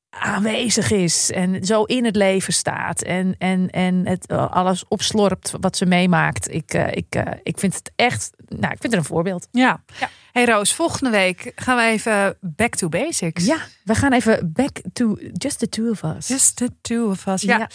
aanwezig 0.09 0.91
is 0.91 1.31
en 1.31 1.65
zo 1.65 1.83
in 1.83 2.05
het 2.05 2.15
leven 2.15 2.53
staat 2.53 3.01
en, 3.01 3.35
en, 3.37 3.69
en 3.69 4.07
het 4.07 4.27
eh, 4.27 4.51
alles 4.51 4.85
opslorpt 4.87 5.53
wat 5.59 5.77
ze 5.77 5.85
meemaakt. 5.85 6.53
Ik, 6.53 6.73
eh, 6.73 6.91
ik, 6.91 7.15
eh, 7.15 7.31
ik 7.43 7.59
vind 7.59 7.73
het 7.73 7.91
echt, 7.95 8.31
nou, 8.47 8.73
ik 8.73 8.79
vind 8.79 8.93
het 8.93 9.01
een 9.01 9.03
voorbeeld. 9.03 9.47
Ja. 9.51 9.83
Ja. 9.99 10.09
Hey 10.31 10.45
Roos, 10.45 10.73
volgende 10.73 11.09
week 11.09 11.51
gaan 11.55 11.77
we 11.77 11.83
even 11.83 12.37
back 12.41 12.75
to 12.75 12.89
basics. 12.89 13.45
Ja, 13.45 13.57
we 13.83 13.95
gaan 13.95 14.13
even 14.13 14.51
back 14.53 14.81
to 14.93 15.17
just 15.33 15.59
the 15.59 15.69
two 15.69 15.89
of 15.89 16.03
us. 16.03 16.27
Just 16.27 16.55
the 16.55 16.69
two 16.81 17.09
of 17.09 17.25
us. 17.25 17.41
Ja, 17.41 17.57
Ja. 17.57 17.69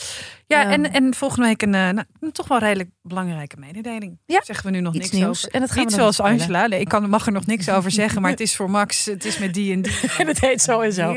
ja. 0.46 0.62
Ehm. 0.62 0.70
en, 0.84 0.92
en 0.92 1.14
volgende 1.14 1.46
week 1.46 1.62
een, 1.62 1.74
eh, 1.74 1.80
nou, 1.80 2.04
een 2.20 2.32
toch 2.32 2.48
wel 2.48 2.58
redelijk 2.58 2.90
belangrijke 3.02 3.56
mededeling. 3.58 4.18
Ja. 4.26 4.40
Zeggen 4.44 4.66
we 4.66 4.72
nu 4.72 4.80
nog 4.80 4.92
niks 4.92 5.10
nieuws. 5.10 5.38
over. 5.44 5.54
En 5.54 5.60
dat 5.60 5.70
gaan 5.70 5.82
Niet 5.84 5.90
we 5.90 5.98
zoals. 5.98 6.20
Angela. 6.20 6.66
Nee, 6.66 6.80
ik 6.80 6.88
kan, 6.88 7.08
mag 7.08 7.26
er 7.26 7.32
nog 7.32 7.46
niks 7.46 7.68
over 7.68 7.90
zeggen, 7.90 8.22
maar 8.22 8.30
het 8.30 8.40
is 8.40 8.56
voor 8.56 8.70
Max. 8.70 9.04
Het 9.04 9.24
is 9.24 9.38
met 9.38 9.54
die 9.54 9.72
en 9.72 9.82
die. 9.82 9.92
En 10.18 10.26
het 10.32 10.40
heet 10.40 10.62
zo 10.62 10.80
en 10.80 10.92
zo. 10.92 11.10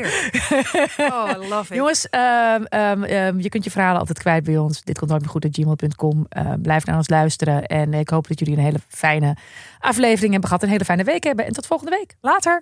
Oh, 0.98 1.30
I 1.30 1.48
love 1.48 1.72
it. 1.72 1.78
Jongens, 1.78 2.08
ehm, 2.08 2.62
ehm, 2.62 3.38
je 3.40 3.48
kunt 3.48 3.64
je 3.64 3.70
verhalen 3.70 3.98
altijd 3.98 4.18
kwijt 4.18 4.44
bij 4.44 4.56
ons. 4.56 4.82
Dit 4.82 4.98
komt 4.98 5.10
nooit 5.10 5.22
meer 5.22 5.30
goed 5.30 5.46
gmail.com. 5.50 6.28
Blijf 6.62 6.84
naar 6.86 6.96
ons 6.96 7.08
luisteren. 7.08 7.66
En 7.66 7.94
ik 7.94 8.08
hoop 8.08 8.28
dat 8.28 8.38
jullie 8.38 8.56
een 8.56 8.62
hele 8.62 8.80
fijne 8.88 9.36
aflevering 9.78 10.30
hebben 10.32 10.48
gehad. 10.48 10.62
Een 10.62 10.68
hele 10.68 10.84
fijne 10.84 11.04
week 11.04 11.24
hebben. 11.24 11.46
En 11.46 11.52
tot 11.52 11.66
volgende 11.66 11.96
week. 11.96 12.14
Later. 12.20 12.60